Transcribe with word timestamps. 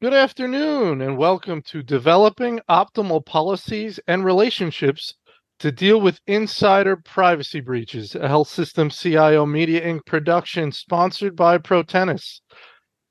Good 0.00 0.14
afternoon, 0.14 1.02
and 1.02 1.18
welcome 1.18 1.60
to 1.66 1.82
Developing 1.82 2.58
Optimal 2.70 3.26
Policies 3.26 4.00
and 4.06 4.24
Relationships 4.24 5.12
to 5.58 5.70
Deal 5.70 6.00
with 6.00 6.20
Insider 6.26 6.96
Privacy 6.96 7.60
Breaches, 7.60 8.14
a 8.14 8.26
Health 8.26 8.48
System 8.48 8.88
CIO 8.88 9.44
Media 9.44 9.82
Inc. 9.82 10.06
production 10.06 10.72
sponsored 10.72 11.36
by 11.36 11.58
Protenus. 11.58 12.40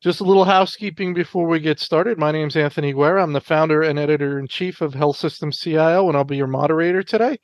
Just 0.02 0.22
a 0.22 0.24
little 0.24 0.46
housekeeping 0.46 1.14
before 1.14 1.48
we 1.48 1.60
get 1.60 1.80
started. 1.80 2.18
My 2.18 2.32
name 2.32 2.48
is 2.48 2.56
Anthony 2.56 2.92
Guerra. 2.92 3.22
I'm 3.22 3.34
the 3.34 3.42
founder 3.42 3.84
and 3.84 4.00
editor 4.00 4.40
in 4.40 4.48
chief 4.48 4.82
of 4.82 4.96
Health 4.96 5.18
System 5.18 5.52
CIO, 5.52 6.08
and 6.08 6.18
I'll 6.18 6.24
be 6.24 6.38
your 6.38 6.48
moderator 6.48 7.04
today. 7.04 7.38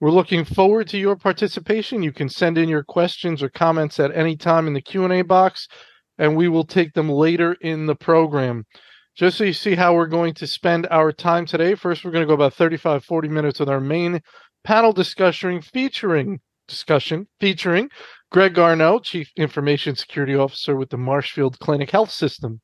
We're 0.00 0.10
looking 0.10 0.44
forward 0.44 0.86
to 0.88 0.98
your 0.98 1.16
participation. 1.16 2.04
You 2.04 2.12
can 2.12 2.28
send 2.28 2.56
in 2.56 2.68
your 2.68 2.84
questions 2.84 3.42
or 3.42 3.48
comments 3.48 3.98
at 3.98 4.16
any 4.16 4.36
time 4.36 4.68
in 4.68 4.74
the 4.74 4.80
Q&A 4.80 5.22
box 5.22 5.66
and 6.18 6.36
we 6.36 6.48
will 6.48 6.64
take 6.64 6.92
them 6.92 7.08
later 7.08 7.56
in 7.60 7.86
the 7.86 7.94
program. 7.94 8.64
Just 9.16 9.38
so 9.38 9.44
you 9.44 9.52
see 9.52 9.74
how 9.74 9.94
we're 9.94 10.06
going 10.06 10.34
to 10.34 10.46
spend 10.46 10.86
our 10.90 11.10
time 11.10 11.46
today, 11.46 11.74
first 11.74 12.04
we're 12.04 12.12
going 12.12 12.22
to 12.22 12.28
go 12.28 12.34
about 12.34 12.54
35 12.54 13.04
40 13.04 13.28
minutes 13.28 13.58
with 13.58 13.68
our 13.68 13.80
main 13.80 14.20
panel 14.62 14.92
discussion 14.92 15.60
featuring 15.60 16.40
discussion 16.68 17.26
featuring 17.40 17.88
Greg 18.30 18.54
Garneau, 18.54 19.00
Chief 19.00 19.30
Information 19.36 19.96
Security 19.96 20.36
Officer 20.36 20.76
with 20.76 20.90
the 20.90 20.98
Marshfield 20.98 21.58
Clinic 21.58 21.90
Health 21.90 22.10
System, 22.10 22.60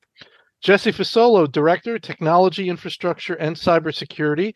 Jesse 0.62 0.92
Fasolo, 0.92 1.50
Director, 1.50 1.98
Technology 1.98 2.68
Infrastructure 2.68 3.34
and 3.34 3.56
Cybersecurity, 3.56 4.52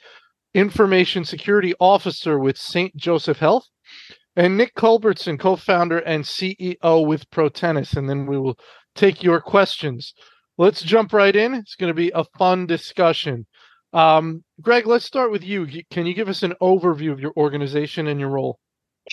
Information 0.54 1.24
Security 1.24 1.74
Officer 1.80 2.38
with 2.38 2.56
St. 2.58 2.96
Joseph 2.96 3.38
Health, 3.38 3.66
and 4.36 4.56
Nick 4.56 4.74
Culbertson, 4.74 5.38
co-founder 5.38 5.98
and 5.98 6.24
CEO 6.24 7.06
with 7.06 7.28
Protenus. 7.30 7.96
And 7.96 8.08
then 8.08 8.26
we 8.26 8.38
will 8.38 8.58
take 8.94 9.22
your 9.22 9.40
questions. 9.40 10.14
Let's 10.56 10.82
jump 10.82 11.12
right 11.12 11.34
in. 11.34 11.54
It's 11.54 11.74
going 11.74 11.90
to 11.90 11.94
be 11.94 12.12
a 12.14 12.24
fun 12.38 12.66
discussion. 12.66 13.46
Um, 13.92 14.44
Greg, 14.60 14.86
let's 14.86 15.04
start 15.04 15.30
with 15.30 15.42
you. 15.42 15.66
Can 15.90 16.06
you 16.06 16.14
give 16.14 16.28
us 16.28 16.42
an 16.42 16.54
overview 16.60 17.12
of 17.12 17.20
your 17.20 17.32
organization 17.36 18.06
and 18.06 18.20
your 18.20 18.28
role? 18.28 18.58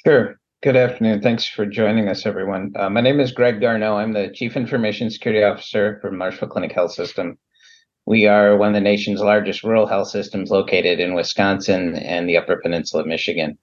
Sure. 0.06 0.36
Good 0.64 0.76
afternoon. 0.76 1.22
Thanks 1.22 1.48
for 1.48 1.66
joining 1.66 2.08
us, 2.10 2.26
everyone. 2.26 2.74
Uh, 2.76 2.90
my 2.90 3.02
name 3.02 3.20
is 3.20 3.32
Greg 3.32 3.62
Garneau. 3.62 3.98
I'm 3.98 4.14
the 4.14 4.32
Chief 4.34 4.56
Information 4.56 5.10
Security 5.10 5.44
Officer 5.44 6.00
for 6.02 6.12
Marshfield 6.12 6.52
Clinic 6.52 6.72
Health 6.72 6.92
System. 6.92 7.38
We 8.06 8.28
are 8.28 8.56
one 8.56 8.70
of 8.70 8.74
the 8.76 8.82
nation's 8.82 9.22
largest 9.22 9.64
rural 9.64 9.88
health 9.88 10.10
systems 10.10 10.52
located 10.52 11.00
in 11.00 11.16
Wisconsin 11.16 11.96
and 11.96 12.30
the 12.30 12.38
Upper 12.38 12.58
Peninsula 12.58 13.02
of 13.02 13.08
Michigan. 13.08 13.58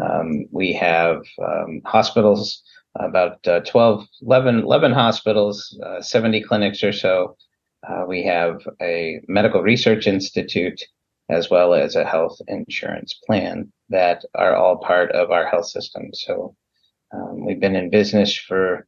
Um, 0.00 0.44
we 0.50 0.72
have 0.74 1.22
um, 1.42 1.80
hospitals 1.84 2.62
about 2.96 3.46
uh, 3.46 3.60
12, 3.60 4.06
11, 4.22 4.60
11 4.60 4.92
hospitals, 4.92 5.78
uh, 5.84 6.02
70 6.02 6.42
clinics 6.42 6.84
or 6.84 6.92
so. 6.92 7.36
Uh, 7.88 8.04
we 8.06 8.22
have 8.22 8.60
a 8.82 9.20
medical 9.28 9.62
research 9.62 10.06
institute 10.06 10.82
as 11.30 11.48
well 11.48 11.72
as 11.72 11.96
a 11.96 12.04
health 12.04 12.38
insurance 12.48 13.18
plan 13.26 13.72
that 13.88 14.24
are 14.34 14.54
all 14.54 14.76
part 14.78 15.10
of 15.12 15.30
our 15.30 15.46
health 15.46 15.66
system. 15.66 16.10
So 16.12 16.54
um, 17.14 17.46
we've 17.46 17.60
been 17.60 17.76
in 17.76 17.88
business 17.88 18.36
for 18.36 18.86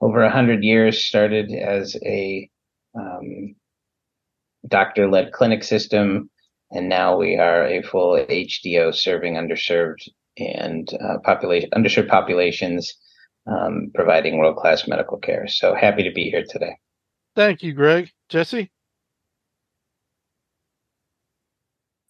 over 0.00 0.22
100 0.22 0.64
years, 0.64 1.04
started 1.04 1.52
as 1.52 1.96
a 2.06 2.48
doctor 4.68 5.08
led 5.08 5.32
clinic 5.32 5.64
system, 5.64 6.30
and 6.70 6.88
now 6.88 7.16
we 7.16 7.36
are 7.36 7.66
a 7.66 7.82
full 7.82 8.14
HDO 8.14 8.94
serving 8.94 9.34
underserved 9.34 10.08
and 10.38 10.88
uh, 10.94 11.18
population 11.24 11.70
underserved 11.70 12.08
populations 12.08 12.94
um, 13.46 13.90
providing 13.94 14.38
world 14.38 14.56
class 14.56 14.86
medical 14.86 15.18
care. 15.18 15.46
So 15.48 15.74
happy 15.74 16.02
to 16.02 16.12
be 16.12 16.30
here 16.30 16.44
today. 16.48 16.76
Thank 17.36 17.62
you, 17.62 17.72
Greg. 17.72 18.10
Jesse? 18.28 18.70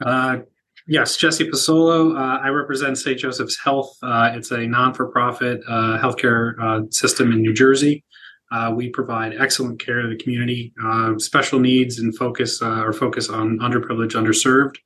Uh, 0.04 0.38
yes, 0.86 1.16
Jesse 1.16 1.48
Fasolo. 1.48 2.16
Uh, 2.16 2.40
I 2.40 2.48
represent 2.48 2.98
St. 2.98 3.18
Joseph's 3.18 3.58
Health. 3.62 3.96
Uh, 4.02 4.32
it's 4.34 4.50
a 4.50 4.66
non 4.66 4.94
for 4.94 5.08
profit 5.08 5.60
uh, 5.68 5.98
healthcare 6.00 6.54
uh, 6.60 6.90
system 6.90 7.32
in 7.32 7.42
New 7.42 7.52
Jersey. 7.52 8.04
Uh, 8.50 8.72
we 8.74 8.90
provide 8.90 9.34
excellent 9.38 9.78
care 9.78 10.02
to 10.02 10.08
the 10.08 10.16
community, 10.16 10.72
special 11.18 11.60
needs, 11.60 11.98
and 11.98 12.16
focus 12.16 12.60
our 12.62 12.92
focus 12.92 13.28
on 13.28 13.58
underprivileged, 13.58 14.12
underserved. 14.12 14.76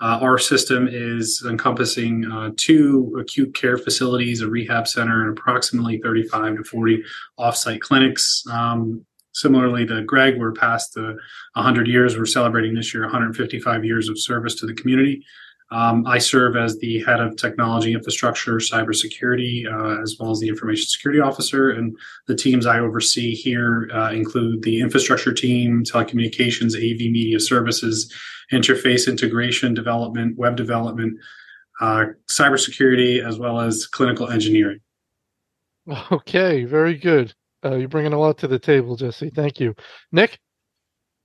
Uh, 0.00 0.18
our 0.20 0.38
system 0.38 0.88
is 0.90 1.42
encompassing 1.48 2.30
uh, 2.30 2.50
two 2.56 3.16
acute 3.18 3.54
care 3.54 3.78
facilities, 3.78 4.42
a 4.42 4.48
rehab 4.48 4.86
center, 4.86 5.22
and 5.22 5.36
approximately 5.38 5.98
35 5.98 6.56
to 6.58 6.64
40 6.64 7.02
offsite 7.38 7.80
clinics. 7.80 8.44
Um, 8.50 9.06
similarly 9.32 9.86
to 9.86 10.02
Greg, 10.02 10.38
we're 10.38 10.52
past 10.52 10.94
the 10.94 11.16
100 11.54 11.88
years. 11.88 12.16
We're 12.16 12.26
celebrating 12.26 12.74
this 12.74 12.92
year 12.92 13.04
155 13.04 13.84
years 13.84 14.08
of 14.10 14.20
service 14.20 14.54
to 14.56 14.66
the 14.66 14.74
community. 14.74 15.24
Um, 15.72 16.06
I 16.06 16.18
serve 16.18 16.54
as 16.56 16.78
the 16.78 17.02
head 17.04 17.20
of 17.20 17.36
technology 17.36 17.92
infrastructure, 17.92 18.56
cybersecurity, 18.56 19.66
uh, 19.66 20.00
as 20.00 20.16
well 20.18 20.30
as 20.30 20.38
the 20.38 20.48
information 20.48 20.86
security 20.86 21.20
officer. 21.20 21.70
And 21.70 21.96
the 22.28 22.36
teams 22.36 22.66
I 22.66 22.78
oversee 22.78 23.34
here 23.34 23.88
uh, 23.92 24.10
include 24.10 24.62
the 24.62 24.80
infrastructure 24.80 25.32
team, 25.32 25.82
telecommunications, 25.82 26.76
AV 26.76 27.10
media 27.10 27.40
services, 27.40 28.12
interface 28.52 29.08
integration 29.08 29.74
development, 29.74 30.38
web 30.38 30.56
development, 30.56 31.18
uh, 31.80 32.06
cybersecurity, 32.28 33.26
as 33.26 33.38
well 33.38 33.60
as 33.60 33.86
clinical 33.86 34.28
engineering. 34.28 34.80
Okay, 36.10 36.64
very 36.64 36.96
good. 36.96 37.32
Uh, 37.64 37.76
you're 37.76 37.88
bringing 37.88 38.12
a 38.12 38.18
lot 38.18 38.38
to 38.38 38.48
the 38.48 38.58
table, 38.58 38.96
Jesse. 38.96 39.30
Thank 39.30 39.60
you. 39.60 39.72
Nick? 40.10 40.40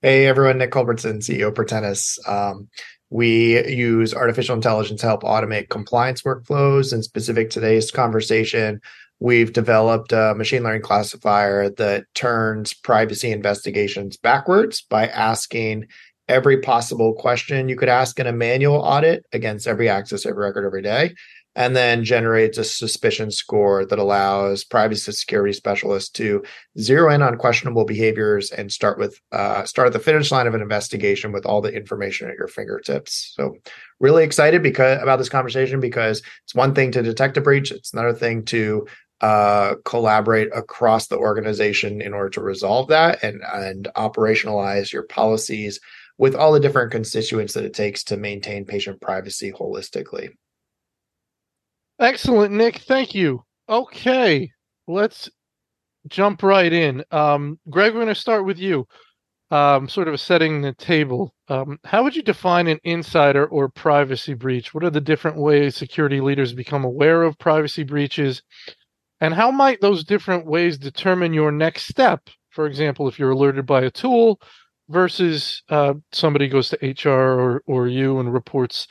Hey, 0.03 0.27
everyone. 0.27 0.59
Nick 0.59 0.71
Culbertson, 0.71 1.17
CEO 1.17 1.51
Protenus. 1.51 2.19
Um, 2.29 2.69
we 3.11 3.67
use 3.67 4.13
artificial 4.13 4.55
intelligence 4.55 5.01
to 5.01 5.07
help 5.07 5.21
automate 5.23 5.69
compliance 5.69 6.23
workflows. 6.23 6.93
And 6.93 7.03
specific 7.03 7.49
to 7.51 7.59
today's 7.59 7.91
conversation, 7.91 8.81
we've 9.19 9.53
developed 9.53 10.13
a 10.13 10.33
machine 10.33 10.63
learning 10.63 10.81
classifier 10.81 11.69
that 11.71 12.05
turns 12.15 12.73
privacy 12.73 13.31
investigations 13.31 14.17
backwards 14.17 14.81
by 14.81 15.07
asking 15.07 15.87
every 16.29 16.61
possible 16.61 17.13
question 17.13 17.67
you 17.67 17.75
could 17.75 17.89
ask 17.89 18.17
in 18.17 18.27
a 18.27 18.31
manual 18.31 18.77
audit 18.77 19.25
against 19.33 19.67
every 19.67 19.89
access, 19.89 20.25
every 20.25 20.41
record, 20.41 20.65
every 20.65 20.81
day 20.81 21.13
and 21.55 21.75
then 21.75 22.03
generates 22.03 22.57
a 22.57 22.63
suspicion 22.63 23.29
score 23.29 23.85
that 23.85 23.99
allows 23.99 24.63
privacy 24.63 25.11
security 25.11 25.53
specialists 25.53 26.09
to 26.09 26.43
zero 26.79 27.13
in 27.13 27.21
on 27.21 27.37
questionable 27.37 27.83
behaviors 27.83 28.51
and 28.51 28.71
start 28.71 28.97
with 28.97 29.19
uh, 29.31 29.63
start 29.65 29.87
at 29.87 29.93
the 29.93 29.99
finish 29.99 30.31
line 30.31 30.47
of 30.47 30.53
an 30.53 30.61
investigation 30.61 31.31
with 31.31 31.45
all 31.45 31.61
the 31.61 31.73
information 31.73 32.29
at 32.29 32.37
your 32.37 32.47
fingertips. 32.47 33.33
So, 33.35 33.57
really 33.99 34.23
excited 34.23 34.63
because 34.63 35.01
about 35.01 35.17
this 35.17 35.29
conversation 35.29 35.79
because 35.79 36.21
it's 36.43 36.55
one 36.55 36.73
thing 36.73 36.91
to 36.93 37.03
detect 37.03 37.37
a 37.37 37.41
breach, 37.41 37.71
it's 37.71 37.93
another 37.93 38.13
thing 38.13 38.45
to 38.45 38.87
uh, 39.19 39.75
collaborate 39.85 40.49
across 40.55 41.07
the 41.07 41.17
organization 41.17 42.01
in 42.01 42.13
order 42.13 42.29
to 42.29 42.41
resolve 42.41 42.87
that 42.87 43.23
and 43.23 43.41
and 43.53 43.89
operationalize 43.95 44.91
your 44.91 45.03
policies 45.03 45.79
with 46.17 46.35
all 46.35 46.51
the 46.51 46.59
different 46.59 46.91
constituents 46.91 47.53
that 47.53 47.65
it 47.65 47.73
takes 47.73 48.03
to 48.03 48.17
maintain 48.17 48.65
patient 48.65 49.01
privacy 49.01 49.51
holistically. 49.51 50.29
Excellent, 52.01 52.51
Nick. 52.51 52.79
Thank 52.79 53.13
you. 53.13 53.43
Okay, 53.69 54.49
let's 54.87 55.29
jump 56.07 56.41
right 56.41 56.73
in. 56.73 57.03
Um, 57.11 57.59
Greg, 57.69 57.93
we're 57.93 57.99
going 58.01 58.07
to 58.07 58.15
start 58.15 58.43
with 58.43 58.57
you. 58.57 58.87
Um, 59.51 59.87
sort 59.87 60.07
of 60.07 60.19
setting 60.19 60.61
the 60.61 60.73
table. 60.73 61.35
Um, 61.47 61.77
how 61.83 62.01
would 62.03 62.15
you 62.15 62.23
define 62.23 62.67
an 62.67 62.79
insider 62.83 63.45
or 63.45 63.69
privacy 63.69 64.33
breach? 64.33 64.73
What 64.73 64.83
are 64.83 64.89
the 64.89 64.99
different 64.99 65.37
ways 65.37 65.75
security 65.75 66.21
leaders 66.21 66.53
become 66.53 66.85
aware 66.85 67.21
of 67.21 67.37
privacy 67.37 67.83
breaches? 67.83 68.41
And 69.19 69.35
how 69.35 69.51
might 69.51 69.79
those 69.79 70.03
different 70.03 70.47
ways 70.47 70.79
determine 70.79 71.33
your 71.33 71.51
next 71.51 71.87
step? 71.87 72.29
For 72.49 72.65
example, 72.65 73.09
if 73.09 73.19
you're 73.19 73.31
alerted 73.31 73.67
by 73.67 73.81
a 73.81 73.91
tool 73.91 74.41
versus 74.89 75.61
uh, 75.69 75.93
somebody 76.13 76.47
goes 76.47 76.69
to 76.69 77.09
HR 77.09 77.09
or, 77.09 77.63
or 77.67 77.87
you 77.87 78.19
and 78.19 78.33
reports 78.33 78.87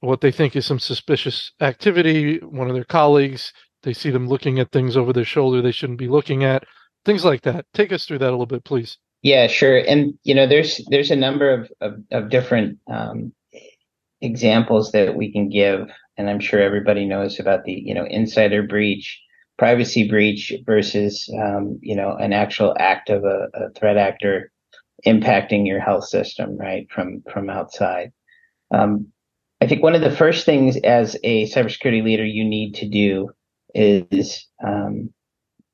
what 0.00 0.20
they 0.20 0.32
think 0.32 0.56
is 0.56 0.66
some 0.66 0.78
suspicious 0.78 1.52
activity. 1.60 2.38
One 2.38 2.68
of 2.68 2.74
their 2.74 2.84
colleagues, 2.84 3.52
they 3.82 3.92
see 3.92 4.10
them 4.10 4.28
looking 4.28 4.58
at 4.58 4.72
things 4.72 4.96
over 4.96 5.12
their 5.12 5.24
shoulder 5.24 5.62
they 5.62 5.72
shouldn't 5.72 5.98
be 5.98 6.08
looking 6.08 6.44
at. 6.44 6.64
Things 7.04 7.24
like 7.24 7.42
that. 7.42 7.66
Take 7.72 7.92
us 7.92 8.04
through 8.04 8.18
that 8.18 8.28
a 8.28 8.32
little 8.32 8.46
bit, 8.46 8.64
please. 8.64 8.98
Yeah, 9.22 9.46
sure. 9.46 9.78
And 9.78 10.14
you 10.22 10.34
know, 10.34 10.46
there's 10.46 10.80
there's 10.90 11.10
a 11.10 11.16
number 11.16 11.50
of 11.50 11.70
of, 11.80 11.94
of 12.10 12.30
different 12.30 12.78
um, 12.90 13.32
examples 14.20 14.92
that 14.92 15.14
we 15.14 15.32
can 15.32 15.48
give, 15.48 15.88
and 16.16 16.30
I'm 16.30 16.40
sure 16.40 16.60
everybody 16.60 17.06
knows 17.06 17.38
about 17.38 17.64
the 17.64 17.72
you 17.72 17.94
know 17.94 18.04
insider 18.04 18.62
breach, 18.62 19.20
privacy 19.58 20.08
breach 20.08 20.54
versus 20.64 21.28
um, 21.38 21.78
you 21.82 21.96
know 21.96 22.16
an 22.16 22.32
actual 22.32 22.74
act 22.78 23.10
of 23.10 23.24
a, 23.24 23.48
a 23.54 23.70
threat 23.78 23.98
actor 23.98 24.50
impacting 25.06 25.66
your 25.66 25.80
health 25.80 26.04
system, 26.04 26.56
right 26.56 26.86
from 26.90 27.22
from 27.30 27.50
outside. 27.50 28.12
Um, 28.70 29.12
I 29.60 29.66
think 29.66 29.82
one 29.82 29.94
of 29.94 30.00
the 30.00 30.10
first 30.10 30.46
things 30.46 30.76
as 30.78 31.16
a 31.22 31.46
cybersecurity 31.50 32.02
leader 32.02 32.24
you 32.24 32.44
need 32.44 32.74
to 32.76 32.88
do 32.88 33.30
is 33.74 34.46
um, 34.64 35.10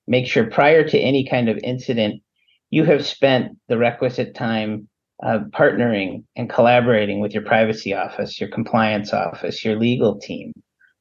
make 0.06 0.26
sure 0.26 0.50
prior 0.50 0.86
to 0.88 0.98
any 0.98 1.26
kind 1.28 1.48
of 1.48 1.58
incident, 1.58 2.22
you 2.70 2.84
have 2.84 3.06
spent 3.06 3.56
the 3.68 3.78
requisite 3.78 4.34
time 4.34 4.88
uh, 5.22 5.38
partnering 5.50 6.24
and 6.34 6.50
collaborating 6.50 7.20
with 7.20 7.32
your 7.32 7.44
privacy 7.44 7.94
office, 7.94 8.40
your 8.40 8.50
compliance 8.50 9.12
office, 9.12 9.64
your 9.64 9.78
legal 9.78 10.18
team 10.18 10.52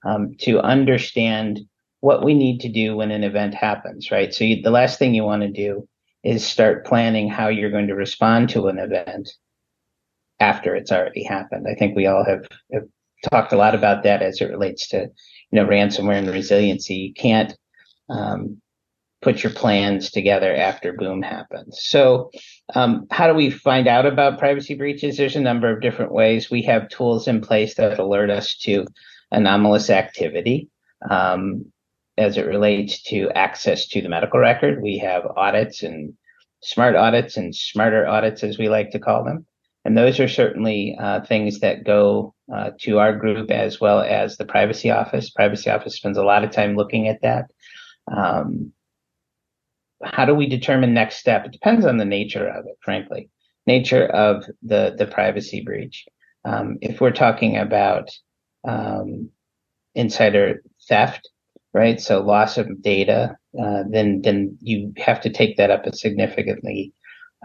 um, 0.06 0.36
to 0.40 0.60
understand 0.62 1.60
what 2.02 2.24
we 2.24 2.34
need 2.34 2.60
to 2.60 2.72
do 2.72 2.96
when 2.96 3.12
an 3.12 3.24
event 3.24 3.56
happens, 3.56 4.12
right? 4.12 4.34
So 4.34 4.44
you, 4.44 4.62
the 4.62 4.70
last 4.70 5.00
thing 5.00 5.16
you 5.16 5.24
want 5.24 5.42
to 5.42 5.50
do 5.50 5.88
is 6.24 6.46
start 6.46 6.86
planning 6.86 7.30
how 7.30 7.48
you're 7.48 7.72
going 7.72 7.88
to 7.88 7.96
respond 7.96 8.50
to 8.50 8.68
an 8.68 8.78
event 8.78 9.30
after 10.40 10.76
it's 10.76 10.92
already 10.92 11.24
happened. 11.24 11.66
I 11.70 11.76
think 11.76 11.96
we 11.96 12.08
all 12.08 12.26
have, 12.26 12.46
have 12.74 12.84
talked 13.32 13.54
a 13.54 13.58
lot 13.58 13.76
about 13.76 14.04
that 14.04 14.22
as 14.22 14.42
it 14.42 14.50
relates 14.50 14.88
to, 14.90 15.02
you 15.02 15.10
know, 15.52 15.66
ransomware 15.66 16.18
and 16.18 16.30
resiliency. 16.30 16.96
You 16.96 17.14
can't 17.14 17.56
um, 18.10 18.62
put 19.22 19.44
your 19.44 19.54
plans 19.54 20.12
together 20.12 20.54
after 20.56 20.94
boom 20.94 21.22
happens. 21.22 21.80
So, 21.82 22.32
um, 22.76 23.08
how 23.12 23.28
do 23.28 23.34
we 23.34 23.50
find 23.50 23.88
out 23.88 24.06
about 24.06 24.38
privacy 24.38 24.76
breaches? 24.76 25.18
There's 25.18 25.36
a 25.36 25.42
number 25.42 25.72
of 25.72 25.82
different 25.82 26.12
ways. 26.12 26.52
We 26.52 26.62
have 26.64 26.90
tools 26.90 27.28
in 27.28 27.42
place 27.42 27.76
that 27.76 27.98
alert 27.98 28.30
us 28.30 28.56
to 28.64 28.86
anomalous 29.32 29.90
activity. 29.90 30.70
Um, 31.10 31.66
as 32.18 32.38
it 32.38 32.46
relates 32.46 33.02
to 33.04 33.30
access 33.32 33.88
to 33.88 34.02
the 34.02 34.10
medical 34.10 34.40
record, 34.40 34.82
we 34.82 34.98
have 35.00 35.26
audits 35.36 35.84
and 35.84 36.14
smart 36.62 36.96
audits 36.96 37.36
and 37.36 37.54
smarter 37.54 38.08
audits, 38.08 38.44
as 38.44 38.58
we 38.58 38.70
like 38.70 38.92
to 38.92 39.00
call 39.00 39.24
them. 39.24 39.46
And 39.86 39.96
those 39.96 40.20
are 40.20 40.28
certainly 40.28 40.98
uh, 41.00 41.22
things 41.22 41.60
that 41.60 41.84
go 41.84 42.34
uh, 42.54 42.72
to 42.82 42.98
our 42.98 43.16
group 43.16 43.52
as 43.52 43.80
well 43.80 44.02
as 44.02 44.36
the 44.36 44.46
privacy 44.46 44.90
office. 44.90 45.30
Privacy 45.30 45.70
office 45.70 45.96
spends 45.96 46.18
a 46.18 46.24
lot 46.24 46.44
of 46.44 46.50
time 46.50 46.76
looking 46.76 47.08
at 47.08 47.22
that. 47.22 47.46
Um, 48.12 48.74
how 50.04 50.26
do 50.26 50.34
we 50.34 50.48
determine 50.48 50.94
next 50.94 51.18
step? 51.18 51.46
It 51.46 51.52
depends 51.52 51.86
on 51.86 51.98
the 51.98 52.06
nature 52.06 52.48
of 52.48 52.66
it, 52.66 52.78
frankly, 52.82 53.30
nature 53.68 54.06
of 54.08 54.46
the 54.64 54.96
the 54.98 55.08
privacy 55.08 55.64
breach. 55.64 56.06
Um, 56.44 56.78
if 56.82 57.00
we're 57.00 57.12
talking 57.12 57.58
about 57.58 58.10
um, 58.68 59.30
insider 59.94 60.62
theft, 60.90 61.30
right? 61.74 62.02
So 62.02 62.22
loss 62.22 62.58
of 62.58 62.82
data, 62.82 63.38
uh, 63.60 63.84
then 63.90 64.22
then 64.22 64.58
you 64.62 64.94
have 64.98 65.22
to 65.22 65.30
take 65.30 65.58
that 65.58 65.72
up 65.72 65.86
significantly 65.96 66.92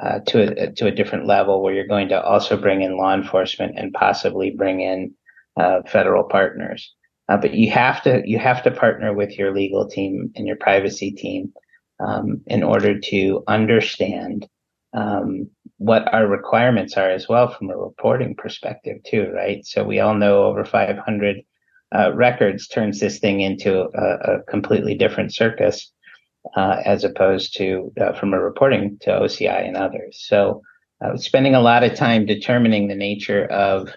uh, 0.03 0.21
to 0.27 0.63
a 0.63 0.73
to 0.73 0.87
a 0.87 0.91
different 0.91 1.27
level 1.27 1.63
where 1.63 1.75
you're 1.75 1.87
going 1.87 2.09
to 2.09 2.23
also 2.23 2.57
bring 2.57 2.83
in 2.83 2.97
law 2.97 3.15
enforcement 3.15 3.75
and 3.77 3.93
possibly 3.93 4.51
bring 4.51 4.81
in 4.81 5.15
uh, 5.59 5.83
federal 5.87 6.25
partners. 6.25 6.95
Uh, 7.29 7.37
but 7.37 7.55
you 7.55 7.71
have 7.71 8.03
to 8.03 8.23
you 8.25 8.39
have 8.39 8.63
to 8.63 8.71
partner 8.71 9.13
with 9.13 9.39
your 9.39 9.55
legal 9.55 9.89
team 9.89 10.31
and 10.37 10.47
your 10.47 10.57
privacy 10.57 11.13
team 11.13 11.53
um, 12.01 12.41
in 12.47 12.63
order 12.63 12.99
to 12.99 13.43
understand 13.47 14.49
um, 14.95 15.49
what 15.77 16.13
our 16.13 16.27
requirements 16.27 16.97
are 16.97 17.11
as 17.11 17.29
well 17.29 17.49
from 17.49 17.71
a 17.71 17.77
reporting 17.77 18.35
perspective 18.35 18.99
too, 19.05 19.31
right? 19.35 19.65
So 19.65 19.85
we 19.85 20.01
all 20.01 20.15
know 20.15 20.45
over 20.45 20.65
500 20.65 21.37
uh, 21.95 22.13
records 22.15 22.69
turns 22.69 23.01
this 23.01 23.19
thing 23.19 23.41
into 23.41 23.89
a, 23.95 24.35
a 24.35 24.43
completely 24.49 24.95
different 24.95 25.35
circus 25.35 25.93
uh, 26.57 26.83
as 26.85 27.05
opposed 27.05 27.57
to 27.57 27.93
uh, 28.01 28.13
from 28.13 28.35
a 28.35 28.41
reporting 28.41 28.99
to 29.03 29.11
OCR 29.11 29.67
and 29.67 29.77
others. 29.77 30.25
So 30.27 30.63
uh, 31.01 31.17
spending 31.17 31.55
a 31.55 31.61
lot 31.61 31.83
of 31.83 31.95
time 31.95 32.27
determining 32.27 32.89
the 32.89 32.95
nature 32.95 33.47
of 33.47 33.89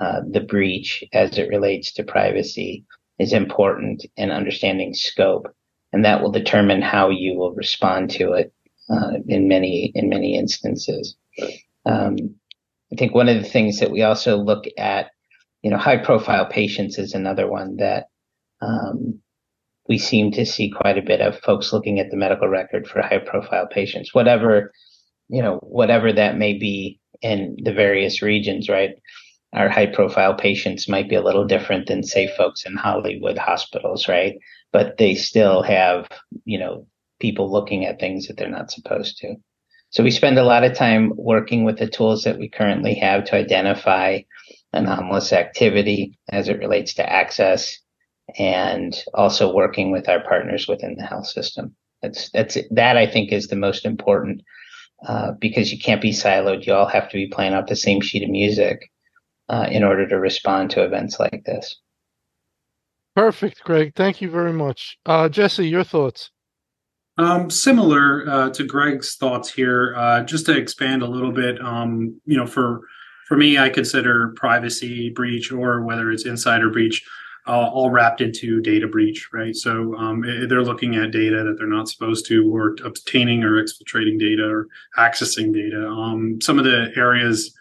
uh, 0.00 0.20
the 0.30 0.40
breach 0.40 1.04
as 1.12 1.38
it 1.38 1.48
relates 1.48 1.92
to 1.92 2.04
privacy 2.04 2.84
is 3.18 3.32
important 3.32 4.04
in 4.16 4.30
understanding 4.30 4.94
scope, 4.94 5.46
and 5.92 6.04
that 6.04 6.22
will 6.22 6.30
determine 6.30 6.82
how 6.82 7.08
you 7.08 7.34
will 7.34 7.52
respond 7.54 8.10
to 8.10 8.32
it 8.32 8.52
uh, 8.90 9.12
in 9.26 9.48
many 9.48 9.92
in 9.94 10.08
many 10.08 10.36
instances. 10.36 11.16
Um, 11.86 12.16
I 12.92 12.96
think 12.96 13.14
one 13.14 13.28
of 13.28 13.36
the 13.36 13.48
things 13.48 13.78
that 13.80 13.90
we 13.90 14.02
also 14.02 14.36
look 14.36 14.64
at, 14.78 15.10
you 15.62 15.70
know, 15.70 15.78
high 15.78 15.96
profile 15.96 16.46
patients 16.46 16.98
is 16.98 17.14
another 17.14 17.48
one 17.48 17.76
that 17.76 18.06
um, 18.60 19.20
we 19.88 19.98
seem 19.98 20.32
to 20.32 20.46
see 20.46 20.70
quite 20.70 20.98
a 20.98 21.02
bit 21.02 21.20
of 21.20 21.38
folks 21.40 21.72
looking 21.72 22.00
at 22.00 22.10
the 22.10 22.16
medical 22.16 22.48
record 22.48 22.86
for 22.86 23.02
high 23.02 23.18
profile 23.18 23.66
patients, 23.66 24.14
whatever, 24.14 24.72
you 25.28 25.42
know, 25.42 25.56
whatever 25.62 26.12
that 26.12 26.36
may 26.36 26.54
be 26.54 27.00
in 27.22 27.56
the 27.62 27.72
various 27.72 28.22
regions, 28.22 28.68
right? 28.68 28.90
Our 29.52 29.68
high 29.68 29.86
profile 29.86 30.34
patients 30.34 30.88
might 30.88 31.08
be 31.08 31.14
a 31.14 31.22
little 31.22 31.46
different 31.46 31.86
than 31.86 32.02
say 32.02 32.28
folks 32.36 32.66
in 32.66 32.76
Hollywood 32.76 33.38
hospitals, 33.38 34.08
right? 34.08 34.34
But 34.72 34.98
they 34.98 35.14
still 35.14 35.62
have, 35.62 36.08
you 36.44 36.58
know, 36.58 36.86
people 37.20 37.50
looking 37.50 37.86
at 37.86 37.98
things 37.98 38.26
that 38.26 38.36
they're 38.36 38.50
not 38.50 38.70
supposed 38.70 39.18
to. 39.18 39.36
So 39.90 40.02
we 40.02 40.10
spend 40.10 40.38
a 40.38 40.44
lot 40.44 40.64
of 40.64 40.74
time 40.74 41.12
working 41.16 41.64
with 41.64 41.78
the 41.78 41.86
tools 41.86 42.24
that 42.24 42.38
we 42.38 42.48
currently 42.48 42.94
have 42.94 43.24
to 43.26 43.36
identify 43.36 44.20
anomalous 44.72 45.32
activity 45.32 46.18
as 46.28 46.48
it 46.48 46.58
relates 46.58 46.94
to 46.94 47.10
access 47.10 47.78
and 48.38 48.96
also 49.14 49.54
working 49.54 49.90
with 49.90 50.08
our 50.08 50.20
partners 50.20 50.66
within 50.66 50.96
the 50.96 51.04
health 51.04 51.26
system. 51.26 51.74
That's 52.02 52.30
that's 52.30 52.58
that 52.70 52.96
I 52.96 53.06
think 53.06 53.32
is 53.32 53.48
the 53.48 53.56
most 53.56 53.84
important 53.84 54.42
uh, 55.06 55.32
because 55.32 55.72
you 55.72 55.78
can't 55.78 56.02
be 56.02 56.12
siloed. 56.12 56.66
You 56.66 56.74
all 56.74 56.86
have 56.86 57.08
to 57.10 57.16
be 57.16 57.28
playing 57.28 57.54
off 57.54 57.66
the 57.66 57.76
same 57.76 58.00
sheet 58.00 58.22
of 58.22 58.30
music 58.30 58.90
uh, 59.48 59.66
in 59.70 59.84
order 59.84 60.08
to 60.08 60.18
respond 60.18 60.70
to 60.70 60.84
events 60.84 61.18
like 61.18 61.42
this. 61.44 61.76
Perfect, 63.14 63.62
Greg. 63.64 63.94
Thank 63.94 64.20
you 64.20 64.30
very 64.30 64.52
much, 64.52 64.98
uh, 65.06 65.28
Jesse. 65.28 65.66
Your 65.66 65.84
thoughts? 65.84 66.30
Um, 67.18 67.48
similar 67.48 68.28
uh, 68.28 68.50
to 68.50 68.64
Greg's 68.64 69.16
thoughts 69.16 69.50
here, 69.50 69.94
uh, 69.96 70.22
just 70.22 70.44
to 70.46 70.56
expand 70.56 71.02
a 71.02 71.06
little 71.06 71.32
bit. 71.32 71.58
Um, 71.64 72.20
you 72.26 72.36
know, 72.36 72.46
for 72.46 72.82
for 73.26 73.38
me, 73.38 73.58
I 73.58 73.70
consider 73.70 74.34
privacy 74.36 75.10
breach 75.10 75.50
or 75.50 75.82
whether 75.82 76.10
it's 76.10 76.26
insider 76.26 76.68
breach 76.68 77.02
uh, 77.46 77.70
all 77.72 77.90
wrapped 77.90 78.20
into 78.20 78.60
data 78.60 78.88
breach, 78.88 79.28
right? 79.32 79.54
So 79.54 79.94
um, 79.96 80.22
they're 80.48 80.64
looking 80.64 80.96
at 80.96 81.12
data 81.12 81.44
that 81.44 81.56
they're 81.58 81.66
not 81.66 81.88
supposed 81.88 82.26
to, 82.26 82.52
or 82.54 82.76
obtaining 82.84 83.44
or 83.44 83.62
exfiltrating 83.62 84.18
data 84.18 84.44
or 84.44 84.66
accessing 84.98 85.52
data. 85.54 85.86
Um, 85.86 86.40
some 86.40 86.58
of 86.58 86.64
the 86.64 86.90
areas 86.96 87.54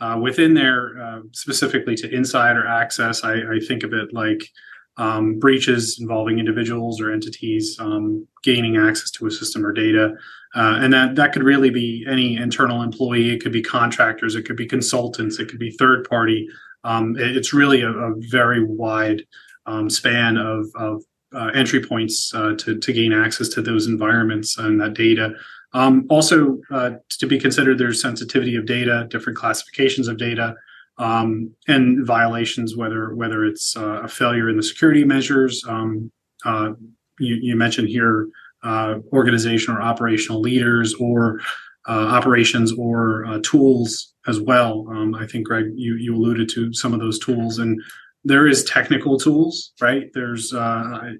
uh, 0.00 0.18
within 0.20 0.54
there, 0.54 1.00
uh, 1.00 1.20
specifically 1.32 1.96
to 1.96 2.14
insider 2.14 2.66
access, 2.66 3.24
I, 3.24 3.34
I 3.34 3.60
think 3.66 3.82
of 3.82 3.92
it 3.92 4.12
like 4.12 4.48
um, 4.96 5.38
breaches 5.38 5.98
involving 6.00 6.38
individuals 6.38 7.00
or 7.00 7.12
entities 7.12 7.76
um, 7.80 8.26
gaining 8.42 8.76
access 8.76 9.10
to 9.12 9.26
a 9.26 9.30
system 9.30 9.64
or 9.64 9.72
data. 9.72 10.14
Uh, 10.54 10.78
and 10.82 10.92
that, 10.92 11.14
that 11.14 11.32
could 11.32 11.42
really 11.42 11.70
be 11.70 12.04
any 12.08 12.36
internal 12.36 12.82
employee, 12.82 13.30
it 13.30 13.42
could 13.42 13.52
be 13.52 13.62
contractors, 13.62 14.34
it 14.34 14.42
could 14.42 14.56
be 14.56 14.66
consultants, 14.66 15.38
it 15.38 15.48
could 15.48 15.58
be 15.58 15.70
third 15.70 16.06
party 16.08 16.46
um, 16.84 17.14
it's 17.18 17.52
really 17.52 17.82
a, 17.82 17.90
a 17.90 18.14
very 18.30 18.64
wide 18.64 19.22
um, 19.66 19.88
span 19.88 20.36
of, 20.36 20.66
of 20.74 21.02
uh, 21.34 21.50
entry 21.54 21.84
points 21.84 22.32
uh, 22.34 22.54
to, 22.58 22.78
to 22.78 22.92
gain 22.92 23.12
access 23.12 23.48
to 23.48 23.62
those 23.62 23.86
environments 23.86 24.58
and 24.58 24.80
that 24.80 24.94
data. 24.94 25.32
Um, 25.74 26.06
also, 26.10 26.58
uh, 26.70 26.92
to 27.08 27.26
be 27.26 27.38
considered, 27.38 27.78
there's 27.78 28.02
sensitivity 28.02 28.56
of 28.56 28.66
data, 28.66 29.06
different 29.10 29.38
classifications 29.38 30.08
of 30.08 30.18
data, 30.18 30.54
um, 30.98 31.50
and 31.68 32.06
violations, 32.06 32.76
whether 32.76 33.14
whether 33.14 33.44
it's 33.44 33.76
uh, 33.76 34.02
a 34.02 34.08
failure 34.08 34.48
in 34.50 34.56
the 34.56 34.62
security 34.62 35.04
measures. 35.04 35.64
Um, 35.66 36.12
uh, 36.44 36.72
you, 37.18 37.36
you, 37.40 37.56
mentioned 37.56 37.88
here 37.88 38.28
uh, 38.62 38.96
organizational 39.12 39.78
or 39.78 39.82
operational 39.82 40.40
leaders, 40.40 40.94
or 40.94 41.40
operations 41.86 42.72
or 42.78 43.40
tools 43.42 44.14
as 44.26 44.40
well. 44.40 44.86
Um, 44.90 45.14
I 45.14 45.26
think 45.26 45.46
Greg, 45.46 45.66
you 45.74 45.96
you 45.96 46.14
alluded 46.14 46.48
to 46.50 46.72
some 46.72 46.92
of 46.92 47.00
those 47.00 47.18
tools, 47.18 47.58
and 47.58 47.80
there 48.24 48.46
is 48.46 48.64
technical 48.64 49.18
tools, 49.18 49.72
right? 49.80 50.04
There's 50.14 50.52
uh, 50.52 51.12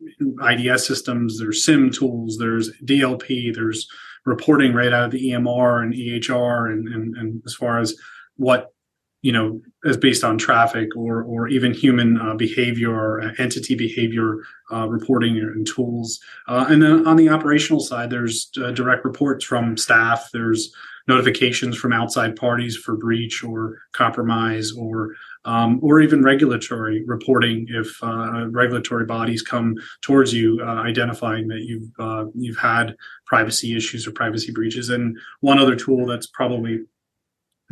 IDS 0.43 0.87
systems, 0.87 1.39
there's 1.39 1.65
SIEM 1.65 1.91
tools, 1.91 2.37
there's 2.39 2.71
DLP, 2.85 3.55
there's 3.55 3.89
reporting 4.25 4.73
right 4.73 4.93
out 4.93 5.07
of 5.07 5.11
the 5.11 5.31
EMR 5.31 5.83
and 5.83 5.95
EHR, 5.95 6.71
and 6.71 6.89
and, 6.89 7.17
and 7.17 7.43
as 7.45 7.55
far 7.55 7.81
as 7.81 7.95
what 8.37 8.72
you 9.23 9.33
know 9.33 9.61
is 9.85 9.97
based 9.97 10.25
on 10.25 10.37
traffic 10.37 10.95
or 10.97 11.23
or 11.23 11.49
even 11.49 11.73
human 11.73 12.21
uh, 12.21 12.35
behavior 12.35 12.93
or 12.93 13.33
entity 13.39 13.75
behavior 13.75 14.39
uh, 14.73 14.89
reporting 14.89 15.39
and 15.39 15.67
tools. 15.67 16.21
Uh, 16.49 16.67
and 16.69 16.83
then 16.83 17.07
on 17.07 17.17
the 17.17 17.29
operational 17.29 17.81
side 17.81 18.11
there's 18.11 18.51
uh, 18.63 18.71
direct 18.73 19.05
reports 19.05 19.45
from 19.45 19.77
staff. 19.77 20.29
There's 20.33 20.73
notifications 21.09 21.77
from 21.77 21.93
outside 21.93 22.37
parties 22.37 22.77
for 22.77 22.97
breach 22.97 23.43
or 23.43 23.79
compromise 23.93 24.73
or 24.73 25.15
um, 25.45 25.81
or 25.83 26.01
even 26.01 26.23
regulatory 26.23 27.05
reporting 27.05 27.67
if 27.69 28.03
uh, 28.03 28.47
regulatory 28.51 29.07
bodies 29.07 29.43
come 29.43 29.75
towards 30.01 30.33
you 30.33 30.61
uh, 30.63 30.83
identifying 30.83 31.49
that 31.49 31.63
you've 31.63 31.91
uh, 31.99 32.27
you've 32.35 32.59
had 32.59 32.97
privacy 33.27 33.77
issues 33.77 34.07
or 34.07 34.13
privacy 34.13 34.53
breaches. 34.53 34.91
And 34.91 35.19
one 35.41 35.59
other 35.59 35.77
tool 35.77 36.07
that's 36.07 36.27
probably 36.29 36.81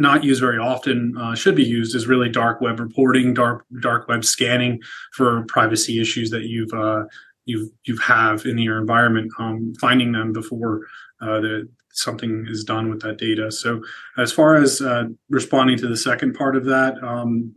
not 0.01 0.25
used 0.25 0.41
very 0.41 0.59
often 0.59 1.17
uh, 1.19 1.35
should 1.35 1.55
be 1.55 1.65
used 1.65 1.95
is 1.95 2.07
really 2.07 2.29
dark 2.29 2.61
web 2.61 2.81
reporting 2.81 3.35
dark 3.35 3.67
dark 3.81 4.09
web 4.09 4.25
scanning 4.25 4.81
for 5.13 5.45
privacy 5.47 6.01
issues 6.01 6.31
that 6.31 6.45
you've 6.45 6.73
uh, 6.73 7.05
you 7.45 7.73
you 7.85 7.97
have 7.99 8.31
have 8.41 8.47
in 8.47 8.59
your 8.59 8.79
environment, 8.79 9.33
um, 9.39 9.75
finding 9.81 10.13
them 10.13 10.33
before 10.33 10.87
uh, 11.21 11.41
the 11.41 11.69
something 11.93 12.47
is 12.49 12.65
done 12.65 12.89
with 12.89 13.01
that 13.03 13.19
data. 13.19 13.51
So 13.51 13.83
as 14.17 14.33
far 14.33 14.57
as 14.57 14.81
uh, 14.81 15.05
responding 15.29 15.77
to 15.79 15.89
the 15.89 15.97
second 15.97 16.35
part 16.35 16.57
of 16.57 16.65
that, 16.67 16.95
um, 17.03 17.55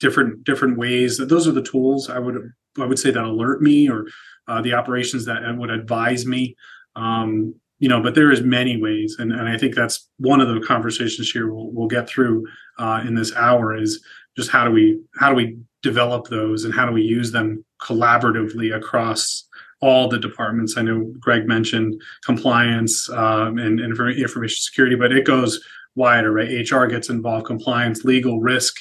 different 0.00 0.44
different 0.44 0.78
ways. 0.78 1.18
Those 1.18 1.46
are 1.46 1.52
the 1.52 1.62
tools 1.62 2.10
I 2.10 2.18
would 2.18 2.36
I 2.78 2.86
would 2.86 2.98
say 2.98 3.10
that 3.10 3.24
alert 3.24 3.62
me 3.62 3.88
or 3.88 4.06
uh, 4.48 4.62
the 4.62 4.74
operations 4.74 5.24
that 5.26 5.42
would 5.56 5.70
advise 5.70 6.26
me. 6.26 6.56
Um, 6.96 7.54
you 7.82 7.88
know, 7.88 8.00
but 8.00 8.14
there 8.14 8.30
is 8.30 8.42
many 8.42 8.80
ways, 8.80 9.16
and, 9.18 9.32
and 9.32 9.48
I 9.48 9.58
think 9.58 9.74
that's 9.74 10.08
one 10.18 10.40
of 10.40 10.46
the 10.46 10.60
conversations 10.60 11.32
here 11.32 11.52
we'll, 11.52 11.68
we'll 11.72 11.88
get 11.88 12.08
through 12.08 12.46
uh, 12.78 13.02
in 13.04 13.16
this 13.16 13.34
hour 13.34 13.76
is 13.76 14.00
just 14.36 14.52
how 14.52 14.64
do 14.64 14.70
we 14.70 15.00
how 15.16 15.30
do 15.30 15.34
we 15.34 15.58
develop 15.82 16.28
those 16.28 16.64
and 16.64 16.72
how 16.72 16.86
do 16.86 16.92
we 16.92 17.02
use 17.02 17.32
them 17.32 17.64
collaboratively 17.80 18.72
across 18.72 19.48
all 19.80 20.08
the 20.08 20.20
departments. 20.20 20.76
I 20.76 20.82
know 20.82 21.12
Greg 21.18 21.48
mentioned 21.48 22.00
compliance 22.24 23.10
um, 23.10 23.58
and, 23.58 23.80
and, 23.80 23.98
information 24.16 24.56
security, 24.60 24.94
but 24.94 25.10
it 25.10 25.26
goes 25.26 25.60
wider, 25.96 26.30
right? 26.30 26.70
HR 26.70 26.84
gets 26.84 27.10
involved, 27.10 27.46
compliance, 27.46 28.04
legal, 28.04 28.40
risk, 28.40 28.76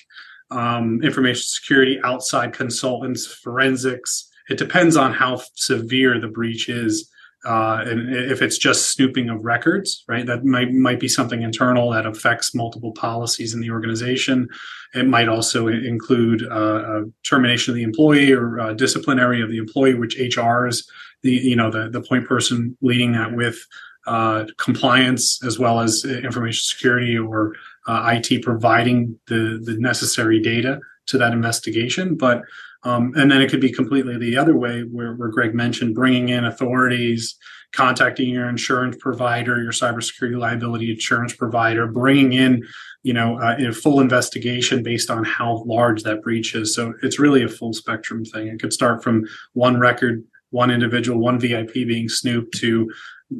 um, 0.52 1.02
information 1.02 1.42
security, 1.44 2.00
outside 2.04 2.54
consultants, 2.54 3.26
forensics. 3.26 4.30
It 4.48 4.60
depends 4.60 4.96
on 4.96 5.12
how 5.12 5.42
severe 5.56 6.20
the 6.20 6.28
breach 6.28 6.70
is 6.70 7.11
uh, 7.44 7.84
and 7.86 8.14
if 8.14 8.42
it's 8.42 8.58
just 8.58 8.90
snooping 8.90 9.30
of 9.30 9.44
records, 9.44 10.04
right, 10.08 10.26
that 10.28 10.46
might 10.46 10.72
might 10.72 11.00
be 11.00 11.08
something 11.08 11.42
internal 11.42 11.90
that 11.90 12.06
affects 12.06 12.54
multiple 12.54 12.92
policies 12.92 13.54
in 13.54 13.62
the 13.62 13.72
organization. 13.72 14.48
It 14.94 15.08
might 15.08 15.28
also 15.28 15.68
include 15.68 16.48
uh, 16.48 17.02
termination 17.24 17.72
of 17.72 17.76
the 17.76 17.84
employee 17.84 18.32
or 18.32 18.60
uh, 18.60 18.74
disciplinary 18.74 19.42
of 19.42 19.50
the 19.50 19.58
employee, 19.58 19.96
which 19.96 20.18
HR 20.20 20.68
is 20.68 20.88
the 21.24 21.32
you 21.32 21.56
know 21.56 21.72
the 21.72 21.90
the 21.90 22.02
point 22.02 22.28
person 22.28 22.78
leading 22.82 23.14
that 23.14 23.34
with 23.34 23.58
uh, 24.06 24.46
compliance 24.58 25.44
as 25.44 25.58
well 25.58 25.80
as 25.80 26.06
information 26.06 26.62
security 26.64 27.18
or 27.18 27.54
uh, 27.88 28.20
IT 28.22 28.44
providing 28.44 29.20
the 29.28 29.60
the 29.64 29.78
necessary 29.80 30.40
data 30.40 30.80
to 31.08 31.18
that 31.18 31.34
investigation, 31.34 32.16
but 32.16 32.44
um, 32.84 33.14
and 33.16 33.32
then 33.32 33.42
it 33.42 33.50
could 33.50 33.62
be 33.62 33.72
completely 33.72 34.18
the 34.18 34.38
other 34.38 34.58
way, 34.58 34.82
where, 34.82 35.14
where 35.14 35.30
Greg 35.30 35.54
mentioned 35.54 35.94
bringing 35.94 36.30
in 36.30 36.46
authorities, 36.46 37.38
contacting 37.74 38.30
your 38.30 38.50
insurance 38.50 38.98
provider, 39.00 39.62
your 39.62 39.72
cybersecurity 39.72 40.38
liability 40.38 40.92
insurance 40.92 41.34
provider, 41.34 41.88
bringing 41.88 42.34
in, 42.34 42.64
you 43.04 43.14
know, 43.14 43.40
uh, 43.40 43.56
a 43.60 43.72
full 43.72 44.00
investigation 44.00 44.84
based 44.84 45.10
on 45.10 45.24
how 45.24 45.64
large 45.66 46.04
that 46.04 46.22
breach 46.22 46.56
is. 46.56 46.76
So 46.76 46.94
it's 47.04 47.20
really 47.20 47.44
a 47.44 47.50
full 47.50 47.74
spectrum 47.74 48.26
thing. 48.26 48.48
It 48.48 48.60
could 48.60 48.74
start 48.74 49.04
from 49.04 49.26
one 49.54 49.80
record, 49.80 50.24
one 50.50 50.72
individual, 50.72 51.20
one 51.20 51.40
VIP 51.40 51.74
being 51.74 52.10
snooped 52.10 52.56
to 52.58 52.92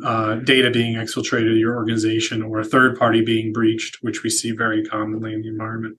uh, 0.06 0.36
data 0.36 0.70
being 0.70 0.96
exfiltrated 0.96 1.54
to 1.54 1.58
your 1.58 1.76
organization 1.76 2.42
or 2.42 2.60
a 2.60 2.66
third 2.66 2.98
party 2.98 3.22
being 3.22 3.52
breached, 3.52 3.98
which 4.02 4.24
we 4.24 4.30
see 4.30 4.52
very 4.52 4.86
commonly 4.86 5.34
in 5.34 5.42
the 5.42 5.50
environment. 5.50 5.98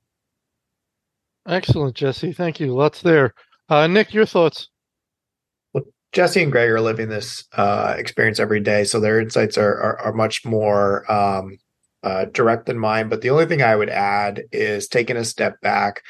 Excellent, 1.46 1.94
Jesse. 1.94 2.32
Thank 2.32 2.60
you. 2.60 2.74
Lots 2.74 3.02
there. 3.02 3.34
Uh, 3.68 3.86
Nick, 3.86 4.14
your 4.14 4.26
thoughts? 4.26 4.68
Well, 5.72 5.84
Jesse 6.12 6.42
and 6.42 6.52
Greg 6.52 6.70
are 6.70 6.80
living 6.80 7.08
this 7.08 7.44
uh, 7.52 7.94
experience 7.96 8.38
every 8.38 8.60
day, 8.60 8.84
so 8.84 9.00
their 9.00 9.20
insights 9.20 9.58
are 9.58 9.74
are, 9.80 9.98
are 10.00 10.12
much 10.12 10.44
more 10.44 11.10
um, 11.10 11.58
uh, 12.02 12.26
direct 12.26 12.66
than 12.66 12.78
mine. 12.78 13.08
But 13.08 13.22
the 13.22 13.30
only 13.30 13.46
thing 13.46 13.62
I 13.62 13.76
would 13.76 13.90
add 13.90 14.42
is 14.52 14.88
taking 14.88 15.16
a 15.16 15.24
step 15.24 15.60
back. 15.60 16.02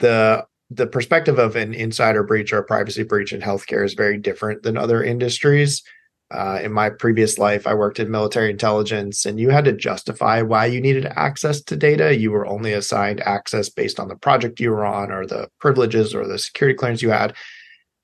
The 0.00 0.46
the 0.70 0.86
perspective 0.86 1.38
of 1.38 1.56
an 1.56 1.72
insider 1.72 2.22
breach 2.22 2.52
or 2.52 2.58
a 2.58 2.64
privacy 2.64 3.04
breach 3.04 3.32
in 3.32 3.40
healthcare 3.40 3.84
is 3.84 3.94
very 3.94 4.18
different 4.18 4.62
than 4.62 4.76
other 4.76 5.02
industries. 5.02 5.82
Uh, 6.30 6.58
in 6.62 6.72
my 6.72 6.90
previous 6.90 7.38
life, 7.38 7.66
I 7.66 7.74
worked 7.74 8.00
in 8.00 8.10
military 8.10 8.50
intelligence, 8.50 9.26
and 9.26 9.38
you 9.38 9.50
had 9.50 9.66
to 9.66 9.72
justify 9.72 10.42
why 10.42 10.66
you 10.66 10.80
needed 10.80 11.06
access 11.06 11.60
to 11.62 11.76
data. 11.76 12.16
You 12.16 12.32
were 12.32 12.46
only 12.46 12.72
assigned 12.72 13.20
access 13.20 13.68
based 13.68 14.00
on 14.00 14.08
the 14.08 14.16
project 14.16 14.58
you 14.58 14.70
were 14.70 14.84
on, 14.84 15.12
or 15.12 15.26
the 15.26 15.48
privileges, 15.60 16.14
or 16.14 16.26
the 16.26 16.38
security 16.38 16.76
clearance 16.76 17.02
you 17.02 17.10
had. 17.10 17.34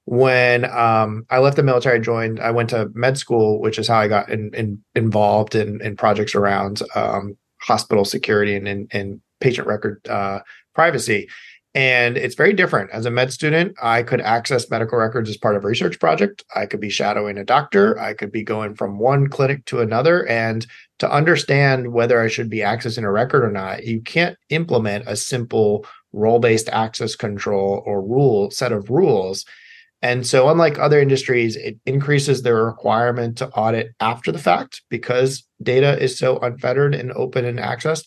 When 0.05 0.65
um, 0.65 1.25
I 1.31 1.39
left 1.39 1.57
the 1.57 1.63
military, 1.63 1.99
I 1.99 2.03
joined. 2.03 2.41
I 2.41 2.51
went 2.51 2.71
to 2.71 2.91
med 2.95 3.17
school, 3.17 3.61
which 3.61 3.79
is 3.79 3.89
how 3.89 3.99
I 3.99 4.09
got 4.09 4.29
in, 4.29 4.53
in, 4.55 4.83
involved 4.95 5.55
in, 5.55 5.81
in 5.81 5.97
projects 5.97 6.35
around 6.35 6.83
um, 6.95 7.37
hospital 7.63 8.05
security 8.05 8.55
and, 8.55 8.89
and, 8.93 9.21
patient 9.41 9.67
record 9.67 10.07
uh, 10.09 10.41
privacy. 10.75 11.27
And 11.75 12.17
it's 12.17 12.35
very 12.35 12.53
different. 12.53 12.91
As 12.91 13.07
a 13.07 13.13
med 13.13 13.33
student, 13.33 13.77
I 13.81 14.03
could 14.03 14.21
access 14.21 14.69
medical 14.71 14.99
records 14.99 15.31
as 15.31 15.37
part 15.37 15.55
of 15.55 15.65
a 15.65 15.69
research 15.69 16.01
project. 16.01 16.45
I 16.55 16.67
could 16.67 16.81
be 16.81 16.91
shadowing 16.91 17.39
a 17.39 17.45
doctor. 17.45 17.97
I 17.99 18.15
could 18.15 18.33
be 18.33 18.43
going 18.43 18.75
from 18.75 18.99
one 18.99 19.29
clinic 19.29 19.65
to 19.67 19.81
another. 19.81 20.27
And 20.27 20.67
to 20.99 21.11
understand 21.11 21.93
whether 21.93 22.21
I 22.21 22.27
should 22.27 22.51
be 22.51 22.59
accessing 22.59 23.05
a 23.05 23.11
record 23.11 23.45
or 23.45 23.53
not, 23.53 23.85
you 23.85 24.01
can't 24.01 24.37
implement 24.49 25.05
a 25.07 25.15
simple 25.15 25.87
role 26.13 26.41
based 26.41 26.69
access 26.71 27.15
control 27.15 27.85
or 27.87 28.03
rule 28.03 28.51
set 28.51 28.73
of 28.73 28.91
rules. 28.91 29.45
And 30.03 30.27
so, 30.27 30.49
unlike 30.49 30.79
other 30.79 31.01
industries, 31.01 31.57
it 31.57 31.79
increases 31.87 32.43
the 32.43 32.55
requirement 32.55 33.39
to 33.39 33.49
audit 33.51 33.93
after 34.01 34.33
the 34.33 34.39
fact 34.39 34.83
because 34.89 35.45
data 35.63 36.03
is 36.03 36.19
so 36.19 36.39
unfettered 36.39 36.95
and 36.95 37.13
open 37.13 37.45
and 37.45 37.59
accessed 37.59 38.07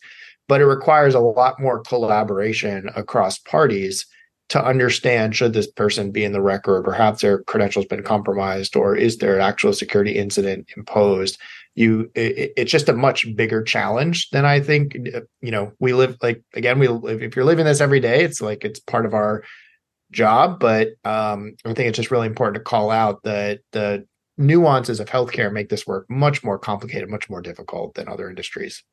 but 0.54 0.62
it 0.62 0.68
requires 0.68 1.16
a 1.16 1.20
lot 1.20 1.60
more 1.60 1.80
collaboration 1.80 2.88
across 2.96 3.40
parties 3.40 4.06
to 4.50 4.64
understand 4.64 5.36
should 5.36 5.52
this 5.52 5.66
person 5.66 6.12
be 6.12 6.24
in 6.24 6.32
the 6.32 6.44
record 6.44 6.88
or 6.88 6.94
have 6.94 7.18
their 7.18 7.42
credentials 7.46 7.88
been 7.88 8.04
compromised 8.04 8.76
or 8.76 8.96
is 8.96 9.18
there 9.18 9.34
an 9.34 9.42
actual 9.42 9.74
security 9.74 10.12
incident 10.12 10.68
imposed? 10.78 11.40
You 11.74 12.12
it, 12.14 12.54
it's 12.56 12.72
just 12.72 12.88
a 12.88 12.94
much 12.94 13.26
bigger 13.36 13.64
challenge 13.64 14.30
than 14.30 14.46
i 14.46 14.60
think 14.60 14.94
you 14.94 15.50
know 15.50 15.72
we 15.80 15.94
live 15.94 16.18
like 16.22 16.44
again 16.54 16.78
we 16.78 16.88
if 16.88 17.36
you're 17.36 17.46
living 17.46 17.66
this 17.66 17.82
every 17.82 18.00
day 18.00 18.24
it's 18.24 18.40
like 18.40 18.64
it's 18.64 18.80
part 18.80 19.08
of 19.08 19.16
our 19.16 19.44
job 20.12 20.60
but 20.60 20.90
um 21.04 21.56
i 21.66 21.74
think 21.74 21.90
it's 21.90 21.98
just 21.98 22.12
really 22.12 22.28
important 22.28 22.58
to 22.58 22.70
call 22.70 22.92
out 22.92 23.24
that 23.24 23.62
the 23.72 24.06
nuances 24.38 25.00
of 25.00 25.10
healthcare 25.10 25.52
make 25.52 25.70
this 25.70 25.88
work 25.88 26.06
much 26.12 26.44
more 26.44 26.60
complicated 26.60 27.10
much 27.10 27.28
more 27.28 27.42
difficult 27.42 27.96
than 27.96 28.08
other 28.08 28.30
industries 28.30 28.84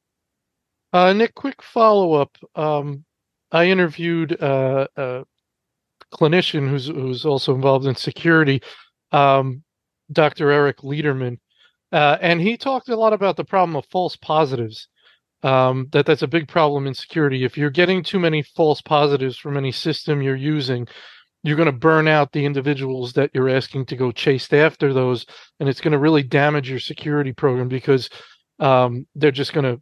uh, 0.93 1.13
Nick, 1.13 1.35
quick 1.35 1.63
follow 1.63 2.15
up. 2.15 2.37
Um, 2.55 3.05
I 3.53 3.67
interviewed 3.67 4.41
uh, 4.43 4.87
a 4.97 5.25
clinician 6.13 6.69
who's 6.69 6.87
who's 6.87 7.25
also 7.25 7.55
involved 7.55 7.87
in 7.87 7.95
security, 7.95 8.63
um, 9.13 9.63
Dr. 10.13 10.51
Eric 10.51 10.79
Lederman, 10.79 11.39
uh, 11.93 12.19
and 12.21 12.41
he 12.41 12.57
talked 12.57 12.89
a 12.89 12.97
lot 12.97 13.13
about 13.13 13.37
the 13.37 13.45
problem 13.45 13.77
of 13.77 13.87
false 13.87 14.17
positives. 14.17 14.89
Um, 15.43 15.89
that 15.93 16.05
that's 16.07 16.23
a 16.23 16.29
big 16.29 16.49
problem 16.49 16.87
in 16.87 16.95
security. 16.95 17.45
If 17.45 17.57
you're 17.57 17.71
getting 17.71 18.03
too 18.03 18.19
many 18.19 18.43
false 18.43 18.83
positives 18.83 19.39
from 19.39 19.57
any 19.57 19.73
system 19.73 20.21
you're 20.21 20.37
using, 20.37 20.87
you're 21.43 21.57
going 21.57 21.67
to 21.67 21.73
burn 21.73 22.09
out 22.09 22.33
the 22.33 22.45
individuals 22.45 23.15
that 23.15 23.31
you're 23.33 23.49
asking 23.49 23.87
to 23.87 23.97
go 23.97 24.13
chase 24.13 24.53
after 24.53 24.93
those, 24.93 25.25
and 25.59 25.69
it's 25.69 25.81
going 25.81 25.93
to 25.93 25.99
really 25.99 26.23
damage 26.23 26.69
your 26.69 26.79
security 26.79 27.33
program 27.33 27.69
because 27.69 28.11
um, 28.59 29.07
they're 29.15 29.31
just 29.31 29.55
going 29.55 29.65
to 29.65 29.81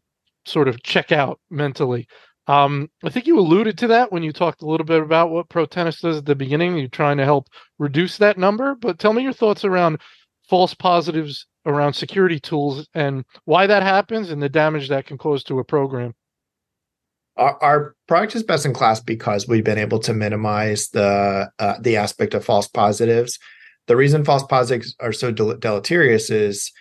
sort 0.49 0.69
of 0.69 0.83
check 0.83 1.12
out 1.12 1.40
mentally. 1.50 2.09
Um, 2.47 2.90
I 3.05 3.11
think 3.11 3.26
you 3.26 3.38
alluded 3.38 3.76
to 3.78 3.88
that 3.88 4.11
when 4.11 4.23
you 4.23 4.33
talked 4.33 4.62
a 4.62 4.67
little 4.67 4.87
bit 4.87 5.02
about 5.02 5.31
what 5.31 5.50
Protenus 5.50 6.00
does 6.00 6.17
at 6.17 6.25
the 6.25 6.35
beginning. 6.35 6.78
You're 6.78 6.88
trying 6.88 7.19
to 7.19 7.25
help 7.25 7.49
reduce 7.78 8.17
that 8.19 8.38
number, 8.38 8.75
but 8.75 8.99
tell 8.99 9.12
me 9.12 9.23
your 9.23 9.35
thoughts 9.35 9.64
around 9.64 10.00
false 10.49 10.73
positives 10.73 11.47
around 11.67 11.93
security 11.93 12.40
tools 12.40 12.88
and 12.95 13.25
why 13.45 13.67
that 13.67 13.83
happens 13.83 14.31
and 14.31 14.43
the 14.43 14.49
damage 14.49 14.88
that 14.88 15.05
can 15.07 15.19
cause 15.19 15.45
to 15.45 15.59
a 15.59 15.64
program. 15.64 16.14
Our, 17.37 17.62
our 17.62 17.95
product 18.09 18.35
is 18.35 18.43
best 18.43 18.64
in 18.64 18.73
class 18.73 19.00
because 19.00 19.47
we've 19.47 19.64
been 19.64 19.78
able 19.78 20.00
to 20.00 20.14
minimize 20.14 20.88
the 20.88 21.50
uh, 21.59 21.75
the 21.81 21.97
aspect 21.97 22.35
of 22.35 22.45
false 22.45 22.67
positives. 22.67 23.38
The 23.87 23.97
reason 23.97 24.25
false 24.25 24.43
positives 24.45 24.97
are 24.99 25.12
so 25.12 25.31
del- 25.31 25.57
deleterious 25.57 26.31
is 26.31 26.73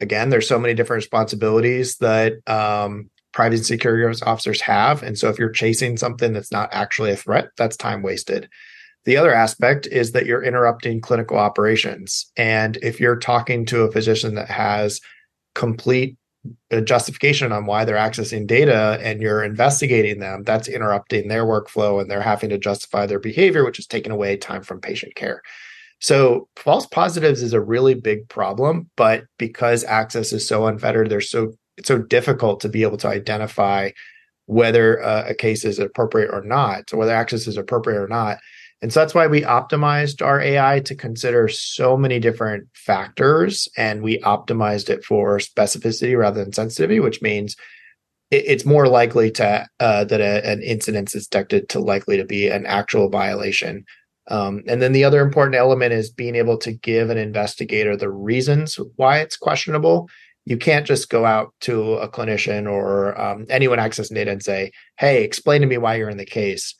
again, 0.00 0.30
there's 0.30 0.48
so 0.48 0.58
many 0.58 0.74
different 0.74 1.02
responsibilities 1.02 1.96
that 1.96 2.34
um, 2.46 3.10
private 3.32 3.64
security 3.64 4.20
officers 4.24 4.60
have. 4.60 5.02
And 5.02 5.18
so 5.18 5.28
if 5.28 5.38
you're 5.38 5.50
chasing 5.50 5.96
something 5.96 6.32
that's 6.32 6.52
not 6.52 6.68
actually 6.72 7.10
a 7.10 7.16
threat, 7.16 7.48
that's 7.56 7.76
time 7.76 8.02
wasted. 8.02 8.48
The 9.04 9.16
other 9.16 9.32
aspect 9.32 9.86
is 9.86 10.12
that 10.12 10.26
you're 10.26 10.42
interrupting 10.42 11.00
clinical 11.00 11.38
operations. 11.38 12.30
And 12.36 12.76
if 12.78 13.00
you're 13.00 13.16
talking 13.16 13.64
to 13.66 13.82
a 13.82 13.92
physician 13.92 14.34
that 14.34 14.50
has 14.50 15.00
complete 15.54 16.16
uh, 16.70 16.80
justification 16.80 17.52
on 17.52 17.66
why 17.66 17.84
they're 17.84 17.96
accessing 17.96 18.46
data 18.46 18.98
and 19.02 19.22
you're 19.22 19.44
investigating 19.44 20.20
them, 20.20 20.42
that's 20.42 20.68
interrupting 20.68 21.28
their 21.28 21.44
workflow 21.44 22.00
and 22.00 22.10
they're 22.10 22.20
having 22.20 22.50
to 22.50 22.58
justify 22.58 23.06
their 23.06 23.18
behavior, 23.18 23.64
which 23.64 23.78
is 23.78 23.86
taking 23.86 24.12
away 24.12 24.36
time 24.36 24.62
from 24.62 24.80
patient 24.80 25.14
care. 25.14 25.42
So 26.00 26.48
false 26.56 26.86
positives 26.86 27.42
is 27.42 27.52
a 27.52 27.60
really 27.60 27.94
big 27.94 28.28
problem, 28.28 28.88
but 28.96 29.24
because 29.38 29.82
access 29.84 30.32
is 30.32 30.46
so 30.46 30.66
unfettered, 30.66 31.10
there's 31.10 31.30
so 31.30 31.52
it's 31.76 31.88
so 31.88 31.98
difficult 31.98 32.60
to 32.60 32.68
be 32.68 32.82
able 32.82 32.96
to 32.98 33.08
identify 33.08 33.90
whether 34.46 35.02
uh, 35.02 35.24
a 35.28 35.34
case 35.34 35.64
is 35.64 35.78
appropriate 35.78 36.30
or 36.32 36.42
not, 36.42 36.92
or 36.92 36.98
whether 36.98 37.14
access 37.14 37.46
is 37.46 37.56
appropriate 37.56 38.00
or 38.00 38.08
not. 38.08 38.38
And 38.80 38.92
so 38.92 39.00
that's 39.00 39.14
why 39.14 39.26
we 39.26 39.42
optimized 39.42 40.24
our 40.24 40.40
AI 40.40 40.80
to 40.80 40.94
consider 40.94 41.48
so 41.48 41.96
many 41.96 42.20
different 42.20 42.68
factors 42.74 43.68
and 43.76 44.02
we 44.02 44.20
optimized 44.20 44.88
it 44.88 45.04
for 45.04 45.38
specificity 45.38 46.16
rather 46.16 46.42
than 46.42 46.52
sensitivity, 46.52 47.00
which 47.00 47.20
means 47.20 47.56
it's 48.30 48.64
more 48.64 48.86
likely 48.86 49.30
to 49.32 49.66
uh, 49.80 50.04
that 50.04 50.20
a, 50.20 50.46
an 50.48 50.62
incident 50.62 51.14
is 51.14 51.26
detected 51.26 51.68
to 51.70 51.80
likely 51.80 52.16
to 52.18 52.24
be 52.24 52.48
an 52.48 52.66
actual 52.66 53.08
violation. 53.08 53.84
Um, 54.28 54.62
and 54.66 54.82
then 54.82 54.92
the 54.92 55.04
other 55.04 55.20
important 55.20 55.56
element 55.56 55.92
is 55.92 56.10
being 56.10 56.36
able 56.36 56.58
to 56.58 56.72
give 56.72 57.10
an 57.10 57.18
investigator 57.18 57.96
the 57.96 58.10
reasons 58.10 58.78
why 58.96 59.18
it's 59.18 59.36
questionable. 59.36 60.08
You 60.44 60.56
can't 60.56 60.86
just 60.86 61.08
go 61.08 61.24
out 61.24 61.52
to 61.62 61.94
a 61.94 62.08
clinician 62.08 62.70
or 62.70 63.18
um, 63.20 63.46
anyone 63.48 63.78
accessing 63.78 64.14
data 64.14 64.30
and 64.30 64.42
say, 64.42 64.72
"Hey, 64.98 65.24
explain 65.24 65.60
to 65.62 65.66
me 65.66 65.78
why 65.78 65.96
you're 65.96 66.10
in 66.10 66.16
the 66.18 66.24
case." 66.26 66.74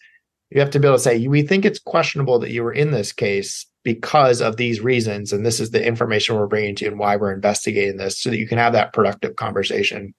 You 0.51 0.61
have 0.61 0.71
to 0.71 0.81
be 0.81 0.87
able 0.87 0.97
to 0.97 1.03
say, 1.03 1.27
"We 1.27 1.43
think 1.43 1.65
it's 1.65 1.79
questionable 1.79 2.39
that 2.39 2.51
you 2.51 2.63
were 2.63 2.73
in 2.73 2.91
this 2.91 3.13
case 3.13 3.67
because 3.83 4.41
of 4.41 4.57
these 4.57 4.81
reasons, 4.81 5.33
and 5.33 5.45
this 5.45 5.61
is 5.61 5.71
the 5.71 5.85
information 5.85 6.37
we're 6.37 6.47
bringing 6.47 6.75
to 6.77 6.85
you 6.85 6.91
and 6.91 7.01
why 7.01 7.17
we're 7.17 7.33
investigating 7.33 7.97
this," 7.99 8.19
so 8.19 8.31
that 8.31 8.39
you 8.39 8.49
can 8.49 8.59
have 8.59 8.73
that 8.73 8.93
productive 8.93 9.37
conversation. 9.37 10.15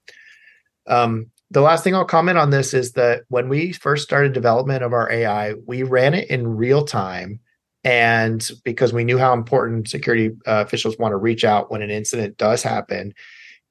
Um, 0.86 1.30
the 1.50 1.60
last 1.60 1.82
thing 1.82 1.94
I'll 1.94 2.04
comment 2.04 2.38
on 2.38 2.50
this 2.50 2.72
is 2.72 2.92
that 2.92 3.22
when 3.28 3.48
we 3.48 3.72
first 3.72 4.04
started 4.04 4.32
development 4.32 4.84
of 4.84 4.92
our 4.92 5.10
AI, 5.10 5.54
we 5.66 5.82
ran 5.82 6.14
it 6.14 6.30
in 6.30 6.56
real 6.56 6.84
time. 6.84 7.40
And 7.82 8.48
because 8.64 8.92
we 8.92 9.04
knew 9.04 9.18
how 9.18 9.32
important 9.32 9.88
security 9.88 10.36
uh, 10.46 10.62
officials 10.66 10.98
want 10.98 11.12
to 11.12 11.16
reach 11.16 11.44
out 11.44 11.70
when 11.70 11.82
an 11.82 11.90
incident 11.90 12.36
does 12.36 12.62
happen. 12.62 13.14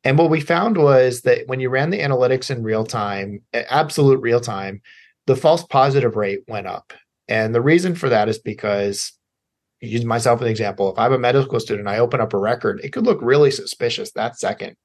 And 0.03 0.17
what 0.17 0.29
we 0.29 0.41
found 0.41 0.77
was 0.77 1.21
that 1.21 1.47
when 1.47 1.59
you 1.59 1.69
ran 1.69 1.89
the 1.89 1.99
analytics 1.99 2.49
in 2.49 2.63
real 2.63 2.85
time, 2.85 3.41
absolute 3.53 4.21
real 4.21 4.41
time, 4.41 4.81
the 5.27 5.35
false 5.35 5.63
positive 5.63 6.15
rate 6.15 6.39
went 6.47 6.67
up. 6.67 6.93
And 7.27 7.53
the 7.53 7.61
reason 7.61 7.95
for 7.95 8.09
that 8.09 8.27
is 8.27 8.39
because, 8.39 9.13
use 9.79 10.03
myself 10.03 10.41
as 10.41 10.45
an 10.45 10.51
example, 10.51 10.91
if 10.91 10.97
I'm 10.97 11.13
a 11.13 11.19
medical 11.19 11.59
student, 11.59 11.87
I 11.87 11.99
open 11.99 12.19
up 12.19 12.33
a 12.33 12.37
record, 12.37 12.81
it 12.83 12.91
could 12.91 13.05
look 13.05 13.19
really 13.21 13.51
suspicious 13.51 14.11
that 14.13 14.39
second. 14.39 14.75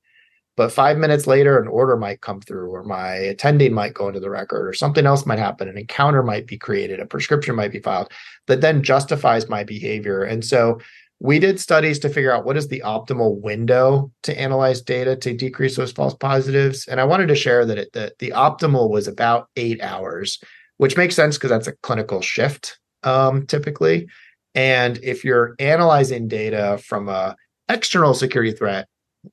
But 0.56 0.72
five 0.72 0.98
minutes 0.98 1.26
later, 1.26 1.60
an 1.60 1.66
order 1.66 1.96
might 1.96 2.20
come 2.20 2.40
through, 2.40 2.70
or 2.70 2.84
my 2.84 3.14
attending 3.14 3.74
might 3.74 3.94
go 3.94 4.08
into 4.08 4.20
the 4.20 4.30
record, 4.30 4.68
or 4.68 4.72
something 4.72 5.04
else 5.04 5.26
might 5.26 5.38
happen. 5.38 5.68
An 5.68 5.76
encounter 5.76 6.22
might 6.22 6.46
be 6.46 6.56
created, 6.56 7.00
a 7.00 7.06
prescription 7.06 7.56
might 7.56 7.72
be 7.72 7.80
filed 7.80 8.12
that 8.46 8.60
then 8.60 8.82
justifies 8.82 9.48
my 9.48 9.64
behavior. 9.64 10.22
And 10.22 10.44
so 10.44 10.78
we 11.20 11.38
did 11.38 11.58
studies 11.58 11.98
to 12.00 12.08
figure 12.08 12.32
out 12.32 12.44
what 12.44 12.56
is 12.56 12.68
the 12.68 12.82
optimal 12.84 13.40
window 13.40 14.12
to 14.24 14.38
analyze 14.38 14.80
data 14.80 15.16
to 15.16 15.34
decrease 15.34 15.76
those 15.76 15.92
false 15.92 16.14
positives. 16.14 16.86
And 16.86 17.00
I 17.00 17.04
wanted 17.04 17.28
to 17.28 17.34
share 17.34 17.64
that 17.64 17.78
it, 17.78 17.92
the, 17.92 18.32
optimal 18.32 18.90
was 18.90 19.08
about 19.08 19.48
eight 19.56 19.80
hours, 19.80 20.38
which 20.76 20.96
makes 20.96 21.14
sense 21.14 21.36
because 21.36 21.50
that's 21.50 21.68
a 21.68 21.76
clinical 21.82 22.20
shift 22.20 22.78
um, 23.04 23.46
typically. 23.46 24.08
And 24.54 24.98
if 25.02 25.24
you're 25.24 25.54
analyzing 25.58 26.28
data 26.28 26.78
from 26.84 27.08
a 27.08 27.36
external 27.68 28.14
security 28.14 28.52
threat, 28.52 28.86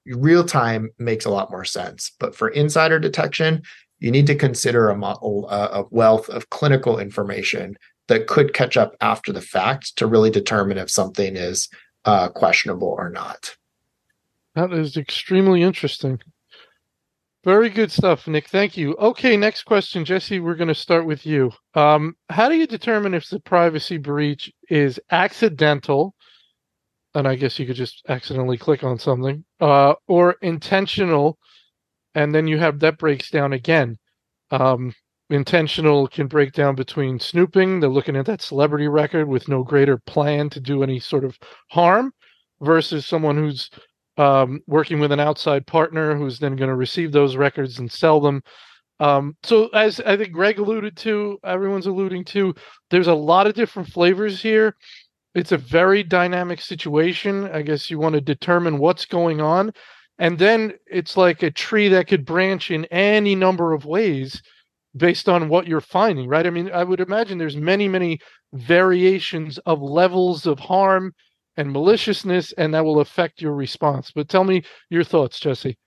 real 0.05 0.43
time 0.43 0.89
makes 0.99 1.25
a 1.25 1.29
lot 1.29 1.51
more 1.51 1.65
sense. 1.65 2.11
But 2.19 2.35
for 2.35 2.49
insider 2.49 2.99
detection, 2.99 3.61
you 3.99 4.11
need 4.11 4.27
to 4.27 4.35
consider 4.35 4.89
a, 4.89 4.97
model 4.97 5.47
a 5.49 5.83
wealth 5.91 6.27
of 6.29 6.49
clinical 6.49 6.99
information 6.99 7.77
that 8.07 8.27
could 8.27 8.53
catch 8.53 8.75
up 8.75 8.95
after 8.99 9.31
the 9.31 9.41
fact 9.41 9.95
to 9.97 10.07
really 10.07 10.31
determine 10.31 10.77
if 10.77 10.89
something 10.89 11.35
is 11.35 11.69
uh, 12.05 12.29
questionable 12.29 12.89
or 12.97 13.09
not. 13.09 13.55
That 14.55 14.73
is 14.73 14.97
extremely 14.97 15.61
interesting. 15.61 16.19
Very 17.43 17.69
good 17.69 17.91
stuff, 17.91 18.27
Nick. 18.27 18.49
Thank 18.49 18.77
you. 18.77 18.95
Okay, 18.97 19.35
next 19.35 19.63
question, 19.63 20.05
Jesse. 20.05 20.39
We're 20.39 20.55
going 20.55 20.67
to 20.67 20.75
start 20.75 21.05
with 21.05 21.25
you. 21.25 21.51
Um, 21.73 22.15
how 22.29 22.49
do 22.49 22.55
you 22.55 22.67
determine 22.67 23.13
if 23.13 23.29
the 23.29 23.39
privacy 23.39 23.97
breach 23.97 24.51
is 24.69 24.99
accidental 25.09 26.13
and 27.15 27.27
I 27.27 27.35
guess 27.35 27.59
you 27.59 27.65
could 27.65 27.75
just 27.75 28.03
accidentally 28.07 28.57
click 28.57 28.83
on 28.83 28.97
something, 28.97 29.43
uh, 29.59 29.95
or 30.07 30.35
intentional, 30.41 31.37
and 32.15 32.33
then 32.33 32.47
you 32.47 32.57
have 32.57 32.79
that 32.79 32.97
breaks 32.97 33.29
down 33.29 33.53
again. 33.53 33.97
Um, 34.51 34.93
intentional 35.29 36.07
can 36.07 36.27
break 36.27 36.53
down 36.53 36.75
between 36.75 37.19
snooping, 37.19 37.79
they're 37.79 37.89
looking 37.89 38.15
at 38.15 38.25
that 38.25 38.41
celebrity 38.41 38.87
record 38.87 39.27
with 39.27 39.47
no 39.47 39.63
greater 39.63 39.97
plan 39.97 40.49
to 40.51 40.59
do 40.59 40.83
any 40.83 40.99
sort 40.99 41.23
of 41.23 41.37
harm, 41.69 42.13
versus 42.61 43.05
someone 43.05 43.35
who's 43.35 43.69
um, 44.17 44.61
working 44.67 44.99
with 44.99 45.11
an 45.11 45.19
outside 45.19 45.65
partner 45.65 46.15
who's 46.15 46.39
then 46.39 46.55
going 46.55 46.69
to 46.69 46.75
receive 46.75 47.11
those 47.11 47.35
records 47.35 47.79
and 47.79 47.91
sell 47.91 48.19
them. 48.19 48.41
Um, 48.99 49.35
so, 49.41 49.67
as 49.69 49.99
I 50.01 50.15
think 50.15 50.31
Greg 50.31 50.59
alluded 50.59 50.95
to, 50.97 51.39
everyone's 51.43 51.87
alluding 51.87 52.23
to, 52.25 52.53
there's 52.91 53.07
a 53.07 53.13
lot 53.13 53.47
of 53.47 53.55
different 53.55 53.89
flavors 53.89 54.39
here 54.41 54.75
it's 55.33 55.51
a 55.51 55.57
very 55.57 56.03
dynamic 56.03 56.61
situation. 56.61 57.49
I 57.51 57.61
guess 57.61 57.89
you 57.89 57.99
want 57.99 58.15
to 58.15 58.21
determine 58.21 58.79
what's 58.79 59.05
going 59.05 59.41
on. 59.41 59.71
And 60.19 60.37
then 60.37 60.73
it's 60.85 61.17
like 61.17 61.41
a 61.41 61.51
tree 61.51 61.87
that 61.89 62.07
could 62.07 62.25
branch 62.25 62.69
in 62.69 62.85
any 62.85 63.33
number 63.33 63.73
of 63.73 63.85
ways 63.85 64.41
based 64.95 65.29
on 65.29 65.49
what 65.49 65.67
you're 65.67 65.81
finding, 65.81 66.27
right? 66.27 66.45
I 66.45 66.49
mean, 66.49 66.69
I 66.71 66.83
would 66.83 66.99
imagine 66.99 67.37
there's 67.37 67.55
many, 67.55 67.87
many 67.87 68.19
variations 68.53 69.57
of 69.59 69.81
levels 69.81 70.45
of 70.45 70.59
harm 70.59 71.13
and 71.57 71.71
maliciousness, 71.71 72.51
and 72.53 72.73
that 72.73 72.83
will 72.83 72.99
affect 72.99 73.41
your 73.41 73.53
response. 73.53 74.11
But 74.13 74.29
tell 74.29 74.43
me 74.43 74.63
your 74.89 75.03
thoughts, 75.03 75.39
Jesse. 75.39 75.77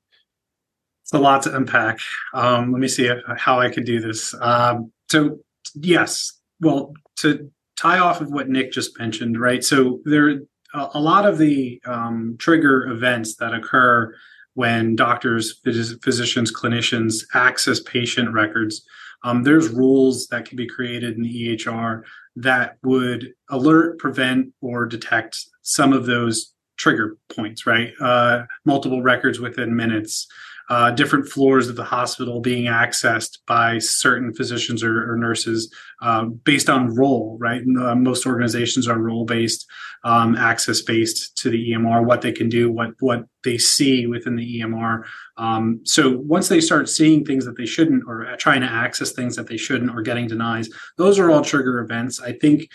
It's 1.02 1.12
a 1.12 1.18
lot 1.18 1.42
to 1.42 1.54
unpack. 1.54 1.98
Um, 2.32 2.72
let 2.72 2.80
me 2.80 2.88
see 2.88 3.10
how 3.36 3.60
I 3.60 3.68
could 3.68 3.84
do 3.84 4.00
this. 4.00 4.34
Um, 4.40 4.90
so, 5.10 5.38
yes, 5.74 6.40
well, 6.60 6.94
to 7.18 7.50
tie 7.76 7.98
off 7.98 8.20
of 8.20 8.30
what 8.30 8.48
Nick 8.48 8.72
just 8.72 8.98
mentioned, 8.98 9.40
right? 9.40 9.64
So 9.64 10.00
there 10.04 10.28
are 10.74 10.90
a 10.94 11.00
lot 11.00 11.26
of 11.26 11.38
the 11.38 11.80
um, 11.86 12.36
trigger 12.38 12.86
events 12.88 13.36
that 13.36 13.54
occur 13.54 14.14
when 14.54 14.96
doctors, 14.96 15.60
phys- 15.60 16.02
physicians, 16.02 16.52
clinicians 16.52 17.24
access 17.34 17.80
patient 17.80 18.32
records. 18.32 18.84
Um, 19.24 19.42
there's 19.42 19.68
rules 19.68 20.26
that 20.28 20.44
can 20.44 20.56
be 20.56 20.66
created 20.66 21.16
in 21.16 21.22
the 21.22 21.56
EHR 21.56 22.02
that 22.36 22.76
would 22.82 23.32
alert, 23.50 23.98
prevent, 23.98 24.52
or 24.60 24.86
detect 24.86 25.44
some 25.62 25.92
of 25.92 26.06
those 26.06 26.52
trigger 26.76 27.16
points, 27.34 27.66
right? 27.66 27.92
Uh, 28.00 28.42
multiple 28.64 29.02
records 29.02 29.40
within 29.40 29.74
minutes, 29.74 30.26
uh, 30.70 30.90
different 30.92 31.28
floors 31.28 31.68
of 31.68 31.76
the 31.76 31.84
hospital 31.84 32.40
being 32.40 32.64
accessed 32.64 33.38
by 33.46 33.78
certain 33.78 34.32
physicians 34.32 34.82
or, 34.82 35.12
or 35.12 35.16
nurses 35.16 35.72
uh, 36.00 36.24
based 36.24 36.70
on 36.70 36.94
role, 36.94 37.36
right? 37.38 37.62
Uh, 37.78 37.94
most 37.94 38.26
organizations 38.26 38.88
are 38.88 38.98
role 38.98 39.24
based, 39.24 39.66
um, 40.04 40.34
access 40.36 40.80
based 40.80 41.36
to 41.38 41.50
the 41.50 41.72
EMR, 41.72 42.04
what 42.04 42.22
they 42.22 42.32
can 42.32 42.48
do, 42.48 42.70
what 42.70 42.90
what 43.00 43.24
they 43.42 43.58
see 43.58 44.06
within 44.06 44.36
the 44.36 44.60
EMR. 44.60 45.04
Um, 45.36 45.80
so 45.84 46.16
once 46.18 46.48
they 46.48 46.60
start 46.60 46.88
seeing 46.88 47.24
things 47.24 47.44
that 47.44 47.56
they 47.56 47.66
shouldn't, 47.66 48.04
or 48.06 48.34
trying 48.38 48.62
to 48.62 48.66
access 48.66 49.12
things 49.12 49.36
that 49.36 49.46
they 49.46 49.58
shouldn't, 49.58 49.90
or 49.90 50.02
getting 50.02 50.26
denies, 50.26 50.70
those 50.96 51.18
are 51.18 51.30
all 51.30 51.42
trigger 51.42 51.80
events. 51.80 52.20
I 52.20 52.32
think 52.32 52.70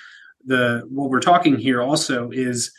the 0.45 0.83
what 0.89 1.09
we're 1.09 1.19
talking 1.19 1.57
here 1.57 1.81
also 1.81 2.29
is 2.31 2.71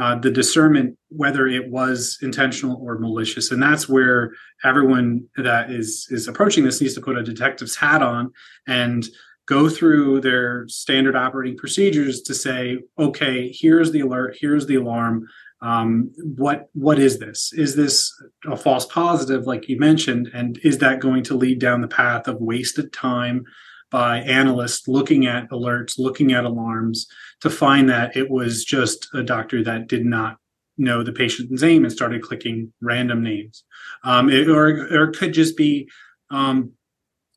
uh, 0.00 0.18
the 0.18 0.30
discernment 0.30 0.96
whether 1.08 1.46
it 1.46 1.70
was 1.70 2.18
intentional 2.20 2.76
or 2.82 2.98
malicious. 2.98 3.50
And 3.50 3.62
that's 3.62 3.88
where 3.88 4.32
everyone 4.64 5.26
that 5.36 5.70
is 5.70 6.06
is 6.10 6.28
approaching 6.28 6.64
this 6.64 6.80
needs 6.80 6.94
to 6.94 7.00
put 7.00 7.16
a 7.16 7.22
detective's 7.22 7.76
hat 7.76 8.02
on 8.02 8.32
and 8.66 9.06
go 9.46 9.68
through 9.68 10.20
their 10.20 10.66
standard 10.68 11.14
operating 11.14 11.56
procedures 11.56 12.20
to 12.22 12.34
say 12.34 12.78
okay 12.98 13.54
here's 13.54 13.92
the 13.92 14.00
alert 14.00 14.36
here's 14.38 14.66
the 14.66 14.76
alarm. 14.76 15.26
Um, 15.62 16.10
what 16.36 16.68
what 16.74 16.98
is 16.98 17.18
this? 17.18 17.52
Is 17.54 17.76
this 17.76 18.12
a 18.46 18.56
false 18.56 18.84
positive 18.86 19.46
like 19.46 19.68
you 19.68 19.78
mentioned? 19.78 20.30
And 20.34 20.58
is 20.62 20.78
that 20.78 21.00
going 21.00 21.22
to 21.24 21.34
lead 21.34 21.58
down 21.60 21.80
the 21.80 21.88
path 21.88 22.28
of 22.28 22.40
wasted 22.40 22.92
time 22.92 23.44
by 23.90 24.18
analysts 24.18 24.88
looking 24.88 25.26
at 25.26 25.48
alerts, 25.50 25.98
looking 25.98 26.32
at 26.32 26.44
alarms 26.44 27.06
to 27.40 27.50
find 27.50 27.88
that 27.88 28.16
it 28.16 28.30
was 28.30 28.64
just 28.64 29.08
a 29.14 29.22
doctor 29.22 29.62
that 29.62 29.86
did 29.86 30.04
not 30.04 30.38
know 30.78 31.02
the 31.02 31.12
patient's 31.12 31.62
name 31.62 31.84
and 31.84 31.92
started 31.92 32.22
clicking 32.22 32.72
random 32.80 33.22
names. 33.22 33.64
Um, 34.04 34.28
it, 34.28 34.48
or, 34.48 34.66
or 34.66 35.10
it 35.10 35.16
could 35.16 35.32
just 35.32 35.56
be 35.56 35.88
um, 36.30 36.72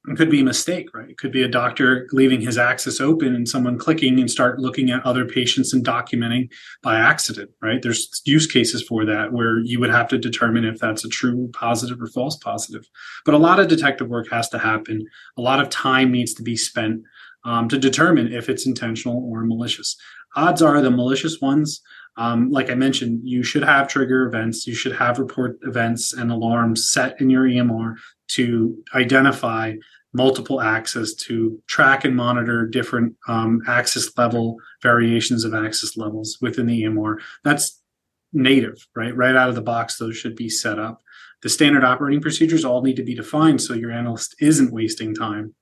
it 0.07 0.17
could 0.17 0.31
be 0.31 0.39
a 0.39 0.45
mistake, 0.45 0.87
right? 0.93 1.09
It 1.09 1.17
could 1.17 1.31
be 1.31 1.43
a 1.43 1.47
doctor 1.47 2.07
leaving 2.11 2.39
his 2.39 2.57
access 2.57 3.01
open 3.01 3.35
and 3.35 3.47
someone 3.47 3.77
clicking 3.77 4.19
and 4.19 4.31
start 4.31 4.59
looking 4.59 4.89
at 4.89 5.05
other 5.05 5.25
patients 5.25 5.73
and 5.73 5.85
documenting 5.85 6.49
by 6.81 6.97
accident, 6.97 7.51
right? 7.61 7.81
There's 7.81 8.21
use 8.25 8.47
cases 8.47 8.81
for 8.81 9.05
that 9.05 9.33
where 9.33 9.59
you 9.59 9.79
would 9.79 9.89
have 9.89 10.07
to 10.09 10.17
determine 10.17 10.63
if 10.63 10.79
that's 10.79 11.03
a 11.03 11.09
true 11.09 11.49
positive 11.53 12.01
or 12.01 12.07
false 12.07 12.37
positive. 12.37 12.87
But 13.25 13.33
a 13.33 13.39
lot 13.39 13.59
of 13.59 13.67
detective 13.67 14.07
work 14.07 14.29
has 14.31 14.47
to 14.49 14.59
happen. 14.59 15.05
A 15.37 15.41
lot 15.41 15.59
of 15.59 15.69
time 15.69 16.11
needs 16.11 16.33
to 16.35 16.43
be 16.43 16.55
spent 16.55 17.03
um, 17.43 17.67
to 17.67 17.77
determine 17.77 18.31
if 18.31 18.47
it's 18.47 18.65
intentional 18.65 19.29
or 19.29 19.43
malicious. 19.43 19.97
Odds 20.35 20.61
are 20.61 20.81
the 20.81 20.91
malicious 20.91 21.41
ones 21.41 21.81
um, 22.19 22.51
like 22.51 22.69
I 22.69 22.75
mentioned, 22.75 23.21
you 23.23 23.43
should 23.43 23.63
have 23.63 23.87
trigger 23.87 24.27
events. 24.27 24.67
You 24.67 24.75
should 24.75 24.91
have 24.93 25.19
report 25.19 25.57
events 25.63 26.11
and 26.11 26.29
alarms 26.29 26.85
set 26.85 27.19
in 27.21 27.29
your 27.29 27.45
EMR 27.45 27.95
to 28.29 28.77
identify 28.95 29.75
multiple 30.13 30.61
access 30.61 31.13
to 31.13 31.61
track 31.67 32.03
and 32.03 32.15
monitor 32.15 32.65
different 32.65 33.15
um, 33.27 33.61
access 33.67 34.17
level 34.17 34.57
variations 34.81 35.43
of 35.43 35.53
access 35.53 35.95
levels 35.97 36.37
within 36.41 36.65
the 36.65 36.83
EMR. 36.83 37.17
That's 37.43 37.79
native, 38.33 38.87
right? 38.95 39.15
Right 39.15 39.35
out 39.35 39.49
of 39.49 39.55
the 39.55 39.61
box, 39.61 39.97
those 39.97 40.17
should 40.17 40.35
be 40.35 40.49
set 40.49 40.79
up. 40.79 41.01
The 41.41 41.49
standard 41.49 41.83
operating 41.83 42.21
procedures 42.21 42.65
all 42.65 42.81
need 42.81 42.97
to 42.97 43.03
be 43.03 43.15
defined 43.15 43.61
so 43.61 43.73
your 43.73 43.91
analyst 43.91 44.35
isn't 44.39 44.73
wasting 44.73 45.15
time, 45.15 45.53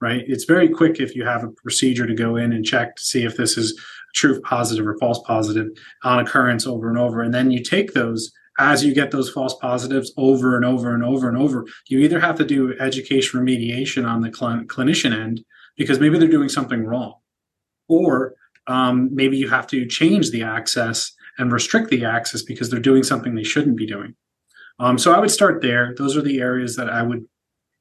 right? 0.00 0.24
It's 0.26 0.44
very 0.44 0.68
quick 0.68 0.98
if 0.98 1.14
you 1.14 1.24
have 1.24 1.44
a 1.44 1.50
procedure 1.50 2.06
to 2.06 2.14
go 2.14 2.36
in 2.36 2.52
and 2.52 2.64
check 2.64 2.96
to 2.96 3.02
see 3.02 3.24
if 3.24 3.36
this 3.36 3.58
is 3.58 3.78
true 4.14 4.40
positive 4.40 4.86
or 4.86 4.96
false 4.98 5.20
positive 5.26 5.68
on 6.04 6.20
occurrence 6.20 6.66
over 6.66 6.88
and 6.88 6.98
over. 6.98 7.22
And 7.22 7.34
then 7.34 7.50
you 7.50 7.62
take 7.62 7.92
those 7.92 8.32
as 8.58 8.84
you 8.84 8.94
get 8.94 9.10
those 9.10 9.30
false 9.30 9.54
positives 9.54 10.12
over 10.16 10.56
and 10.56 10.64
over 10.64 10.94
and 10.94 11.04
over 11.04 11.28
and 11.28 11.36
over, 11.36 11.66
you 11.88 11.98
either 12.00 12.20
have 12.20 12.36
to 12.36 12.44
do 12.44 12.78
education 12.78 13.40
remediation 13.40 14.08
on 14.08 14.20
the 14.20 14.32
cl- 14.32 14.64
clinician 14.64 15.12
end 15.12 15.44
because 15.76 16.00
maybe 16.00 16.18
they're 16.18 16.28
doing 16.28 16.48
something 16.48 16.84
wrong, 16.84 17.14
or 17.88 18.34
um, 18.66 19.14
maybe 19.14 19.36
you 19.36 19.48
have 19.48 19.66
to 19.68 19.86
change 19.86 20.30
the 20.30 20.42
access 20.42 21.12
and 21.38 21.52
restrict 21.52 21.90
the 21.90 22.04
access 22.04 22.42
because 22.42 22.70
they're 22.70 22.80
doing 22.80 23.02
something 23.02 23.34
they 23.34 23.44
shouldn't 23.44 23.76
be 23.76 23.86
doing. 23.86 24.14
Um, 24.78 24.98
so 24.98 25.12
I 25.12 25.20
would 25.20 25.30
start 25.30 25.62
there. 25.62 25.94
Those 25.96 26.16
are 26.16 26.22
the 26.22 26.40
areas 26.40 26.76
that 26.76 26.88
I 26.90 27.02
would 27.02 27.26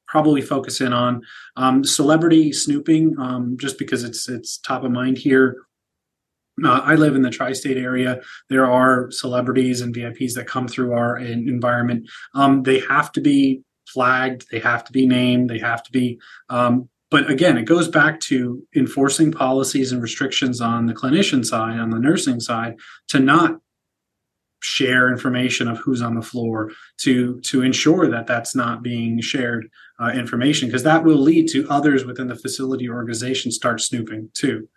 probably 0.07 0.41
focus 0.41 0.81
in 0.81 0.93
on. 0.93 1.21
Um, 1.55 1.83
celebrity 1.83 2.53
snooping, 2.53 3.15
um, 3.19 3.57
just 3.57 3.77
because 3.77 4.03
it's 4.03 4.29
it's 4.29 4.57
top 4.57 4.83
of 4.83 4.91
mind 4.91 5.17
here. 5.17 5.57
Uh, 6.63 6.81
I 6.83 6.95
live 6.95 7.15
in 7.15 7.21
the 7.21 7.29
tri-state 7.29 7.77
area. 7.77 8.21
There 8.49 8.69
are 8.69 9.11
celebrities 9.11 9.81
and 9.81 9.93
VIPs 9.93 10.33
that 10.35 10.47
come 10.47 10.67
through 10.67 10.93
our 10.93 11.17
environment. 11.17 12.09
Um, 12.33 12.63
they 12.63 12.79
have 12.79 13.11
to 13.13 13.21
be 13.21 13.61
flagged. 13.87 14.45
They 14.51 14.59
have 14.59 14.83
to 14.85 14.91
be 14.91 15.05
named. 15.05 15.49
They 15.49 15.59
have 15.59 15.83
to 15.83 15.91
be. 15.91 16.19
Um, 16.49 16.89
but 17.11 17.29
again, 17.29 17.57
it 17.57 17.65
goes 17.65 17.87
back 17.87 18.19
to 18.21 18.65
enforcing 18.75 19.31
policies 19.31 19.91
and 19.91 20.01
restrictions 20.01 20.61
on 20.61 20.85
the 20.85 20.93
clinician 20.93 21.45
side, 21.45 21.79
on 21.79 21.89
the 21.89 21.99
nursing 21.99 22.39
side, 22.39 22.77
to 23.09 23.19
not 23.19 23.59
share 24.61 25.11
information 25.11 25.67
of 25.67 25.77
who's 25.77 26.01
on 26.01 26.15
the 26.15 26.21
floor 26.21 26.71
to 26.97 27.39
to 27.41 27.61
ensure 27.61 28.09
that 28.09 28.25
that's 28.25 28.55
not 28.55 28.81
being 28.81 29.21
shared 29.21 29.69
uh, 29.99 30.09
information 30.09 30.67
because 30.67 30.83
that 30.83 31.03
will 31.03 31.17
lead 31.17 31.47
to 31.47 31.69
others 31.69 32.03
within 32.03 32.27
the 32.27 32.35
facility 32.35 32.89
organization 32.89 33.51
start 33.51 33.79
snooping 33.79 34.29
too 34.33 34.67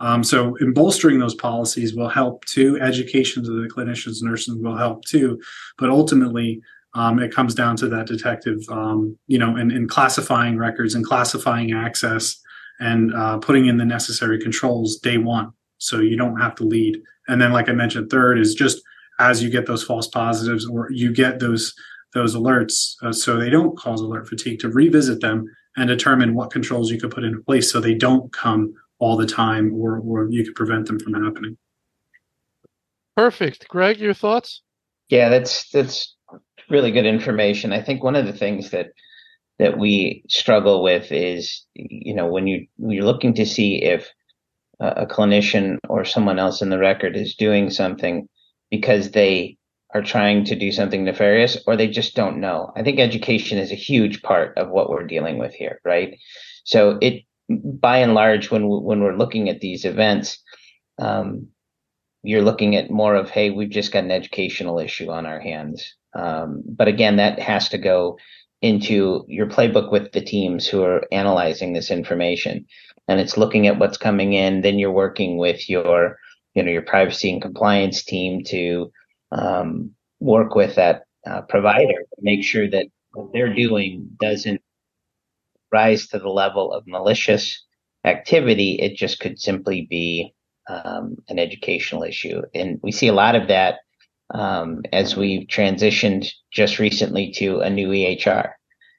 um, 0.00 0.22
so, 0.22 0.56
in 0.56 0.74
bolstering 0.74 1.18
those 1.18 1.34
policies 1.34 1.94
will 1.94 2.08
help 2.08 2.44
too. 2.44 2.78
Education 2.80 3.42
to 3.44 3.50
the 3.50 3.68
clinicians, 3.68 4.22
nurses 4.22 4.56
will 4.56 4.76
help 4.76 5.04
too. 5.04 5.40
But 5.78 5.88
ultimately, 5.88 6.60
um, 6.94 7.18
it 7.18 7.34
comes 7.34 7.54
down 7.54 7.76
to 7.76 7.88
that 7.88 8.06
detective, 8.06 8.58
um, 8.70 9.16
you 9.26 9.38
know, 9.38 9.56
and, 9.56 9.72
and, 9.72 9.88
classifying 9.88 10.56
records 10.56 10.94
and 10.94 11.04
classifying 11.04 11.72
access 11.72 12.40
and 12.80 13.14
uh, 13.14 13.38
putting 13.38 13.66
in 13.66 13.76
the 13.76 13.84
necessary 13.84 14.38
controls 14.38 14.96
day 14.96 15.18
one, 15.18 15.50
so 15.78 16.00
you 16.00 16.16
don't 16.16 16.40
have 16.40 16.54
to 16.56 16.64
lead. 16.64 17.00
And 17.28 17.40
then, 17.40 17.52
like 17.52 17.68
I 17.68 17.72
mentioned, 17.72 18.10
third 18.10 18.38
is 18.38 18.54
just 18.54 18.82
as 19.18 19.42
you 19.42 19.48
get 19.48 19.66
those 19.66 19.82
false 19.82 20.08
positives 20.08 20.66
or 20.66 20.90
you 20.90 21.12
get 21.12 21.38
those 21.38 21.74
those 22.12 22.34
alerts, 22.34 22.96
uh, 23.02 23.12
so 23.12 23.38
they 23.38 23.50
don't 23.50 23.76
cause 23.78 24.00
alert 24.00 24.28
fatigue, 24.28 24.58
to 24.60 24.68
revisit 24.68 25.20
them 25.20 25.46
and 25.76 25.88
determine 25.88 26.34
what 26.34 26.50
controls 26.50 26.90
you 26.90 26.98
could 26.98 27.10
put 27.10 27.24
into 27.24 27.40
place 27.40 27.70
so 27.70 27.80
they 27.80 27.94
don't 27.94 28.32
come 28.32 28.74
all 28.98 29.16
the 29.16 29.26
time 29.26 29.72
or 29.74 29.98
or 29.98 30.28
you 30.30 30.44
could 30.44 30.54
prevent 30.54 30.86
them 30.86 30.98
from 30.98 31.14
happening 31.14 31.56
perfect 33.16 33.68
greg 33.68 33.98
your 33.98 34.14
thoughts 34.14 34.62
yeah 35.08 35.28
that's 35.28 35.68
that's 35.70 36.14
really 36.70 36.90
good 36.90 37.06
information 37.06 37.72
i 37.72 37.82
think 37.82 38.02
one 38.02 38.16
of 38.16 38.26
the 38.26 38.32
things 38.32 38.70
that 38.70 38.88
that 39.58 39.78
we 39.78 40.22
struggle 40.28 40.82
with 40.82 41.10
is 41.12 41.64
you 41.74 42.14
know 42.14 42.26
when 42.26 42.46
you 42.46 42.66
when 42.76 42.92
you're 42.92 43.04
looking 43.04 43.34
to 43.34 43.46
see 43.46 43.82
if 43.82 44.10
a 44.80 45.06
clinician 45.06 45.78
or 45.88 46.04
someone 46.04 46.38
else 46.38 46.60
in 46.60 46.68
the 46.70 46.78
record 46.78 47.16
is 47.16 47.34
doing 47.34 47.70
something 47.70 48.28
because 48.70 49.12
they 49.12 49.56
are 49.94 50.02
trying 50.02 50.44
to 50.44 50.56
do 50.56 50.70
something 50.72 51.04
nefarious 51.04 51.56
or 51.66 51.76
they 51.76 51.88
just 51.88 52.14
don't 52.14 52.40
know. 52.40 52.72
I 52.76 52.82
think 52.82 52.98
education 52.98 53.58
is 53.58 53.72
a 53.72 53.76
huge 53.76 54.22
part 54.22 54.56
of 54.58 54.68
what 54.68 54.90
we're 54.90 55.06
dealing 55.06 55.38
with 55.38 55.54
here, 55.54 55.80
right? 55.84 56.18
So 56.64 56.98
it 57.00 57.22
by 57.48 57.98
and 57.98 58.14
large, 58.14 58.50
when 58.50 58.68
when 58.68 59.00
we're 59.00 59.16
looking 59.16 59.48
at 59.48 59.60
these 59.60 59.84
events, 59.84 60.38
um, 60.98 61.48
you're 62.22 62.42
looking 62.42 62.76
at 62.76 62.90
more 62.90 63.14
of, 63.14 63.30
hey, 63.30 63.50
we've 63.50 63.70
just 63.70 63.92
got 63.92 64.04
an 64.04 64.10
educational 64.10 64.78
issue 64.78 65.10
on 65.10 65.26
our 65.26 65.40
hands. 65.40 65.94
Um, 66.14 66.62
but 66.66 66.88
again, 66.88 67.16
that 67.16 67.38
has 67.38 67.68
to 67.68 67.78
go 67.78 68.18
into 68.62 69.24
your 69.28 69.46
playbook 69.46 69.92
with 69.92 70.12
the 70.12 70.20
teams 70.20 70.66
who 70.66 70.82
are 70.82 71.04
analyzing 71.12 71.72
this 71.72 71.90
information, 71.90 72.66
and 73.06 73.20
it's 73.20 73.36
looking 73.36 73.66
at 73.66 73.78
what's 73.78 73.98
coming 73.98 74.32
in. 74.32 74.62
Then 74.62 74.78
you're 74.78 74.90
working 74.90 75.38
with 75.38 75.68
your, 75.68 76.18
you 76.54 76.62
know, 76.62 76.72
your 76.72 76.82
privacy 76.82 77.30
and 77.30 77.42
compliance 77.42 78.02
team 78.02 78.42
to 78.44 78.90
um, 79.30 79.90
work 80.20 80.54
with 80.54 80.74
that 80.76 81.02
uh, 81.28 81.42
provider 81.42 81.86
to 81.86 82.20
make 82.20 82.42
sure 82.42 82.68
that 82.70 82.86
what 83.12 83.32
they're 83.32 83.54
doing 83.54 84.08
doesn't 84.20 84.60
rise 85.72 86.08
to 86.08 86.18
the 86.18 86.28
level 86.28 86.72
of 86.72 86.86
malicious 86.86 87.64
activity. 88.04 88.78
It 88.80 88.96
just 88.96 89.20
could 89.20 89.38
simply 89.38 89.86
be 89.88 90.34
um, 90.68 91.16
an 91.28 91.38
educational 91.38 92.02
issue. 92.02 92.42
And 92.54 92.78
we 92.82 92.92
see 92.92 93.08
a 93.08 93.12
lot 93.12 93.34
of 93.34 93.48
that 93.48 93.76
um, 94.34 94.82
as 94.92 95.16
we've 95.16 95.46
transitioned 95.46 96.28
just 96.50 96.78
recently 96.78 97.32
to 97.32 97.60
a 97.60 97.70
new 97.70 97.88
EHR. 97.88 98.52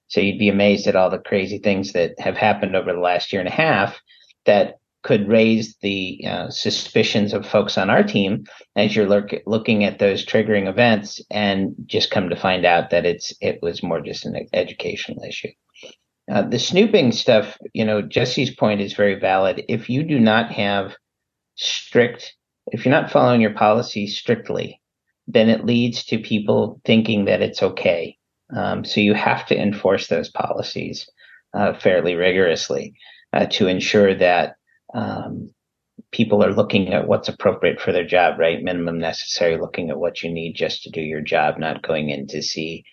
So 0.08 0.22
you'd 0.22 0.40
be 0.40 0.50
amazed 0.50 0.88
at 0.88 0.96
all 0.96 1.10
the 1.10 1.20
crazy 1.20 1.58
things 1.58 1.94
that 1.94 2.18
have 2.20 2.38
happened 2.38 2.76
over 2.76 2.94
the 2.94 3.00
last 3.00 3.34
year 3.34 3.42
and 3.42 3.50
a 3.50 3.52
half 3.52 4.00
that 4.46 4.76
could 5.04 5.28
raise 5.28 5.76
the 5.82 6.22
uh, 6.28 6.50
suspicions 6.50 7.34
of 7.34 7.46
folks 7.46 7.78
on 7.78 7.90
our 7.90 8.04
team 8.04 8.46
as 8.76 8.96
you're 8.96 9.08
look, 9.08 9.30
looking 9.46 9.84
at 9.84 10.00
those 10.00 10.26
triggering 10.26 10.68
events 10.68 11.22
and 11.30 11.76
just 11.86 12.12
come 12.12 12.30
to 12.30 12.36
find 12.36 12.66
out 12.66 12.90
that 12.90 13.06
it's 13.06 13.34
it 13.42 13.60
was 13.62 13.84
more 13.84 14.02
just 14.02 14.26
an 14.26 14.48
educational 14.54 15.24
issue. 15.24 15.52
Uh, 16.30 16.42
the 16.42 16.60
snooping 16.60 17.12
stuff, 17.12 17.58
you 17.74 17.86
know, 17.86 18.02
Jesse's 18.02 18.52
point 18.52 18.82
is 18.82 18.94
very 18.94 19.16
valid. 19.16 19.64
If 19.70 19.90
you 19.90 20.04
do 20.04 20.20
not 20.20 20.52
have 20.52 20.96
strict, 21.56 22.36
if 22.68 22.86
you're 22.86 22.94
not 22.94 23.12
following 23.12 23.40
your 23.40 23.54
policy 23.54 24.08
strictly, 24.08 24.82
then 25.28 25.50
it 25.50 25.66
leads 25.66 26.04
to 26.06 26.18
people 26.18 26.82
thinking 26.86 27.26
that 27.26 27.42
it's 27.42 27.64
okay. 27.64 28.18
Um, 28.56 28.84
so 28.84 29.00
you 29.00 29.14
have 29.14 29.46
to 29.48 29.58
enforce 29.58 30.08
those 30.08 30.30
policies 30.30 31.10
uh, 31.54 31.74
fairly 31.74 32.16
rigorously 32.16 32.96
uh, 33.34 33.46
to 33.52 33.68
ensure 33.68 34.14
that 34.16 34.56
um, 34.94 35.50
people 36.12 36.44
are 36.44 36.54
looking 36.54 36.94
at 36.94 37.08
what's 37.08 37.30
appropriate 37.30 37.80
for 37.80 37.92
their 37.92 38.06
job, 38.06 38.38
right? 38.38 38.64
Minimum 38.64 39.00
necessary, 39.00 39.58
looking 39.58 39.90
at 39.90 40.00
what 40.00 40.24
you 40.24 40.32
need 40.32 40.56
just 40.56 40.84
to 40.84 40.90
do 40.90 41.02
your 41.02 41.22
job, 41.22 41.58
not 41.58 41.84
going 41.84 42.10
in 42.10 42.28
to 42.28 42.42
see 42.42 42.84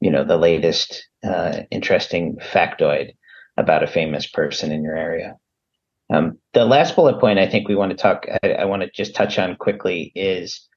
you 0.00 0.10
know 0.10 0.22
the 0.22 0.36
latest 0.36 1.08
uh, 1.24 1.62
interesting 1.70 2.36
factoid 2.52 3.14
about 3.56 3.82
a 3.82 3.88
famous 3.88 4.26
person 4.26 4.72
in 4.72 4.82
your 4.82 4.96
area. 4.96 5.36
Um, 6.12 6.38
the 6.52 6.64
last 6.64 6.96
bullet 6.96 7.18
point 7.18 7.38
I 7.38 7.48
think 7.48 7.66
we 7.66 7.76
want 7.76 7.90
to 7.90 7.96
talk, 7.96 8.26
I, 8.42 8.50
I 8.50 8.64
want 8.66 8.82
to 8.82 8.90
just 8.90 9.14
touch 9.14 9.38
on 9.38 9.56
quickly 9.56 10.12
is 10.14 10.68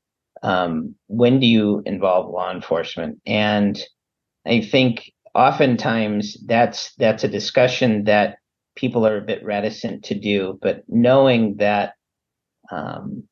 um, 0.44 0.96
when 1.08 1.40
do 1.40 1.48
you 1.48 1.82
involve 1.86 2.32
law 2.32 2.52
enforcement? 2.52 3.20
And 3.26 3.80
I 4.46 4.62
think 4.62 5.12
oftentimes 5.36 6.38
that's 6.46 6.94
that's 6.96 7.24
a 7.24 7.28
discussion 7.28 8.06
that 8.06 8.38
people 8.76 9.06
are 9.06 9.18
a 9.18 9.26
bit 9.26 9.44
reticent 9.44 10.06
to 10.06 10.16
do, 10.16 10.58
but 10.62 10.84
knowing 10.88 11.58
that 11.58 11.94
um, 12.72 13.24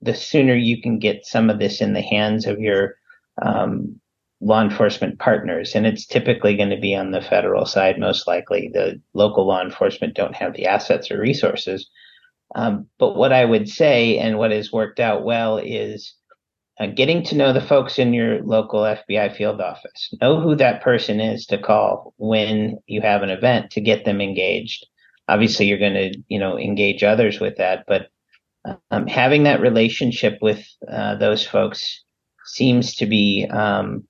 the 0.00 0.14
sooner 0.14 0.54
you 0.54 0.80
can 0.80 0.98
get 0.98 1.26
some 1.26 1.50
of 1.50 1.58
this 1.58 1.80
in 1.80 1.92
the 1.94 2.02
hands 2.02 2.46
of 2.46 2.60
your 2.60 2.94
um, 3.42 4.00
law 4.40 4.62
enforcement 4.62 5.18
partners, 5.18 5.74
and 5.74 5.86
it's 5.86 6.06
typically 6.06 6.56
going 6.56 6.70
to 6.70 6.78
be 6.78 6.94
on 6.94 7.10
the 7.10 7.20
federal 7.20 7.66
side, 7.66 7.98
most 7.98 8.26
likely. 8.26 8.70
The 8.72 9.00
local 9.14 9.46
law 9.46 9.62
enforcement 9.62 10.14
don't 10.14 10.36
have 10.36 10.54
the 10.54 10.66
assets 10.66 11.10
or 11.10 11.18
resources. 11.18 11.88
Um, 12.54 12.86
but 12.98 13.16
what 13.16 13.32
I 13.32 13.44
would 13.44 13.68
say, 13.68 14.18
and 14.18 14.38
what 14.38 14.52
has 14.52 14.72
worked 14.72 15.00
out 15.00 15.24
well, 15.24 15.58
is 15.58 16.14
uh, 16.78 16.86
getting 16.86 17.22
to 17.24 17.36
know 17.36 17.52
the 17.52 17.60
folks 17.60 17.98
in 17.98 18.14
your 18.14 18.42
local 18.42 18.80
FBI 18.80 19.36
field 19.36 19.60
office. 19.60 20.14
Know 20.20 20.40
who 20.40 20.54
that 20.56 20.82
person 20.82 21.20
is 21.20 21.44
to 21.46 21.58
call 21.58 22.14
when 22.16 22.78
you 22.86 23.00
have 23.00 23.22
an 23.22 23.30
event 23.30 23.72
to 23.72 23.80
get 23.80 24.04
them 24.04 24.20
engaged. 24.20 24.86
Obviously, 25.26 25.66
you're 25.66 25.78
going 25.78 25.94
to, 25.94 26.18
you 26.28 26.38
know, 26.38 26.56
engage 26.56 27.02
others 27.02 27.40
with 27.40 27.56
that, 27.56 27.84
but 27.86 28.08
um, 28.90 29.06
having 29.06 29.42
that 29.42 29.60
relationship 29.60 30.38
with 30.40 30.64
uh, 30.90 31.16
those 31.16 31.46
folks 31.46 32.04
seems 32.44 32.94
to 32.96 33.06
be 33.06 33.46
um, 33.50 34.04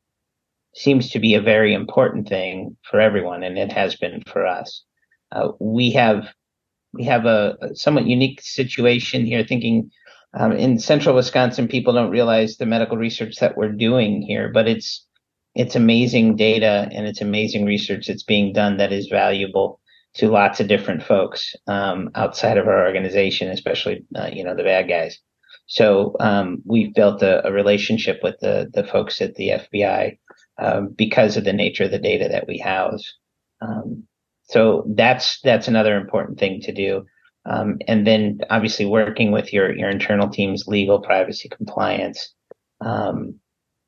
seems 0.79 1.11
to 1.11 1.19
be 1.19 1.35
a 1.35 1.41
very 1.41 1.75
important 1.75 2.29
thing 2.29 2.77
for 2.89 3.01
everyone, 3.01 3.43
and 3.43 3.59
it 3.59 3.73
has 3.73 3.97
been 3.97 4.23
for 4.27 4.47
us. 4.47 4.85
Uh, 5.33 5.49
we 5.59 5.91
have 5.93 6.29
we 6.93 7.05
have 7.05 7.27
a, 7.27 7.57
a, 7.61 7.75
somewhat 7.75 8.07
unique 8.07 8.41
situation 8.41 9.27
here. 9.27 9.45
Thinking 9.45 9.91
um, 10.35 10.53
in 10.53 10.79
central 10.79 11.15
Wisconsin, 11.15 11.69
people 11.69 11.93
don't 11.93 12.11
realize 12.11 12.57
the 12.57 12.67
medical 12.67 12.97
research 12.97 13.37
that 13.41 13.57
we're 13.57 13.73
doing 13.73 14.23
here, 14.23 14.51
but 14.53 14.69
it's 14.69 15.05
it's 15.55 15.77
amazing 15.77 16.37
data 16.37 16.89
and 16.93 17.07
it's 17.07 17.21
amazing 17.21 17.65
research 17.65 18.07
that's 18.07 18.23
being 18.23 18.53
done 18.53 18.77
that 18.77 18.93
is 18.93 19.09
valuable 19.09 19.81
to 20.15 20.29
lots 20.29 20.61
of 20.61 20.69
different 20.69 21.03
folks 21.03 21.55
um, 21.67 22.11
outside 22.15 22.57
of 22.57 22.69
our 22.69 22.87
organization, 22.87 23.51
especially 23.51 24.05
uh, 24.17 24.31
you 24.33 24.45
know 24.45 24.55
the 24.55 24.63
bad 24.63 24.89
guys. 24.89 25.19
So 25.67 26.17
um, 26.21 26.63
we've 26.65 26.95
built 26.95 27.23
a, 27.23 27.47
a, 27.47 27.53
relationship 27.53 28.21
with 28.23 28.37
the 28.41 28.71
the 28.73 28.85
folks 28.85 29.21
at 29.21 29.35
the 29.35 29.49
FBI 29.51 30.19
um, 30.59 30.89
because 30.89 31.37
of 31.37 31.45
the 31.45 31.53
nature 31.53 31.85
of 31.85 31.91
the 31.91 31.99
data 31.99 32.29
that 32.29 32.47
we 32.47 32.59
house. 32.59 33.15
Um, 33.61 34.05
so 34.45 34.85
that's 34.95 35.41
that's 35.43 35.69
another 35.69 35.97
important 35.97 36.39
thing 36.39 36.61
to 36.63 36.73
do. 36.73 37.07
Um, 37.47 37.79
and 37.87 38.07
then 38.07 38.41
obviously 38.51 38.87
working 38.87 39.31
with 39.31 39.53
your 39.53 39.75
your 39.75 39.91
internal 39.91 40.29
teams, 40.29 40.67
legal, 40.67 41.01
privacy, 41.01 41.49
compliance, 41.49 42.35
um, 42.81 43.35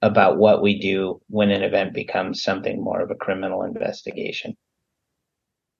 about 0.02 0.38
what 0.38 0.62
we 0.62 0.78
do 0.78 1.20
when 1.28 1.50
an 1.50 1.62
event 1.62 1.92
becomes 1.92 2.42
something 2.42 2.82
more 2.82 3.00
of 3.00 3.10
a 3.10 3.14
criminal 3.14 3.62
investigation. 3.62 4.56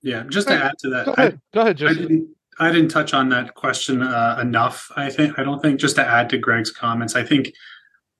Yeah, 0.02 0.24
just 0.28 0.48
to 0.48 0.54
add 0.54 0.78
to 0.80 0.88
that, 0.90 1.06
go 1.06 1.12
ahead. 1.12 1.34
I, 1.34 1.54
go 1.54 1.60
ahead 1.60 1.82
I 1.82 1.94
didn't, 1.94 2.28
I 2.58 2.72
didn't 2.72 2.88
touch 2.88 3.14
on 3.14 3.28
that 3.30 3.54
question 3.54 4.02
uh, 4.02 4.38
enough. 4.40 4.90
I 4.96 5.10
think 5.10 5.38
I 5.38 5.42
don't 5.42 5.60
think 5.60 5.78
just 5.80 5.96
to 5.96 6.06
add 6.06 6.30
to 6.30 6.38
Greg's 6.38 6.70
comments. 6.70 7.16
I 7.16 7.22
think 7.22 7.52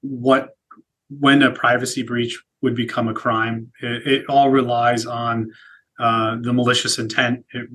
what 0.03 0.51
when 1.09 1.43
a 1.43 1.51
privacy 1.51 2.03
breach 2.03 2.39
would 2.63 2.75
become 2.75 3.09
a 3.09 3.15
crime, 3.15 3.71
it, 3.83 4.07
it 4.07 4.27
all 4.29 4.51
relies 4.51 5.07
on 5.07 5.51
uh, 5.99 6.37
the 6.41 6.53
malicious 6.53 6.99
intent. 6.99 7.45
It 7.53 7.69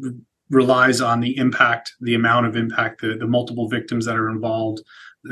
relies 0.50 1.02
on 1.02 1.19
the 1.19 1.38
impact, 1.38 1.93
the 2.02 2.15
amount 2.15 2.45
of 2.45 2.56
impact, 2.56 3.02
the, 3.02 3.15
the 3.15 3.28
multiple 3.28 3.67
victims 3.67 4.06
that 4.06 4.15
are 4.15 4.30
involved, 4.30 4.82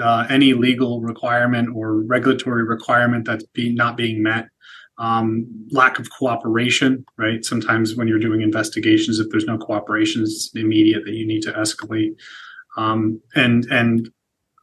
uh, 0.02 0.26
any 0.30 0.54
legal 0.54 1.02
requirement 1.02 1.70
or 1.76 2.02
regulatory 2.02 2.64
requirement 2.64 3.26
that's 3.26 3.46
be, 3.48 3.74
not 3.74 3.96
being 3.98 4.24
met 4.24 4.50
um, 4.98 5.48
lack 5.72 6.00
of 6.00 6.10
cooperation, 6.12 7.06
right? 7.18 7.44
Sometimes 7.44 7.96
when 7.96 8.08
you're 8.08 8.20
doing 8.20 8.42
investigations, 8.42 9.20
if 9.20 9.28
there's 9.30 9.46
no 9.46 9.58
cooperation, 9.58 10.22
it's 10.22 10.52
immediate 10.56 11.04
that 11.06 11.14
you 11.14 11.26
need 11.26 11.42
to 11.44 11.52
escalate. 11.54 12.16
Um, 12.78 13.22
and 13.36 13.66
and 13.72 14.10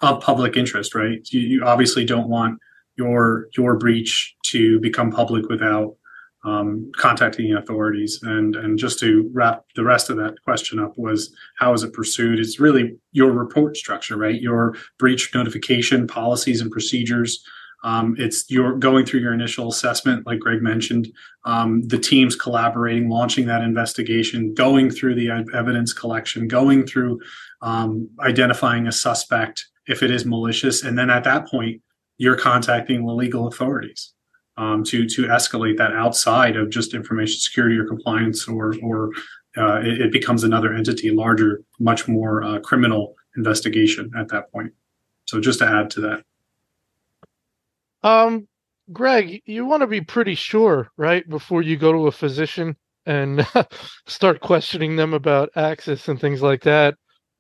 of 0.01 0.23
public 0.23 0.57
interest, 0.57 0.95
right? 0.95 1.21
You, 1.31 1.41
you, 1.41 1.65
obviously 1.65 2.05
don't 2.05 2.29
want 2.29 2.59
your 3.01 3.49
your 3.57 3.77
breach 3.77 4.37
to 4.53 4.79
become 4.81 5.11
public 5.11 5.49
without 5.49 5.97
um, 6.45 6.91
contacting 6.97 7.51
the 7.51 7.59
authorities. 7.59 8.21
And 8.23 8.57
and 8.57 8.79
just 8.79 8.99
to 9.01 9.31
wrap 9.33 9.65
the 9.77 9.85
rest 9.85 10.11
of 10.11 10.17
that 10.19 10.35
question 10.45 10.79
up 10.79 10.93
was 10.97 11.35
how 11.59 11.73
is 11.73 11.83
it 11.83 11.93
pursued? 11.93 12.39
It's 12.39 12.61
really 12.61 12.97
your 13.13 13.33
report 13.33 13.77
structure, 13.77 14.17
right? 14.17 14.41
Your 14.41 14.77
breach 14.99 15.35
notification 15.35 16.07
policies 16.07 16.61
and 16.61 16.71
procedures 16.71 17.45
um, 17.83 18.15
it's 18.19 18.51
you're 18.51 18.77
going 18.77 19.07
through 19.07 19.21
your 19.21 19.33
initial 19.33 19.69
assessment, 19.69 20.27
like 20.27 20.41
Greg 20.41 20.63
mentioned, 20.63 21.09
um, 21.45 21.83
the 21.89 21.99
teams 21.99 22.37
collaborating, 22.37 23.09
launching 23.09 23.47
that 23.47 23.63
investigation, 23.63 24.53
going 24.55 24.91
through 24.91 25.15
the 25.15 25.31
evidence 25.55 25.93
collection, 25.93 26.47
going 26.47 26.87
through 26.87 27.21
um, 27.63 28.09
identifying 28.21 28.87
a 28.87 28.93
suspect 28.93 29.67
if 29.87 30.03
it 30.03 30.11
is 30.11 30.27
malicious, 30.27 30.85
and 30.85 30.99
then 30.99 31.11
at 31.11 31.25
that 31.25 31.49
point, 31.49 31.81
you're 32.21 32.37
contacting 32.37 33.07
the 33.07 33.13
legal 33.15 33.49
authorities 33.49 34.13
um, 34.59 34.85
to 34.85 35.09
to 35.09 35.23
escalate 35.23 35.79
that 35.79 35.93
outside 35.93 36.55
of 36.55 36.69
just 36.69 36.93
information 36.93 37.41
security 37.41 37.79
or 37.79 37.87
compliance, 37.87 38.47
or 38.47 38.75
or 38.83 39.11
uh, 39.57 39.81
it, 39.81 40.03
it, 40.03 40.13
becomes 40.13 40.45
another 40.45 40.75
entity, 40.75 41.11
larger, 41.11 41.63
much 41.79 42.07
more 42.07 42.45
uh, 42.45 42.61
criminal 42.61 43.15
investigation 43.39 44.11
at 44.19 44.29
that 44.29 44.53
point. 44.53 44.71
So 45.25 45.41
just 45.41 45.61
to 45.61 45.67
add 45.67 45.89
to 45.93 46.01
that. 46.03 46.25
Um, 48.07 48.47
Greg, 48.93 49.41
you 49.47 49.65
want 49.65 49.81
to 49.81 49.87
be 49.87 50.03
pretty 50.03 50.35
sure, 50.35 50.91
right, 50.99 51.27
before 51.27 51.63
you 51.63 51.79
go 51.79 51.91
to 51.91 52.07
a 52.09 52.13
physician 52.13 52.77
and 53.07 53.47
start 54.07 54.41
questioning 54.41 54.95
them 54.95 55.15
about 55.15 55.49
access 55.57 56.07
and 56.09 56.21
things 56.21 56.43
like 56.43 56.63
that. 56.65 56.97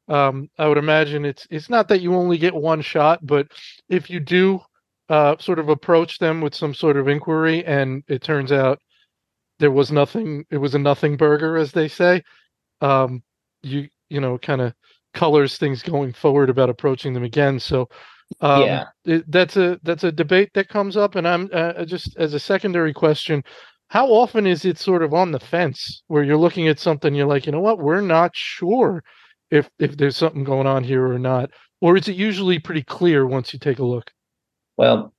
Um, 0.08 0.48
I 0.58 0.66
would 0.68 0.78
imagine 0.78 1.26
it's 1.26 1.46
it's 1.50 1.68
not 1.68 1.86
that 1.88 2.00
you 2.00 2.14
only 2.14 2.38
get 2.38 2.54
one 2.54 2.80
shot, 2.80 3.24
but 3.24 3.48
if 3.90 4.08
you 4.08 4.20
do 4.20 4.60
uh, 5.10 5.36
sort 5.38 5.58
of 5.58 5.68
approach 5.68 6.18
them 6.18 6.40
with 6.40 6.54
some 6.54 6.72
sort 6.72 6.96
of 6.96 7.08
inquiry 7.08 7.64
and 7.66 8.02
it 8.08 8.22
turns 8.22 8.52
out 8.52 8.78
there 9.58 9.70
was 9.70 9.92
nothing, 9.92 10.44
it 10.50 10.56
was 10.56 10.74
a 10.74 10.78
nothing 10.78 11.16
burger, 11.16 11.58
as 11.58 11.72
they 11.72 11.88
say. 11.88 12.22
Um, 12.80 13.22
you 13.62 13.88
you 14.08 14.20
know, 14.20 14.38
kind 14.38 14.60
of 14.62 14.72
colors 15.14 15.58
things 15.58 15.82
going 15.82 16.12
forward 16.12 16.50
about 16.50 16.70
approaching 16.70 17.12
them 17.12 17.24
again. 17.24 17.60
So 17.60 17.88
um, 18.40 18.62
yeah, 18.62 18.84
it, 19.04 19.30
that's 19.30 19.56
a 19.56 19.78
that's 19.82 20.04
a 20.04 20.12
debate 20.12 20.50
that 20.54 20.68
comes 20.68 20.96
up, 20.96 21.14
and 21.16 21.26
I'm 21.26 21.50
uh, 21.52 21.84
just 21.84 22.16
as 22.16 22.34
a 22.34 22.40
secondary 22.40 22.92
question. 22.94 23.42
How 23.88 24.06
often 24.08 24.46
is 24.46 24.64
it 24.64 24.78
sort 24.78 25.02
of 25.02 25.12
on 25.12 25.32
the 25.32 25.40
fence 25.40 26.04
where 26.06 26.22
you're 26.22 26.36
looking 26.36 26.68
at 26.68 26.78
something, 26.78 27.12
you're 27.12 27.26
like, 27.26 27.44
you 27.46 27.52
know 27.52 27.60
what, 27.60 27.80
we're 27.80 28.00
not 28.00 28.30
sure 28.34 29.02
if 29.50 29.68
if 29.80 29.96
there's 29.96 30.16
something 30.16 30.44
going 30.44 30.66
on 30.68 30.84
here 30.84 31.06
or 31.06 31.18
not, 31.18 31.50
or 31.80 31.96
is 31.96 32.08
it 32.08 32.16
usually 32.16 32.58
pretty 32.60 32.84
clear 32.84 33.26
once 33.26 33.52
you 33.52 33.58
take 33.58 33.80
a 33.80 33.84
look? 33.84 34.12
Well, 34.80 35.12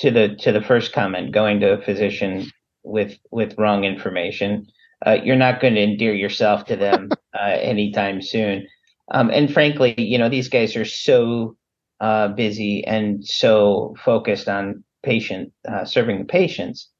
to 0.00 0.10
the 0.10 0.36
to 0.40 0.52
the 0.52 0.60
first 0.60 0.92
comment, 0.92 1.32
going 1.32 1.60
to 1.60 1.72
a 1.72 1.80
physician 1.80 2.50
with 2.82 3.16
with 3.30 3.56
wrong 3.56 3.84
information, 3.84 4.66
uh, 5.06 5.16
you're 5.24 5.36
not 5.36 5.62
going 5.62 5.74
to 5.76 5.82
endear 5.82 6.12
yourself 6.12 6.66
to 6.66 6.76
them 6.76 7.08
uh, 7.34 7.56
anytime 7.62 8.20
soon. 8.20 8.68
Um, 9.10 9.30
and 9.30 9.50
frankly, 9.50 9.94
you 9.96 10.18
know, 10.18 10.28
these 10.28 10.50
guys 10.50 10.76
are 10.76 10.84
so 10.84 11.56
uh, 12.00 12.28
busy 12.28 12.84
and 12.84 13.24
so 13.24 13.96
focused 14.04 14.50
on 14.50 14.84
patient 15.02 15.50
uh, 15.66 15.86
serving 15.86 16.18
the 16.18 16.26
patients, 16.26 16.90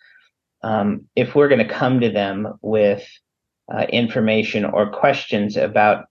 um, 0.62 1.04
if 1.16 1.35
we're 1.35 1.48
going 1.48 1.68
to 1.68 1.74
come 1.74 2.00
to 2.00 2.11
them 2.11 2.48
with 2.62 3.07
uh, 3.70 3.85
information 3.90 4.64
or 4.64 4.90
questions 4.90 5.59
about 5.59 6.07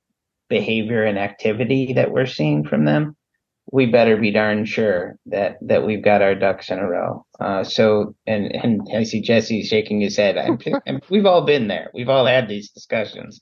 behavior 0.50 1.04
and 1.04 1.18
activity 1.18 1.94
that 1.94 2.12
we're 2.12 2.28
seeing 2.28 2.64
from 2.64 2.86
them, 2.86 3.18
we 3.72 3.86
better 3.86 4.18
be 4.18 4.32
darn 4.32 4.66
sure 4.66 5.18
that 5.26 5.58
that 5.62 5.86
we've 5.86 6.04
got 6.04 6.22
our 6.22 6.36
ducks 6.36 6.70
in 6.70 6.80
a 6.80 6.88
row. 6.88 7.26
Uh, 7.40 7.64
so, 7.64 8.16
and 8.26 8.46
and 8.56 8.88
I 8.96 9.04
see 9.04 9.22
Jesse 9.22 9.64
shaking 9.64 10.02
his 10.02 10.18
head. 10.18 10.38
I'm, 10.38 10.58
I'm, 10.88 11.02
we've 11.10 11.26
all 11.26 11.46
been 11.46 11.68
there. 11.68 11.92
We've 11.94 12.10
all 12.10 12.26
had 12.26 12.48
these 12.48 12.70
discussions, 12.70 13.42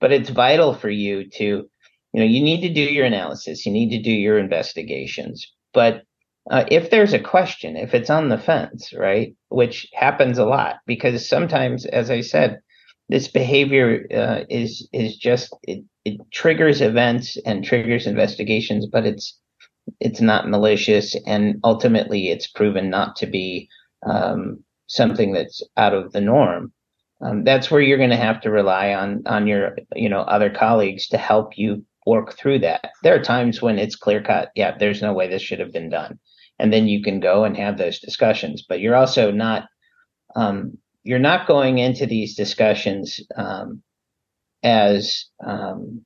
but 0.00 0.12
it's 0.12 0.30
vital 0.30 0.74
for 0.74 0.90
you 0.90 1.28
to 1.30 1.68
you 2.16 2.20
know 2.20 2.26
you 2.26 2.42
need 2.42 2.62
to 2.62 2.72
do 2.72 2.80
your 2.80 3.04
analysis 3.04 3.66
you 3.66 3.72
need 3.72 3.90
to 3.90 4.02
do 4.02 4.10
your 4.10 4.38
investigations 4.38 5.52
but 5.74 6.02
uh, 6.50 6.64
if 6.70 6.90
there's 6.90 7.12
a 7.12 7.18
question 7.18 7.76
if 7.76 7.92
it's 7.94 8.10
on 8.10 8.30
the 8.30 8.38
fence 8.38 8.92
right 8.96 9.34
which 9.48 9.86
happens 9.92 10.38
a 10.38 10.46
lot 10.46 10.76
because 10.86 11.28
sometimes 11.28 11.84
as 11.86 12.10
i 12.10 12.22
said 12.22 12.60
this 13.10 13.28
behavior 13.28 14.06
uh, 14.14 14.44
is 14.48 14.88
is 14.92 15.16
just 15.16 15.54
it, 15.62 15.84
it 16.04 16.18
triggers 16.32 16.80
events 16.80 17.36
and 17.44 17.64
triggers 17.64 18.06
investigations 18.06 18.86
but 18.90 19.04
it's 19.04 19.38
it's 20.00 20.20
not 20.20 20.48
malicious 20.48 21.16
and 21.26 21.56
ultimately 21.64 22.28
it's 22.28 22.46
proven 22.46 22.90
not 22.90 23.16
to 23.16 23.26
be 23.26 23.68
um, 24.06 24.62
something 24.86 25.32
that's 25.32 25.62
out 25.76 25.94
of 25.94 26.12
the 26.12 26.20
norm 26.20 26.72
um, 27.22 27.44
that's 27.44 27.70
where 27.70 27.80
you're 27.80 27.98
going 27.98 28.10
to 28.10 28.16
have 28.16 28.40
to 28.40 28.50
rely 28.50 28.92
on 28.92 29.22
on 29.26 29.46
your 29.46 29.76
you 29.94 30.08
know 30.08 30.20
other 30.20 30.50
colleagues 30.50 31.08
to 31.08 31.18
help 31.18 31.56
you 31.56 31.84
work 32.06 32.34
through 32.34 32.60
that. 32.60 32.92
There 33.02 33.14
are 33.14 33.22
times 33.22 33.60
when 33.60 33.78
it's 33.78 33.96
clear 33.96 34.22
cut. 34.22 34.50
Yeah, 34.54 34.78
there's 34.78 35.02
no 35.02 35.12
way 35.12 35.28
this 35.28 35.42
should 35.42 35.58
have 35.58 35.72
been 35.72 35.90
done. 35.90 36.18
And 36.58 36.72
then 36.72 36.86
you 36.86 37.02
can 37.02 37.20
go 37.20 37.44
and 37.44 37.56
have 37.56 37.76
those 37.76 37.98
discussions, 37.98 38.64
but 38.66 38.80
you're 38.80 38.94
also 38.94 39.30
not, 39.30 39.68
um, 40.36 40.78
you're 41.02 41.18
not 41.18 41.46
going 41.46 41.78
into 41.78 42.06
these 42.06 42.34
discussions, 42.34 43.20
um, 43.36 43.82
as, 44.62 45.26
um, 45.44 46.04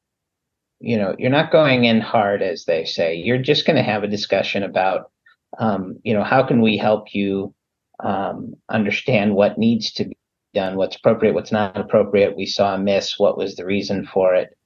you 0.80 0.96
know, 0.96 1.14
you're 1.18 1.30
not 1.30 1.52
going 1.52 1.84
in 1.84 2.00
hard, 2.00 2.42
as 2.42 2.64
they 2.64 2.84
say. 2.84 3.14
You're 3.14 3.38
just 3.38 3.66
going 3.66 3.76
to 3.76 3.82
have 3.82 4.02
a 4.02 4.08
discussion 4.08 4.62
about, 4.62 5.10
um, 5.58 5.98
you 6.02 6.14
know, 6.14 6.24
how 6.24 6.42
can 6.42 6.60
we 6.62 6.76
help 6.76 7.14
you 7.14 7.54
um, 8.02 8.54
understand 8.68 9.34
what 9.34 9.58
needs 9.58 9.92
to 9.92 10.04
be 10.06 10.16
done, 10.54 10.76
what's 10.76 10.96
appropriate, 10.96 11.34
what's 11.34 11.52
not 11.52 11.76
appropriate. 11.76 12.36
We 12.36 12.46
saw 12.46 12.74
a 12.74 12.78
miss. 12.78 13.18
What 13.18 13.36
was 13.36 13.56
the 13.56 13.66
reason 13.66 14.06
for 14.06 14.34
it? 14.34 14.56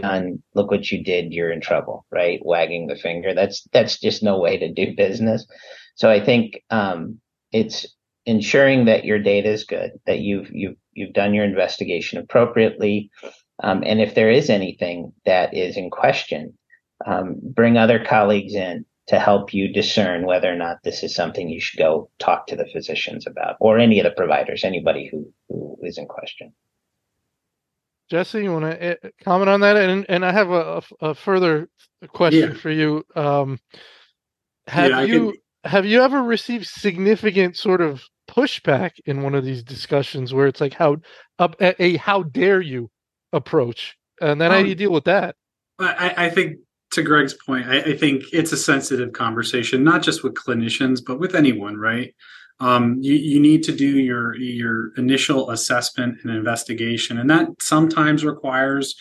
done, 0.00 0.42
look 0.54 0.70
what 0.70 0.90
you 0.90 1.02
did, 1.02 1.32
you're 1.32 1.50
in 1.50 1.60
trouble, 1.60 2.06
right? 2.10 2.40
Wagging 2.44 2.86
the 2.86 2.96
finger. 2.96 3.34
That's 3.34 3.66
that's 3.72 3.98
just 3.98 4.22
no 4.22 4.38
way 4.38 4.56
to 4.58 4.72
do 4.72 4.94
business. 4.96 5.44
So 5.96 6.08
I 6.08 6.24
think 6.24 6.62
um, 6.70 7.20
it's 7.52 7.86
ensuring 8.24 8.84
that 8.84 9.04
your 9.04 9.18
data 9.18 9.50
is 9.50 9.64
good, 9.64 9.92
that 10.06 10.20
you've 10.20 10.50
you've 10.52 10.76
you've 10.92 11.12
done 11.12 11.34
your 11.34 11.44
investigation 11.44 12.18
appropriately, 12.18 13.10
um, 13.62 13.82
and 13.86 14.00
if 14.00 14.14
there 14.14 14.30
is 14.30 14.50
anything 14.50 15.12
that 15.24 15.54
is 15.54 15.76
in 15.76 15.90
question, 15.90 16.56
um, 17.06 17.36
bring 17.42 17.76
other 17.76 18.04
colleagues 18.04 18.54
in 18.54 18.84
to 19.08 19.18
help 19.18 19.52
you 19.52 19.72
discern 19.72 20.26
whether 20.26 20.52
or 20.52 20.56
not 20.56 20.78
this 20.84 21.02
is 21.02 21.14
something 21.14 21.48
you 21.48 21.60
should 21.60 21.78
go 21.78 22.08
talk 22.18 22.46
to 22.46 22.56
the 22.56 22.66
physicians 22.72 23.26
about 23.26 23.56
or 23.60 23.78
any 23.78 23.98
of 23.98 24.04
the 24.04 24.10
providers, 24.12 24.64
anybody 24.64 25.08
who 25.10 25.32
who 25.48 25.76
is 25.82 25.98
in 25.98 26.06
question. 26.06 26.52
Jesse, 28.10 28.42
you 28.42 28.52
want 28.52 28.64
to 28.64 28.82
eh, 28.82 29.10
comment 29.24 29.48
on 29.48 29.60
that? 29.60 29.76
And 29.76 30.06
and 30.08 30.24
I 30.24 30.32
have 30.32 30.50
a, 30.50 30.82
a 31.00 31.14
further 31.14 31.68
question 32.08 32.50
yeah. 32.50 32.56
for 32.56 32.70
you. 32.70 33.04
Um, 33.16 33.58
have 34.66 34.90
yeah, 34.90 35.02
you? 35.02 35.34
have 35.64 35.86
you 35.86 36.02
ever 36.02 36.22
received 36.22 36.66
significant 36.66 37.56
sort 37.56 37.80
of 37.80 38.02
pushback 38.28 38.92
in 39.04 39.22
one 39.22 39.34
of 39.34 39.44
these 39.44 39.62
discussions 39.62 40.32
where 40.32 40.46
it's 40.46 40.60
like 40.60 40.74
how 40.74 40.96
a, 41.38 41.74
a 41.82 41.96
how 41.96 42.22
dare 42.22 42.60
you 42.60 42.90
approach, 43.32 43.96
and 44.20 44.40
then 44.40 44.50
um, 44.50 44.56
how 44.56 44.62
do 44.62 44.68
you 44.68 44.74
deal 44.74 44.92
with 44.92 45.04
that? 45.04 45.36
I, 45.78 46.14
I 46.16 46.30
think 46.30 46.58
to 46.92 47.02
Greg's 47.02 47.34
point, 47.34 47.66
I, 47.66 47.80
I, 47.80 47.96
think 47.96 48.24
it's 48.32 48.52
a 48.52 48.56
sensitive 48.56 49.12
conversation, 49.12 49.82
not 49.82 50.02
just 50.02 50.22
with 50.22 50.34
clinicians, 50.34 51.00
but 51.04 51.18
with 51.18 51.34
anyone, 51.34 51.76
right? 51.76 52.14
Um, 52.60 52.98
you, 53.00 53.14
you 53.14 53.40
need 53.40 53.62
to 53.64 53.72
do 53.72 53.98
your 53.98 54.36
your 54.36 54.92
initial 54.96 55.50
assessment 55.50 56.18
and 56.22 56.30
investigation, 56.30 57.18
and 57.18 57.28
that 57.30 57.48
sometimes 57.60 58.24
requires 58.24 58.94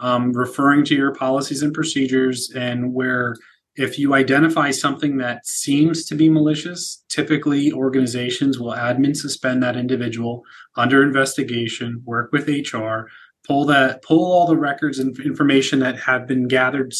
um, 0.00 0.32
referring 0.32 0.84
to 0.86 0.94
your 0.94 1.14
policies 1.14 1.62
and 1.62 1.74
procedures, 1.74 2.50
and 2.54 2.94
where 2.94 3.36
if 3.76 3.98
you 3.98 4.14
identify 4.14 4.70
something 4.70 5.16
that 5.16 5.46
seems 5.46 6.04
to 6.04 6.14
be 6.14 6.28
malicious, 6.28 7.04
typically 7.08 7.72
organizations 7.72 8.58
will 8.58 8.72
admin 8.72 9.16
suspend 9.16 9.62
that 9.62 9.76
individual 9.76 10.42
under 10.76 11.02
investigation, 11.02 12.02
work 12.04 12.30
with 12.32 12.48
HR, 12.48 13.08
pull 13.46 13.64
that 13.66 14.02
pull 14.02 14.24
all 14.24 14.46
the 14.46 14.56
records 14.56 14.98
and 14.98 15.18
information 15.20 15.80
that 15.80 15.98
have 15.98 16.26
been 16.26 16.48
gathered 16.48 16.92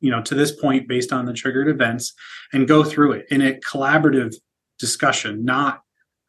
you 0.00 0.10
know 0.10 0.22
to 0.22 0.34
this 0.34 0.52
point 0.52 0.88
based 0.88 1.12
on 1.12 1.24
the 1.24 1.32
triggered 1.32 1.68
events 1.68 2.14
and 2.52 2.68
go 2.68 2.84
through 2.84 3.12
it 3.12 3.26
in 3.30 3.40
a 3.42 3.54
collaborative 3.54 4.34
discussion 4.78 5.44
not 5.44 5.82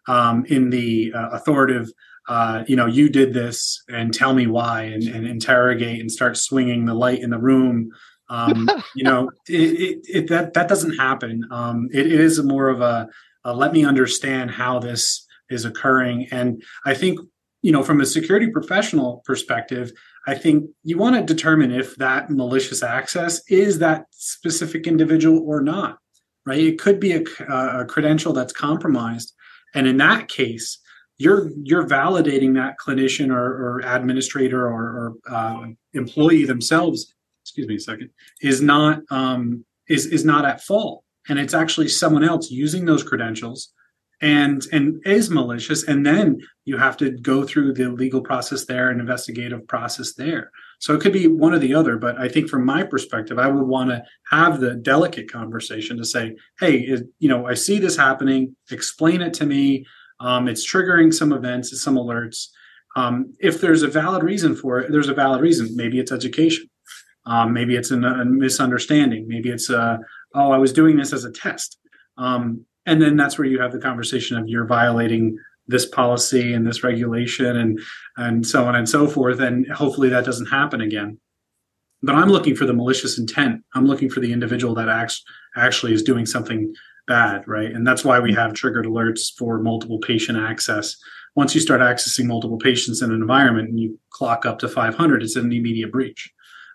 um, 0.07 0.45
in 0.45 0.69
the 0.69 1.11
uh, 1.13 1.29
authoritative 1.29 1.89
uh, 2.27 2.63
you 2.67 2.75
know 2.75 2.85
you 2.85 3.09
did 3.09 3.33
this 3.33 3.83
and 3.89 4.13
tell 4.13 4.33
me 4.33 4.47
why 4.47 4.83
and, 4.83 5.03
and 5.03 5.27
interrogate 5.27 5.99
and 5.99 6.11
start 6.11 6.37
swinging 6.37 6.85
the 6.85 6.93
light 6.93 7.21
in 7.21 7.29
the 7.29 7.37
room. 7.37 7.91
Um, 8.29 8.67
you 8.95 9.03
know 9.03 9.29
it, 9.47 9.79
it, 9.79 9.99
it, 10.07 10.27
that 10.29 10.53
that 10.53 10.67
doesn't 10.67 10.97
happen. 10.97 11.47
Um, 11.51 11.87
it 11.93 12.07
is 12.07 12.41
more 12.43 12.69
of 12.69 12.81
a, 12.81 13.07
a 13.43 13.53
let 13.53 13.73
me 13.73 13.85
understand 13.85 14.51
how 14.51 14.79
this 14.79 15.25
is 15.49 15.65
occurring. 15.65 16.27
And 16.31 16.63
i 16.85 16.95
think 16.95 17.19
you 17.65 17.71
know, 17.71 17.81
from 17.81 17.99
a 17.99 18.05
security 18.05 18.47
professional 18.47 19.23
perspective, 19.25 19.91
I 20.27 20.35
think 20.35 20.69
you 20.83 20.99
want 20.99 21.15
to 21.15 21.23
determine 21.23 21.71
if 21.71 21.95
that 21.95 22.29
malicious 22.29 22.83
access 22.83 23.41
is 23.49 23.79
that 23.79 24.05
specific 24.11 24.85
individual 24.85 25.43
or 25.43 25.61
not, 25.61 25.97
right? 26.45 26.59
It 26.59 26.77
could 26.77 26.99
be 26.99 27.13
a, 27.13 27.23
a 27.51 27.85
credential 27.85 28.33
that's 28.33 28.53
compromised, 28.53 29.33
and 29.73 29.87
in 29.87 29.97
that 29.97 30.27
case, 30.27 30.77
you're 31.17 31.49
you're 31.63 31.87
validating 31.87 32.53
that 32.53 32.75
clinician 32.77 33.31
or, 33.31 33.43
or 33.43 33.81
administrator 33.83 34.63
or, 34.67 34.83
or 34.99 35.13
uh, 35.27 35.65
employee 35.93 36.45
themselves. 36.45 37.15
Excuse 37.41 37.67
me 37.67 37.77
a 37.77 37.79
second. 37.79 38.11
Is 38.43 38.61
not 38.61 38.99
um, 39.09 39.65
is 39.89 40.05
is 40.05 40.23
not 40.23 40.45
at 40.45 40.61
fault, 40.61 41.03
and 41.27 41.39
it's 41.39 41.55
actually 41.55 41.87
someone 41.87 42.23
else 42.23 42.51
using 42.51 42.85
those 42.85 43.01
credentials 43.01 43.73
and 44.21 44.65
and 44.71 45.01
is 45.05 45.29
malicious 45.29 45.83
and 45.83 46.05
then 46.05 46.39
you 46.63 46.77
have 46.77 46.95
to 46.97 47.11
go 47.11 47.43
through 47.43 47.73
the 47.73 47.89
legal 47.89 48.21
process 48.21 48.65
there 48.65 48.89
and 48.89 48.99
investigative 48.99 49.67
process 49.67 50.13
there. 50.13 50.51
So 50.79 50.93
it 50.93 51.01
could 51.01 51.13
be 51.13 51.27
one 51.27 51.53
or 51.53 51.59
the 51.59 51.73
other 51.73 51.97
but 51.97 52.17
i 52.17 52.27
think 52.29 52.49
from 52.49 52.65
my 52.65 52.83
perspective 52.83 53.37
i 53.37 53.47
would 53.47 53.67
want 53.67 53.89
to 53.89 54.03
have 54.29 54.59
the 54.59 54.75
delicate 54.75 55.31
conversation 55.31 55.97
to 55.97 56.05
say 56.05 56.35
hey 56.59 56.77
is, 56.77 57.03
you 57.19 57.29
know 57.29 57.45
i 57.45 57.53
see 57.53 57.79
this 57.79 57.97
happening. 57.97 58.55
Explain 58.71 59.21
it 59.21 59.33
to 59.35 59.45
me. 59.45 59.85
Um, 60.19 60.47
it's 60.47 60.69
triggering 60.69 61.13
some 61.13 61.33
events 61.33 61.81
some 61.81 61.95
alerts. 61.95 62.47
Um, 62.95 63.33
if 63.39 63.59
there's 63.59 63.83
a 63.83 63.89
valid 63.89 64.23
reason 64.23 64.55
for 64.55 64.79
it 64.79 64.91
there's 64.91 65.09
a 65.09 65.13
valid 65.13 65.41
reason. 65.41 65.75
Maybe 65.75 65.99
it's 65.99 66.11
education. 66.11 66.69
Um, 67.25 67.53
maybe 67.53 67.75
it's 67.75 67.91
a, 67.91 67.97
a 67.97 68.23
misunderstanding. 68.23 69.27
Maybe 69.27 69.49
it's 69.49 69.69
a, 69.69 69.99
oh 70.33 70.51
i 70.51 70.57
was 70.57 70.71
doing 70.71 70.95
this 70.95 71.11
as 71.11 71.25
a 71.25 71.31
test. 71.31 71.77
Um, 72.17 72.65
and 72.85 73.01
then 73.01 73.17
that's 73.17 73.37
where 73.37 73.47
you 73.47 73.59
have 73.59 73.71
the 73.71 73.79
conversation 73.79 74.37
of 74.37 74.47
you're 74.47 74.65
violating 74.65 75.37
this 75.67 75.85
policy 75.85 76.53
and 76.53 76.65
this 76.65 76.83
regulation 76.83 77.57
and 77.57 77.79
and 78.17 78.45
so 78.45 78.65
on 78.65 78.75
and 78.75 78.87
so 78.87 79.07
forth 79.07 79.39
and 79.39 79.67
hopefully 79.71 80.09
that 80.09 80.25
doesn't 80.25 80.47
happen 80.47 80.81
again. 80.81 81.19
But 82.01 82.15
i'm 82.15 82.29
looking 82.29 82.55
for 82.55 82.65
the 82.65 82.73
malicious 82.73 83.17
intent. 83.17 83.63
I'm 83.73 83.87
looking 83.87 84.09
for 84.09 84.19
the 84.19 84.31
individual 84.31 84.75
that 84.75 84.89
acts 84.89 85.23
actually 85.55 85.93
is 85.93 86.03
doing 86.03 86.25
something 86.25 86.73
bad 87.07 87.47
right? 87.47 87.71
And 87.71 87.85
that's 87.85 88.03
why 88.03 88.19
we 88.19 88.33
have 88.33 88.53
triggered 88.53 88.85
alerts 88.85 89.33
for 89.37 89.59
multiple 89.59 89.99
patient 89.99 90.37
access. 90.37 90.95
Once 91.35 91.53
you 91.53 91.61
start 91.61 91.81
accessing 91.81 92.25
multiple 92.25 92.57
patients 92.57 93.01
in 93.01 93.11
an 93.11 93.21
environment 93.21 93.69
and 93.69 93.79
you 93.79 93.99
clock 94.11 94.45
up 94.45 94.59
to 94.59 94.67
500 94.67 95.23
it's 95.23 95.35
an 95.35 95.51
immediate 95.51 95.91
breach 95.91 96.31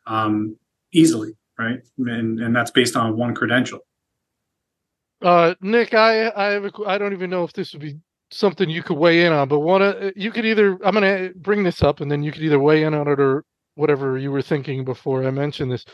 um, 0.07 0.57
easily 0.92 1.35
right? 1.61 1.81
And, 1.99 2.40
and 2.40 2.57
that's 2.57 2.70
based 2.70 2.96
on 2.96 3.16
one 3.16 3.35
credential 3.35 3.81
uh, 5.22 5.54
Nick, 5.61 5.94
I 5.94 6.30
I 6.30 6.46
have 6.52 6.64
a, 6.64 6.72
I 6.87 6.98
don't 6.98 7.12
even 7.12 7.30
know 7.30 7.44
if 7.44 7.52
this 7.52 7.72
would 7.72 7.83
be 7.83 7.96
something 8.30 8.70
you 8.70 8.83
could 8.83 8.96
weigh 8.96 9.24
in 9.24 9.33
on, 9.33 9.48
but 9.48 9.61
one 9.61 9.83
uh, 9.83 10.11
you 10.16 10.30
could 10.30 10.46
either 10.46 10.78
I'm 10.85 10.94
going 10.94 11.02
to 11.33 11.38
bring 11.38 11.62
this 11.62 11.83
up 11.83 12.00
and 12.00 12.11
then 12.11 12.22
you 12.22 12.33
could 12.33 12.42
either 12.42 12.59
weigh 12.59 12.85
in 12.85 12.94
on 12.94 13.09
it 13.09 13.20
or 13.20 13.44
whatever 13.74 14.18
you 14.18 14.30
were 14.30 14.42
thinking 14.42 14.85
before 14.85 15.24
I 15.26 15.30
mentioned 15.30 15.72
this. 15.72 15.85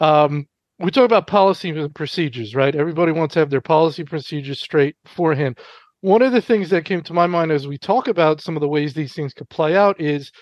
Um, 0.00 0.46
we 0.78 0.90
talk 0.90 1.04
about 1.04 1.26
policy 1.26 1.70
and 1.70 1.94
procedures, 1.94 2.54
right? 2.54 2.74
Everybody 2.74 3.12
wants 3.12 3.34
to 3.34 3.40
have 3.40 3.50
their 3.50 3.60
policy 3.60 4.04
procedures 4.04 4.60
straight 4.60 4.96
beforehand. 5.04 5.58
One 6.00 6.22
of 6.22 6.32
the 6.32 6.42
things 6.42 6.70
that 6.70 6.84
came 6.84 7.02
to 7.02 7.14
my 7.14 7.26
mind 7.26 7.52
as 7.52 7.68
we 7.68 7.78
talk 7.78 8.08
about 8.08 8.40
some 8.40 8.56
of 8.56 8.60
the 8.60 8.68
ways 8.68 8.92
these 8.92 9.14
things 9.14 9.32
could 9.32 9.48
play 9.48 9.76
out 9.76 10.00
is 10.00 10.32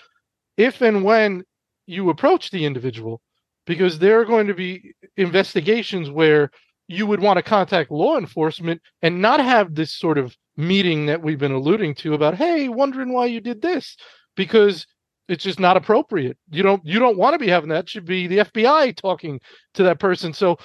if 0.57 0.81
and 0.81 1.03
when 1.03 1.43
you 1.85 2.09
approach 2.09 2.49
the 2.49 2.65
individual, 2.65 3.21
because 3.65 3.99
there 3.99 4.19
are 4.19 4.25
going 4.25 4.47
to 4.47 4.55
be 4.55 4.93
investigations 5.17 6.09
where 6.09 6.49
you 6.91 7.07
would 7.07 7.21
want 7.21 7.37
to 7.37 7.43
contact 7.43 7.91
law 7.91 8.17
enforcement 8.17 8.81
and 9.01 9.21
not 9.21 9.39
have 9.39 9.75
this 9.75 9.93
sort 9.93 10.17
of 10.17 10.35
meeting 10.57 11.05
that 11.05 11.21
we've 11.21 11.39
been 11.39 11.51
alluding 11.51 11.95
to 11.95 12.13
about 12.13 12.35
hey 12.35 12.67
wondering 12.67 13.13
why 13.13 13.25
you 13.25 13.39
did 13.39 13.61
this 13.61 13.95
because 14.35 14.85
it's 15.27 15.43
just 15.43 15.59
not 15.59 15.77
appropriate. 15.77 16.37
You 16.49 16.61
don't 16.61 16.85
you 16.85 16.99
don't 16.99 17.17
want 17.17 17.33
to 17.33 17.39
be 17.39 17.47
having 17.47 17.69
that. 17.69 17.85
It 17.85 17.89
should 17.89 18.05
be 18.05 18.27
the 18.27 18.39
fbi 18.39 18.95
talking 18.95 19.39
to 19.75 19.83
that 19.83 19.99
person. 19.99 20.33
So 20.33 20.57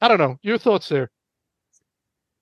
i 0.00 0.08
don't 0.08 0.18
know. 0.18 0.36
Your 0.42 0.58
thoughts 0.58 0.88
there? 0.88 1.10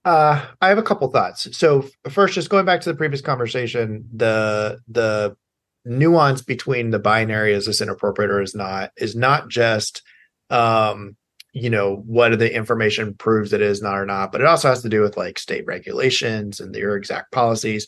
Uh 0.04 0.44
i 0.60 0.68
have 0.68 0.78
a 0.78 0.82
couple 0.82 1.08
thoughts. 1.08 1.56
So 1.56 1.88
first 2.10 2.34
just 2.34 2.50
going 2.50 2.66
back 2.66 2.82
to 2.82 2.92
the 2.92 2.96
previous 2.96 3.22
conversation 3.22 4.04
the 4.14 4.78
the 4.88 5.36
nuance 5.84 6.42
between 6.42 6.90
the 6.90 6.98
binary 6.98 7.52
is 7.52 7.66
this 7.66 7.80
inappropriate 7.80 8.30
or 8.30 8.42
is 8.42 8.54
not 8.54 8.90
is 8.96 9.16
not 9.16 9.48
just 9.48 10.02
um 10.50 11.16
you 11.52 11.68
know 11.68 12.02
what 12.06 12.38
the 12.38 12.54
information 12.54 13.14
proves 13.14 13.52
it 13.52 13.60
is 13.60 13.82
not 13.82 13.98
or 13.98 14.06
not 14.06 14.32
but 14.32 14.40
it 14.40 14.46
also 14.46 14.68
has 14.68 14.82
to 14.82 14.88
do 14.88 15.00
with 15.02 15.16
like 15.16 15.38
state 15.38 15.64
regulations 15.66 16.60
and 16.60 16.74
your 16.74 16.96
exact 16.96 17.32
policies. 17.32 17.86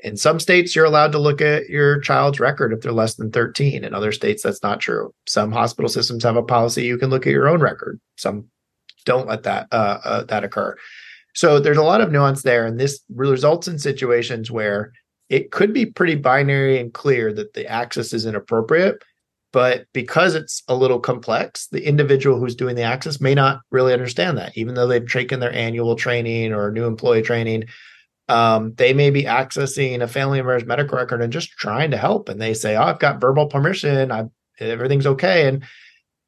In 0.00 0.16
some 0.16 0.38
states 0.38 0.76
you're 0.76 0.84
allowed 0.84 1.12
to 1.12 1.18
look 1.18 1.40
at 1.40 1.68
your 1.68 2.00
child's 2.00 2.38
record 2.38 2.72
if 2.72 2.82
they're 2.82 2.92
less 2.92 3.14
than 3.14 3.30
13 3.30 3.84
in 3.84 3.94
other 3.94 4.12
states 4.12 4.42
that's 4.42 4.62
not 4.62 4.80
true. 4.80 5.14
Some 5.26 5.52
hospital 5.52 5.88
systems 5.88 6.24
have 6.24 6.36
a 6.36 6.42
policy 6.42 6.84
you 6.84 6.98
can 6.98 7.10
look 7.10 7.26
at 7.26 7.32
your 7.32 7.48
own 7.48 7.60
record. 7.60 7.98
Some 8.16 8.46
don't 9.06 9.28
let 9.28 9.44
that 9.44 9.68
uh, 9.72 9.98
uh, 10.04 10.24
that 10.24 10.44
occur. 10.44 10.76
So 11.34 11.60
there's 11.60 11.76
a 11.78 11.82
lot 11.82 12.00
of 12.00 12.12
nuance 12.12 12.42
there 12.42 12.66
and 12.66 12.78
this 12.78 13.00
results 13.14 13.68
in 13.68 13.78
situations 13.78 14.50
where 14.50 14.92
it 15.28 15.50
could 15.50 15.72
be 15.72 15.86
pretty 15.86 16.14
binary 16.14 16.78
and 16.78 16.92
clear 16.92 17.32
that 17.32 17.54
the 17.54 17.66
access 17.66 18.12
is 18.12 18.26
inappropriate 18.26 19.02
but 19.56 19.86
because 19.94 20.34
it's 20.34 20.62
a 20.68 20.74
little 20.74 21.00
complex, 21.00 21.68
the 21.68 21.82
individual 21.82 22.38
who's 22.38 22.54
doing 22.54 22.76
the 22.76 22.82
access 22.82 23.22
may 23.22 23.34
not 23.34 23.60
really 23.70 23.94
understand 23.94 24.36
that, 24.36 24.52
even 24.54 24.74
though 24.74 24.86
they've 24.86 25.10
taken 25.10 25.40
their 25.40 25.50
annual 25.54 25.96
training 25.96 26.52
or 26.52 26.70
new 26.70 26.84
employee 26.84 27.22
training. 27.22 27.64
Um, 28.28 28.74
they 28.74 28.92
may 28.92 29.08
be 29.08 29.22
accessing 29.22 30.02
a 30.02 30.08
family 30.08 30.40
member's 30.40 30.66
medical 30.66 30.98
record 30.98 31.22
and 31.22 31.32
just 31.32 31.52
trying 31.52 31.90
to 31.92 31.96
help. 31.96 32.28
And 32.28 32.38
they 32.38 32.52
say, 32.52 32.76
"Oh, 32.76 32.82
I've 32.82 32.98
got 32.98 33.18
verbal 33.18 33.46
permission. 33.46 34.12
I 34.12 34.24
everything's 34.60 35.06
okay." 35.06 35.48
And 35.48 35.64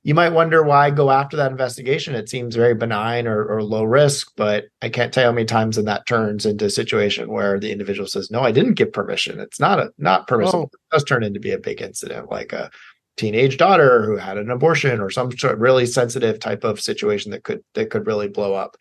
you 0.05 0.15
might 0.15 0.33
wonder 0.33 0.63
why 0.63 0.89
go 0.91 1.11
after 1.11 1.37
that 1.37 1.51
investigation. 1.51 2.15
It 2.15 2.31
seems 2.31 2.57
very 2.57 2.75
benign 2.75 3.27
or, 3.27 3.45
or, 3.45 3.63
low 3.63 3.85
risk, 3.85 4.33
but 4.37 4.69
I 4.81 4.89
can't 4.89 5.13
tell 5.13 5.25
you 5.25 5.29
how 5.29 5.35
many 5.35 5.45
times 5.45 5.77
then 5.77 5.85
that 5.85 6.07
turns 6.07 6.47
into 6.47 6.65
a 6.65 6.71
situation 6.71 7.29
where 7.29 7.61
the 7.61 7.73
individual 7.73 8.09
says, 8.09 8.31
"No, 8.31 8.41
I 8.41 8.53
didn't 8.53 8.75
give 8.75 8.91
permission. 8.91 9.39
It's 9.39 9.61
not 9.61 9.81
a 9.81 9.91
not 9.99 10.27
permissible." 10.27 10.71
Oh. 10.73 10.79
It 10.93 10.95
does 10.95 11.05
turn 11.05 11.25
into 11.25 11.41
be 11.41 11.51
a 11.51 11.59
big 11.59 11.83
incident, 11.83 12.31
like 12.31 12.55
a 12.55 12.71
teenage 13.19 13.57
daughter 13.57 14.05
who 14.05 14.17
had 14.17 14.39
an 14.39 14.51
abortion 14.51 15.01
or 15.01 15.11
some 15.11 15.31
sort 15.37 15.55
of 15.55 15.61
really 15.61 15.85
sensitive 15.87 16.39
type 16.39 16.65
of 16.65 16.81
situation 16.81 17.31
that 17.33 17.45
could 17.45 17.63
that 17.75 17.91
could 17.91 18.07
really 18.07 18.29
blow 18.29 18.55
up. 18.55 18.77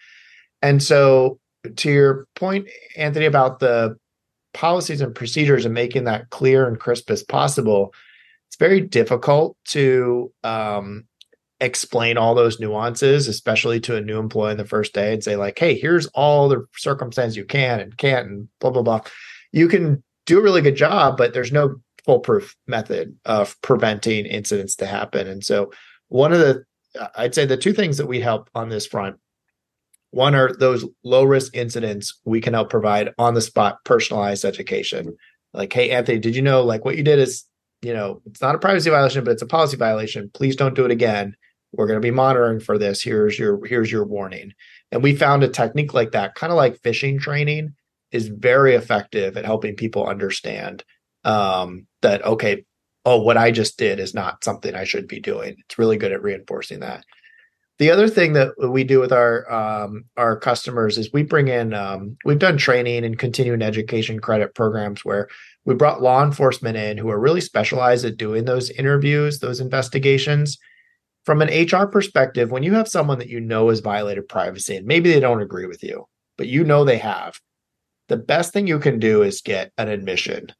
And 0.62 0.82
so 0.82 1.40
to 1.76 1.92
your 1.92 2.28
point, 2.36 2.68
Anthony, 2.96 3.26
about 3.26 3.60
the 3.60 3.98
policies 4.54 5.02
and 5.02 5.14
procedures 5.14 5.66
and 5.66 5.74
making 5.74 6.06
that 6.06 6.30
clear 6.30 6.68
and 6.68 6.80
crisp 6.80 7.12
as 7.12 7.24
possible, 7.24 7.94
it's 8.48 8.58
very 8.58 8.82
difficult 8.82 9.58
to 9.66 10.32
um, 10.44 11.06
explain 11.60 12.18
all 12.18 12.36
those 12.36 12.60
nuances, 12.60 13.28
especially 13.28 13.80
to 13.82 13.96
a 13.96 14.02
new 14.02 14.20
employee 14.20 14.52
in 14.52 14.58
the 14.58 14.66
first 14.66 14.94
day 14.94 15.14
and 15.14 15.24
say, 15.24 15.36
like, 15.36 15.58
hey, 15.60 15.78
here's 15.78 16.08
all 16.08 16.48
the 16.48 16.66
circumstances 16.76 17.36
you 17.36 17.46
can 17.46 17.80
and 17.80 17.98
can't 17.98 18.28
and 18.28 18.48
blah, 18.60 18.72
blah, 18.72 18.82
blah. 18.82 19.02
You 19.52 19.68
can 19.68 20.04
do 20.26 20.40
a 20.40 20.42
really 20.42 20.62
good 20.62 20.76
job, 20.76 21.18
but 21.18 21.34
there's 21.34 21.52
no 21.52 21.76
foolproof 22.08 22.56
method 22.66 23.16
of 23.26 23.56
preventing 23.62 24.26
incidents 24.26 24.76
to 24.78 24.88
happen. 24.88 25.28
And 25.28 25.44
so, 25.44 25.72
one 26.08 26.34
of 26.34 26.40
the, 26.40 26.64
I'd 27.16 27.36
say 27.36 27.46
the 27.46 27.58
two 27.58 27.74
things 27.74 27.98
that 27.98 28.08
we 28.08 28.22
help 28.22 28.50
on 28.56 28.70
this 28.70 28.88
front 28.88 29.18
One 30.12 30.34
are 30.34 30.54
those 30.54 30.86
low 31.04 31.26
risk 31.26 31.56
incidents 31.56 32.20
we 32.26 32.42
can 32.42 32.54
help 32.54 32.70
provide 32.70 33.14
on 33.20 33.34
the 33.34 33.42
spot 33.42 33.84
personalized 33.84 34.46
education. 34.46 35.16
Like, 35.54 35.74
hey, 35.74 35.92
Anthony, 35.92 36.18
did 36.20 36.36
you 36.36 36.42
know 36.42 36.64
like 36.64 36.86
what 36.86 36.98
you 36.98 37.04
did 37.04 37.20
is, 37.20 37.44
you 37.82 37.94
know, 37.94 38.22
it's 38.26 38.42
not 38.42 38.56
a 38.56 38.60
privacy 38.60 38.90
violation, 38.90 39.24
but 39.24 39.32
it's 39.32 39.42
a 39.42 39.48
policy 39.48 39.78
violation. 39.78 40.32
Please 40.34 40.56
don't 40.56 40.76
do 40.76 40.86
it 40.86 40.92
again. 40.92 41.36
We're 41.74 41.88
going 41.88 42.02
to 42.02 42.08
be 42.08 42.12
monitoring 42.12 42.62
for 42.62 42.78
this. 42.78 43.04
Here's 43.04 43.38
your 43.38 43.64
here's 43.66 43.92
your 43.92 44.06
warning. 44.06 44.54
And 44.92 45.04
we 45.04 45.16
found 45.16 45.44
a 45.44 45.50
technique 45.50 45.94
like 45.94 46.12
that, 46.14 46.36
kind 46.36 46.52
of 46.52 46.58
like 46.58 46.82
phishing 46.82 47.20
training, 47.20 47.76
is 48.12 48.30
very 48.30 48.76
effective 48.76 49.36
at 49.36 49.46
helping 49.46 49.76
people 49.76 50.08
understand 50.08 50.86
um, 51.26 51.86
that 52.08 52.26
okay, 52.26 52.64
oh, 53.06 53.22
what 53.22 53.38
I 53.38 53.52
just 53.52 53.78
did 53.78 54.00
is 54.00 54.14
not 54.14 54.44
something 54.44 54.74
I 54.74 54.86
should 54.86 55.08
be 55.08 55.20
doing. 55.20 55.56
It's 55.60 55.78
really 55.78 55.98
good 55.98 56.14
at 56.14 56.24
reinforcing 56.24 56.80
that. 56.80 57.04
The 57.80 57.92
other 57.92 58.08
thing 58.08 58.34
that 58.34 58.54
we 58.58 58.84
do 58.84 59.00
with 59.00 59.12
our 59.12 59.52
um, 59.52 60.06
our 60.16 60.40
customers 60.40 60.98
is 60.98 61.14
we 61.14 61.24
bring 61.24 61.48
in 61.48 61.74
um, 61.74 62.18
we've 62.26 62.40
done 62.40 62.58
training 62.58 63.06
and 63.06 63.20
continuing 63.20 63.62
education 63.62 64.20
credit 64.20 64.56
programs 64.56 65.06
where 65.06 65.28
we 65.66 65.76
brought 65.76 66.02
law 66.02 66.24
enforcement 66.24 66.78
in 66.78 66.98
who 66.98 67.10
are 67.10 67.20
really 67.20 67.42
specialized 67.42 68.06
at 68.06 68.18
doing 68.18 68.46
those 68.46 68.72
interviews, 68.72 69.40
those 69.40 69.60
investigations. 69.60 70.58
From 71.26 71.42
an 71.42 71.50
HR 71.50 71.88
perspective, 71.88 72.52
when 72.52 72.64
you 72.64 72.74
have 72.74 72.88
someone 72.88 73.20
that 73.20 73.28
you 73.28 73.42
know 73.42 73.68
has 73.68 73.82
violated 73.82 74.30
privacy 74.30 74.78
and 74.78 74.88
maybe 74.88 75.12
they 75.12 75.20
don't 75.20 75.42
agree 75.42 75.66
with 75.66 75.84
you, 75.84 76.06
but 76.38 76.48
you 76.48 76.64
know 76.64 76.86
they 76.86 76.98
have, 77.00 77.38
the 78.08 78.16
best 78.16 78.54
thing 78.54 78.66
you 78.66 78.80
can 78.80 78.98
do 78.98 79.24
is 79.24 79.42
get 79.42 79.74
an 79.78 79.90
admission 79.90 80.54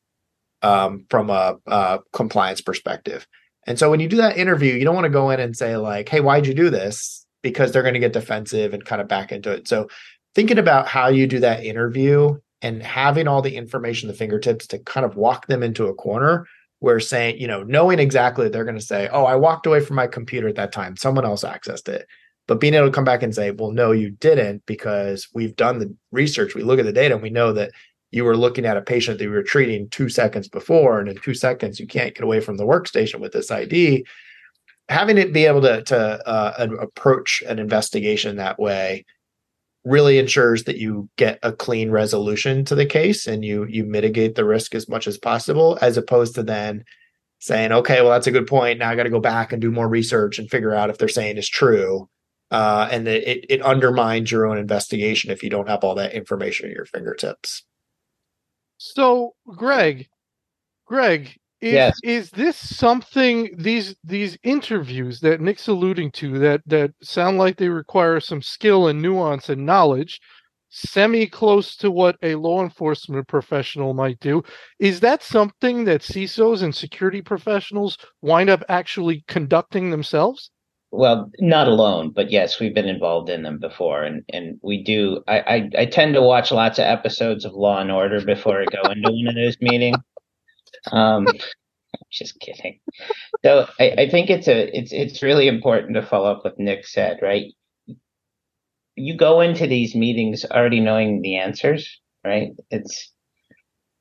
um, 0.62 1.06
from 1.10 1.30
a, 1.30 1.58
a 1.68 2.00
compliance 2.14 2.62
perspective. 2.62 3.28
And 3.66 3.78
so 3.78 3.92
when 3.92 4.00
you 4.00 4.08
do 4.08 4.18
that 4.18 4.38
interview, 4.38 4.74
you 4.74 4.86
don't 4.86 4.96
want 4.96 5.06
to 5.06 5.10
go 5.10 5.30
in 5.30 5.40
and 5.40 5.56
say 5.56 5.76
like, 5.78 6.08
"Hey, 6.10 6.22
why'd 6.22 6.48
you 6.48 6.54
do 6.54 6.70
this?" 6.70 7.26
Because 7.44 7.72
they're 7.72 7.84
going 7.84 7.94
to 7.94 8.00
get 8.00 8.14
defensive 8.14 8.74
and 8.74 8.84
kind 8.84 9.02
of 9.02 9.08
back 9.08 9.32
into 9.32 9.52
it. 9.52 9.68
So 9.68 9.90
thinking 10.34 10.58
about 10.58 10.88
how 10.88 11.10
you 11.10 11.28
do 11.28 11.40
that 11.40 11.64
interview 11.64 12.38
and 12.62 12.82
having 12.82 13.28
all 13.28 13.42
the 13.42 13.56
information, 13.56 14.08
the 14.08 14.14
fingertips 14.14 14.68
to 14.68 14.80
kind 14.80 15.06
of 15.06 15.16
walk 15.16 15.48
them 15.48 15.64
into 15.64 15.88
a 15.88 15.94
corner 15.94 16.48
where 16.80 17.00
saying, 17.00 17.40
you 17.40 17.48
know, 17.48 17.64
knowing 17.64 18.00
exactly 18.00 18.50
they're 18.50 18.64
going 18.64 18.76
to 18.76 18.82
say, 18.82 19.10
"Oh, 19.12 19.26
I 19.26 19.36
walked 19.36 19.66
away 19.66 19.82
from 19.82 19.96
my 19.98 20.08
computer 20.08 20.48
at 20.48 20.56
that 20.56 20.72
time. 20.72 20.96
Someone 20.96 21.26
else 21.26 21.44
accessed 21.44 21.90
it." 21.90 22.08
But 22.48 22.62
being 22.62 22.74
able 22.74 22.88
to 22.88 22.94
come 22.94 23.04
back 23.04 23.24
and 23.24 23.36
say, 23.36 23.52
"Well, 23.52 23.72
no, 23.72 23.92
you 23.92 24.12
didn't," 24.12 24.66
because 24.66 25.28
we've 25.34 25.56
done 25.56 25.80
the 25.80 25.94
research, 26.12 26.56
we 26.56 26.64
look 26.64 26.80
at 26.80 26.86
the 26.86 26.94
data, 26.94 27.14
and 27.14 27.24
we 27.24 27.30
know 27.30 27.52
that 27.54 27.72
you 28.12 28.24
were 28.24 28.38
looking 28.38 28.66
at 28.66 28.78
a 28.78 28.82
patient 28.82 29.18
that 29.18 29.26
you 29.26 29.32
were 29.32 29.44
treating 29.44 29.90
two 29.90 30.10
seconds 30.10 30.48
before, 30.48 31.00
and 31.00 31.10
in 31.10 31.18
two 31.18 31.34
seconds 31.34 31.80
you 31.80 31.88
can't 31.88 32.16
get 32.16 32.24
away 32.24 32.40
from 32.40 32.58
the 32.58 32.66
workstation 32.66 33.20
with 33.20 33.34
this 33.34 33.52
ID. 33.52 34.06
Having 34.90 35.18
it 35.18 35.34
be 35.34 35.46
able 35.46 35.62
to 35.62 35.84
to 35.84 36.28
uh, 36.28 36.68
approach 36.80 37.44
an 37.48 37.60
investigation 37.60 38.38
that 38.38 38.60
way 38.60 39.06
really 39.84 40.18
ensures 40.18 40.66
that 40.66 40.78
you 40.78 41.10
get 41.18 41.40
a 41.44 41.52
clean 41.52 41.92
resolution 41.92 42.66
to 42.66 42.76
the 42.76 42.86
case 42.86 43.28
and 43.28 43.44
you 43.44 43.66
you 43.66 43.84
mitigate 43.84 44.36
the 44.36 44.46
risk 44.46 44.76
as 44.76 44.88
much 44.88 45.08
as 45.08 45.18
possible, 45.18 45.78
as 45.82 45.98
opposed 45.98 46.36
to 46.36 46.44
then 46.44 46.84
saying, 47.40 47.72
okay, 47.72 48.02
well 48.02 48.12
that's 48.12 48.28
a 48.28 48.32
good 48.32 48.48
point. 48.48 48.80
Now 48.80 48.90
I 48.90 48.96
got 48.96 49.04
to 49.04 49.10
go 49.10 49.20
back 49.20 49.52
and 49.52 49.62
do 49.62 49.72
more 49.72 49.88
research 49.88 50.40
and 50.40 50.50
figure 50.50 50.74
out 50.74 50.90
if 50.90 50.98
they're 50.98 51.08
saying 51.08 51.38
is 51.38 51.50
true. 51.50 52.10
Uh, 52.50 52.88
and 52.92 53.08
it, 53.08 53.46
it 53.50 53.62
undermines 53.62 54.32
your 54.32 54.48
own 54.48 54.58
investigation 54.58 55.32
if 55.32 55.44
you 55.44 55.50
don't 55.50 55.68
have 55.68 55.84
all 55.84 55.96
that 55.96 56.14
information 56.14 56.70
at 56.70 56.76
your 56.76 56.86
fingertips. 56.86 57.64
So, 58.78 59.34
Greg, 59.48 60.08
Greg, 60.86 61.38
is 61.62 61.74
Yes. 61.74 62.00
is 62.04 62.32
this 62.32 62.58
something 62.58 63.50
these 63.58 63.96
these 64.04 64.38
interviews 64.44 65.20
that 65.22 65.42
Nick's 65.42 65.68
alluding 65.68 66.12
to 66.14 66.40
that 66.40 66.62
that 66.68 66.92
sound 67.04 67.38
like 67.40 67.58
they 67.58 67.70
require 67.70 68.20
some 68.20 68.42
skill 68.42 68.88
and 68.88 69.02
nuance 69.02 69.50
and 69.50 69.66
knowledge, 69.66 70.20
semi 70.70 71.28
close 71.28 71.76
to 71.78 71.92
what 71.92 72.18
a 72.24 72.36
law 72.36 72.64
enforcement 72.64 73.28
professional 73.28 73.94
might 73.96 74.20
do? 74.20 74.44
Is 74.80 75.00
that 75.02 75.24
something 75.24 75.86
that 75.86 76.02
CISOs 76.02 76.64
and 76.64 76.76
security 76.76 77.22
professionals 77.22 77.98
wind 78.22 78.50
up 78.50 78.64
actually 78.70 79.24
conducting 79.28 79.92
themselves? 79.92 80.52
Well, 80.92 81.32
not 81.40 81.68
alone, 81.68 82.12
but 82.12 82.32
yes, 82.32 82.60
we've 82.60 82.74
been 82.74 82.88
involved 82.88 83.30
in 83.30 83.44
them 83.44 83.60
before, 83.60 84.04
and 84.04 84.24
and 84.34 84.58
we 84.64 84.84
do. 84.84 85.22
I 85.28 85.40
I, 85.40 85.70
I 85.80 85.86
tend 85.86 86.14
to 86.16 86.22
watch 86.22 86.52
lots 86.52 86.80
of 86.80 86.86
episodes 86.86 87.46
of 87.46 87.54
Law 87.54 87.80
and 87.82 87.92
Order 87.92 88.22
before 88.22 88.62
I 88.62 88.68
go 88.68 88.90
into 88.90 89.10
one 89.12 89.28
of 89.28 89.36
those 89.36 89.58
meetings. 89.62 89.98
Um, 90.92 91.34
just 92.12 92.40
kidding. 92.40 92.80
So 93.46 93.68
I, 93.80 93.92
I 94.00 94.10
think 94.10 94.30
it's 94.30 94.48
a 94.48 94.78
it's 94.78 94.94
it's 94.94 95.24
really 95.24 95.48
important 95.48 95.96
to 95.96 96.06
follow 96.06 96.32
up 96.32 96.44
what 96.46 96.60
Nick 96.60 96.88
said, 96.88 97.20
right? 97.22 97.54
You 98.96 99.18
go 99.18 99.42
into 99.42 99.68
these 99.68 99.96
meetings 99.96 100.46
already 100.46 100.80
knowing 100.82 101.22
the 101.22 101.38
answers, 101.38 102.02
right? 102.26 102.52
It's 102.72 103.12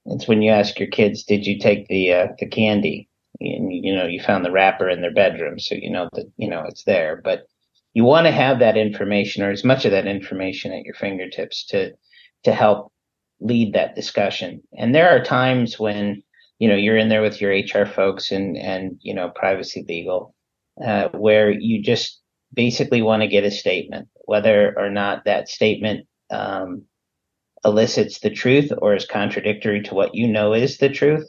it's 0.06 0.28
when 0.28 0.42
you 0.42 0.50
ask 0.52 0.78
your 0.80 0.88
kids, 0.90 1.24
"Did 1.24 1.46
you 1.46 1.58
take 1.58 1.88
the 1.88 2.12
uh, 2.12 2.28
the 2.38 2.46
candy?" 2.48 3.08
And 3.40 3.72
you 3.72 3.94
know 3.94 4.06
you 4.06 4.20
found 4.20 4.44
the 4.44 4.50
wrapper 4.50 4.88
in 4.88 5.00
their 5.00 5.12
bedroom 5.12 5.58
so 5.58 5.74
you 5.74 5.90
know 5.90 6.08
that 6.12 6.26
you 6.36 6.48
know 6.48 6.64
it's 6.68 6.84
there. 6.84 7.20
But 7.22 7.46
you 7.94 8.04
want 8.04 8.26
to 8.26 8.32
have 8.32 8.58
that 8.58 8.76
information 8.76 9.42
or 9.42 9.50
as 9.50 9.64
much 9.64 9.84
of 9.84 9.90
that 9.92 10.06
information 10.06 10.72
at 10.72 10.84
your 10.84 10.94
fingertips 10.94 11.64
to 11.66 11.92
to 12.44 12.52
help 12.52 12.92
lead 13.40 13.74
that 13.74 13.94
discussion. 13.94 14.62
And 14.76 14.94
there 14.94 15.10
are 15.10 15.24
times 15.24 15.78
when 15.78 16.22
you 16.58 16.68
know 16.68 16.76
you're 16.76 16.96
in 16.96 17.08
there 17.08 17.22
with 17.22 17.40
your 17.40 17.52
hr 17.52 17.86
folks 17.86 18.30
and 18.30 18.56
and 18.56 18.98
you 19.00 19.14
know 19.14 19.30
privacy 19.30 19.84
legal 19.88 20.34
uh, 20.84 21.08
where 21.10 21.50
you 21.50 21.82
just 21.82 22.20
basically 22.52 23.02
want 23.02 23.22
to 23.22 23.28
get 23.28 23.44
a 23.44 23.50
statement 23.50 24.08
whether 24.24 24.74
or 24.78 24.90
not 24.90 25.24
that 25.24 25.48
statement 25.48 26.06
um, 26.30 26.82
elicits 27.64 28.20
the 28.20 28.30
truth 28.30 28.72
or 28.78 28.94
is 28.94 29.06
contradictory 29.06 29.82
to 29.82 29.94
what 29.94 30.14
you 30.14 30.26
know 30.26 30.52
is 30.52 30.78
the 30.78 30.88
truth 30.88 31.28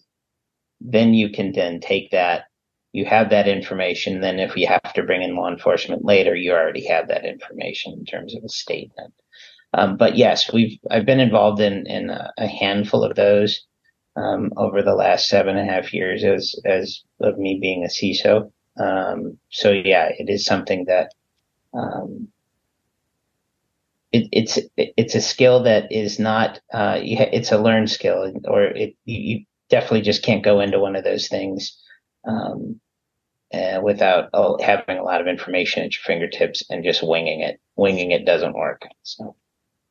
then 0.82 1.14
you 1.14 1.30
can 1.30 1.52
then 1.52 1.80
take 1.80 2.12
that 2.12 2.46
you 2.94 3.06
have 3.06 3.30
that 3.30 3.48
information 3.48 4.22
then 4.22 4.40
if 4.40 4.56
you 4.56 4.68
have 4.68 4.94
to 4.94 5.04
bring 5.04 5.22
in 5.22 5.36
law 5.36 5.50
enforcement 5.50 6.06
later 6.06 6.36
you 6.36 6.52
already 6.52 6.86
have 6.86 7.08
that 7.08 7.26
information 7.26 7.94
in 7.94 8.06
terms 8.06 8.36
of 8.36 8.44
a 8.44 8.50
statement 8.50 9.14
um, 9.74 9.98
but 9.98 10.16
yes 10.18 10.52
we've 10.52 10.80
i've 10.90 11.06
been 11.06 11.20
involved 11.20 11.62
in 11.62 11.86
in 11.88 12.10
a, 12.10 12.48
handful 12.48 13.04
of 13.04 13.16
those 13.16 13.66
um, 14.16 14.52
over 14.58 14.82
the 14.82 14.96
last 14.96 15.28
seven 15.28 15.58
and 15.58 15.70
a 15.70 15.74
half 15.74 15.94
years 15.94 16.24
as 16.24 16.56
as 16.66 17.04
of 17.22 17.38
me 17.38 17.60
being 17.62 17.84
a 17.84 17.88
ciso 17.88 18.52
um, 18.80 19.38
so 19.50 19.72
yeah 19.72 20.10
it 20.18 20.30
is 20.30 20.46
something 20.46 20.86
that 20.86 21.14
um, 21.74 22.28
it, 24.12 24.30
it's 24.32 24.60
it's 24.78 25.16
a 25.16 25.22
skill 25.22 25.64
that 25.64 25.92
is 25.92 26.18
not 26.20 26.60
uh, 26.74 26.98
it's 27.02 27.52
a 27.52 27.58
learned 27.58 27.92
skill 27.92 28.32
or 28.46 28.64
it 28.64 28.96
you 29.06 29.46
definitely 29.70 30.02
just 30.02 30.24
can't 30.24 30.44
go 30.44 30.60
into 30.60 30.80
one 30.80 30.96
of 30.96 31.04
those 31.04 31.28
things 31.28 31.78
um, 32.28 32.80
uh, 33.54 33.80
without 33.84 34.30
uh, 34.34 34.58
having 34.62 34.98
a 34.98 35.04
lot 35.04 35.22
of 35.22 35.28
information 35.28 35.84
at 35.84 35.94
your 35.94 36.04
fingertips 36.04 36.64
and 36.70 36.84
just 36.84 37.04
winging 37.04 37.42
it. 37.42 37.60
Winging 37.76 38.12
it 38.12 38.26
doesn't 38.26 38.56
work. 38.56 38.84
So, 39.04 39.36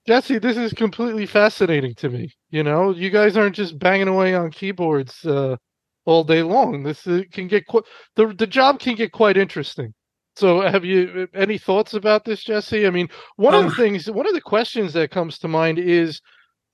Jesse, 0.07 0.39
this 0.39 0.57
is 0.57 0.73
completely 0.73 1.27
fascinating 1.27 1.95
to 1.97 2.09
me. 2.09 2.33
You 2.51 2.63
know, 2.63 2.93
you 2.93 3.11
guys 3.11 3.37
aren't 3.37 3.57
just 3.57 3.79
banging 3.79 4.09
away 4.09 4.35
on 4.35 4.51
keyboards 4.51 5.25
uh, 5.25 5.57
all 6.05 6.25
day 6.25 6.43
long. 6.43 6.83
This 6.83 7.07
uh, 7.07 7.23
can 7.33 7.49
get 7.49 7.67
quite 7.67 7.85
the 8.15 8.27
the 8.27 8.47
job 8.47 8.81
can 8.81 8.95
get 8.95 9.13
quite 9.13 9.37
interesting. 9.37 9.95
So, 10.37 10.61
have 10.61 10.85
you 10.85 11.29
any 11.35 11.57
thoughts 11.57 11.95
about 11.95 12.25
this, 12.25 12.45
Jesse? 12.45 12.87
I 12.87 12.91
mean, 12.91 13.09
one 13.37 13.55
um, 13.55 13.65
of 13.65 13.71
the 13.71 13.77
things, 13.77 14.11
one 14.11 14.27
of 14.27 14.35
the 14.35 14.41
questions 14.41 14.93
that 14.93 15.11
comes 15.11 15.39
to 15.39 15.49
mind 15.49 15.79
is, 15.79 16.21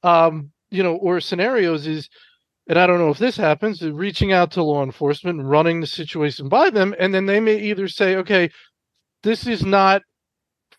um, 0.03 0.51
you 0.71 0.83
know, 0.83 0.97
or 0.97 1.21
scenarios 1.21 1.87
is 1.87 2.09
and 2.73 2.79
I 2.79 2.87
don't 2.87 3.01
know 3.01 3.11
if 3.11 3.19
this 3.19 3.37
happens, 3.37 3.83
reaching 3.83 4.33
out 4.33 4.51
to 4.53 4.63
law 4.63 4.83
enforcement 4.83 5.43
running 5.43 5.83
the 5.83 5.87
situation 5.87 6.49
by 6.49 6.71
them, 6.71 6.95
and 6.99 7.15
then 7.15 7.27
they 7.27 7.39
may 7.39 7.59
either 7.59 7.87
say, 7.87 8.17
okay, 8.17 8.49
this 9.23 9.47
is 9.47 9.63
not 9.63 10.01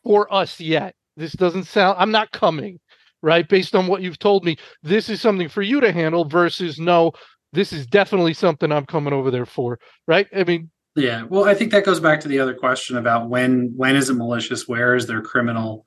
for 0.04 0.34
us 0.34 0.60
yet. 0.60 0.96
This 1.18 1.34
doesn't 1.34 1.66
sound, 1.66 1.98
I'm 2.00 2.10
not 2.10 2.32
coming, 2.32 2.80
right? 3.22 3.48
Based 3.48 3.76
on 3.76 3.86
what 3.86 4.02
you've 4.02 4.18
told 4.18 4.44
me, 4.44 4.58
this 4.82 5.08
is 5.08 5.22
something 5.22 5.48
for 5.48 5.62
you 5.62 5.82
to 5.82 5.92
handle 5.92 6.26
versus 6.26 6.80
no, 6.80 7.12
this 7.52 7.72
is 7.72 7.86
definitely 7.86 8.34
something 8.34 8.72
I'm 8.72 8.88
coming 8.88 9.14
over 9.14 9.30
there 9.30 9.46
for, 9.46 9.78
right? 10.08 10.26
I 10.36 10.46
mean, 10.46 10.72
yeah. 10.96 11.26
Well, 11.30 11.46
I 11.46 11.54
think 11.54 11.72
that 11.74 11.86
goes 11.86 12.00
back 12.00 12.22
to 12.22 12.28
the 12.28 12.40
other 12.40 12.56
question 12.56 12.98
about 12.98 13.30
when 13.30 13.72
when 13.76 13.96
is 13.96 14.10
it 14.10 14.16
malicious? 14.16 14.68
Where 14.68 14.96
is 14.96 15.06
there 15.06 15.22
criminal 15.22 15.86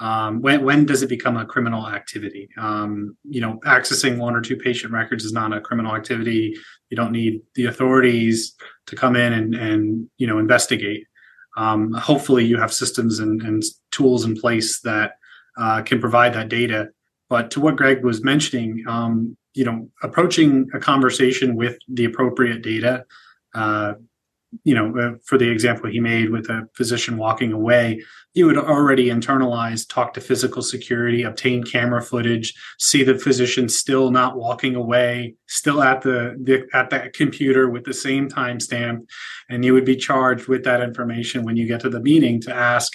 um, 0.00 0.40
when 0.40 0.64
when 0.64 0.86
does 0.86 1.02
it 1.02 1.08
become 1.08 1.36
a 1.36 1.44
criminal 1.44 1.88
activity? 1.88 2.48
Um, 2.56 3.16
you 3.24 3.40
know, 3.40 3.58
accessing 3.64 4.18
one 4.18 4.36
or 4.36 4.40
two 4.40 4.56
patient 4.56 4.92
records 4.92 5.24
is 5.24 5.32
not 5.32 5.52
a 5.52 5.60
criminal 5.60 5.94
activity. 5.94 6.54
You 6.90 6.96
don't 6.96 7.12
need 7.12 7.42
the 7.54 7.66
authorities 7.66 8.54
to 8.86 8.96
come 8.96 9.16
in 9.16 9.32
and 9.32 9.54
and 9.54 10.08
you 10.18 10.26
know 10.26 10.38
investigate. 10.38 11.04
Um, 11.56 11.92
hopefully, 11.92 12.44
you 12.44 12.58
have 12.58 12.72
systems 12.72 13.18
and, 13.18 13.42
and 13.42 13.62
tools 13.90 14.24
in 14.24 14.36
place 14.36 14.80
that 14.82 15.12
uh, 15.58 15.82
can 15.82 16.00
provide 16.00 16.32
that 16.34 16.48
data. 16.48 16.88
But 17.28 17.50
to 17.52 17.60
what 17.60 17.76
Greg 17.76 18.04
was 18.04 18.22
mentioning, 18.22 18.84
um, 18.86 19.36
you 19.54 19.64
know, 19.64 19.88
approaching 20.02 20.68
a 20.72 20.78
conversation 20.78 21.56
with 21.56 21.76
the 21.88 22.04
appropriate 22.04 22.62
data, 22.62 23.04
uh, 23.54 23.94
you 24.64 24.74
know, 24.74 24.96
uh, 24.98 25.18
for 25.24 25.36
the 25.36 25.48
example 25.48 25.90
he 25.90 26.00
made 26.00 26.30
with 26.30 26.48
a 26.48 26.68
physician 26.74 27.16
walking 27.18 27.52
away, 27.52 28.02
you 28.34 28.46
would 28.46 28.56
already 28.56 29.06
internalize, 29.06 29.88
talk 29.88 30.14
to 30.14 30.20
physical 30.20 30.62
security, 30.62 31.22
obtain 31.22 31.62
camera 31.62 32.02
footage, 32.02 32.54
see 32.78 33.02
the 33.02 33.18
physician 33.18 33.68
still 33.68 34.10
not 34.10 34.36
walking 34.36 34.74
away, 34.74 35.34
still 35.46 35.82
at 35.82 36.02
the, 36.02 36.36
the 36.42 36.66
at 36.72 36.90
that 36.90 37.12
computer 37.12 37.68
with 37.68 37.84
the 37.84 37.94
same 37.94 38.28
timestamp, 38.28 39.06
and 39.50 39.64
you 39.64 39.72
would 39.74 39.84
be 39.84 39.96
charged 39.96 40.48
with 40.48 40.64
that 40.64 40.80
information 40.80 41.44
when 41.44 41.56
you 41.56 41.66
get 41.66 41.80
to 41.80 41.90
the 41.90 42.00
meeting 42.00 42.40
to 42.40 42.54
ask 42.54 42.92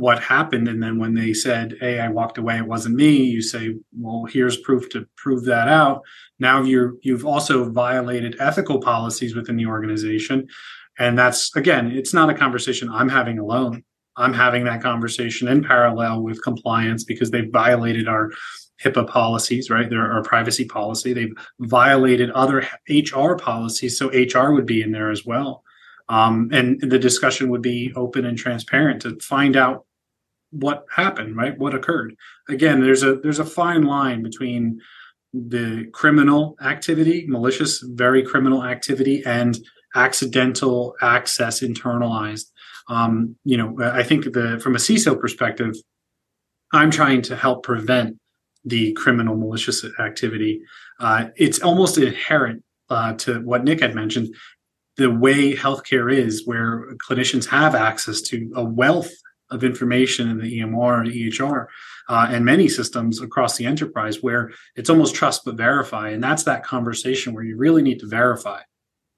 what 0.00 0.22
happened. 0.22 0.68
And 0.68 0.82
then 0.82 0.98
when 0.98 1.14
they 1.14 1.32
said, 1.32 1.76
"Hey, 1.80 2.00
I 2.00 2.08
walked 2.08 2.38
away, 2.38 2.56
it 2.58 2.66
wasn't 2.66 2.96
me," 2.96 3.22
you 3.22 3.42
say, 3.42 3.76
"Well, 3.96 4.24
here's 4.24 4.56
proof 4.56 4.88
to 4.90 5.06
prove 5.16 5.44
that 5.44 5.68
out." 5.68 6.02
Now 6.38 6.62
you're 6.62 6.94
you've 7.02 7.26
also 7.26 7.70
violated 7.70 8.36
ethical 8.40 8.80
policies 8.80 9.36
within 9.36 9.56
the 9.56 9.66
organization, 9.66 10.48
and 10.98 11.18
that's 11.18 11.54
again, 11.56 11.92
it's 11.92 12.14
not 12.14 12.30
a 12.30 12.34
conversation 12.34 12.88
I'm 12.90 13.08
having 13.08 13.38
alone. 13.38 13.84
I'm 14.16 14.34
having 14.34 14.64
that 14.64 14.82
conversation 14.82 15.48
in 15.48 15.62
parallel 15.62 16.22
with 16.22 16.42
compliance 16.42 17.04
because 17.04 17.30
they've 17.30 17.50
violated 17.52 18.08
our 18.08 18.30
HIPAA 18.82 19.06
policies, 19.06 19.70
right? 19.70 19.88
There 19.88 20.10
are 20.10 20.22
privacy 20.22 20.64
policy. 20.64 21.12
They've 21.12 21.34
violated 21.60 22.30
other 22.30 22.66
HR 22.88 23.34
policies, 23.36 23.98
so 23.98 24.10
HR 24.10 24.52
would 24.52 24.66
be 24.66 24.82
in 24.82 24.92
there 24.92 25.10
as 25.10 25.24
well. 25.24 25.62
Um, 26.08 26.48
and 26.52 26.80
the 26.80 26.98
discussion 26.98 27.50
would 27.50 27.62
be 27.62 27.92
open 27.94 28.26
and 28.26 28.36
transparent 28.36 29.02
to 29.02 29.16
find 29.20 29.56
out 29.56 29.86
what 30.50 30.84
happened, 30.94 31.36
right? 31.36 31.56
What 31.58 31.74
occurred. 31.74 32.16
Again, 32.48 32.80
there's 32.80 33.02
a 33.02 33.16
there's 33.16 33.38
a 33.38 33.44
fine 33.44 33.84
line 33.84 34.22
between 34.22 34.80
the 35.32 35.86
criminal 35.92 36.56
activity, 36.60 37.24
malicious, 37.28 37.80
very 37.80 38.22
criminal 38.22 38.64
activity, 38.64 39.22
and 39.24 39.58
accidental 39.94 40.94
access 41.02 41.60
internalized. 41.60 42.46
Um, 42.88 43.36
you 43.44 43.56
know, 43.56 43.76
I 43.80 44.02
think 44.02 44.24
the 44.24 44.60
from 44.62 44.74
a 44.74 44.78
CISO 44.78 45.18
perspective, 45.20 45.74
I'm 46.72 46.90
trying 46.90 47.22
to 47.22 47.36
help 47.36 47.62
prevent 47.62 48.16
the 48.64 48.92
criminal 48.92 49.36
malicious 49.36 49.84
activity. 49.98 50.60
Uh, 50.98 51.26
it's 51.36 51.60
almost 51.60 51.96
inherent 51.96 52.62
uh, 52.90 53.14
to 53.14 53.40
what 53.40 53.64
Nick 53.64 53.80
had 53.80 53.94
mentioned. 53.94 54.34
The 54.96 55.10
way 55.10 55.54
healthcare 55.54 56.12
is, 56.12 56.46
where 56.46 56.94
clinicians 57.08 57.48
have 57.48 57.74
access 57.74 58.20
to 58.22 58.52
a 58.54 58.64
wealth 58.64 59.10
of 59.50 59.64
information 59.64 60.28
in 60.28 60.38
the 60.38 60.60
EMR 60.60 61.00
and 61.00 61.10
EHR, 61.10 61.66
uh, 62.08 62.28
and 62.30 62.44
many 62.44 62.68
systems 62.68 63.20
across 63.20 63.56
the 63.56 63.66
enterprise 63.66 64.22
where 64.22 64.50
it's 64.76 64.90
almost 64.90 65.14
trust 65.14 65.44
but 65.44 65.56
verify. 65.56 66.10
And 66.10 66.22
that's 66.22 66.44
that 66.44 66.64
conversation 66.64 67.34
where 67.34 67.44
you 67.44 67.56
really 67.56 67.82
need 67.82 68.00
to 68.00 68.06
verify, 68.06 68.60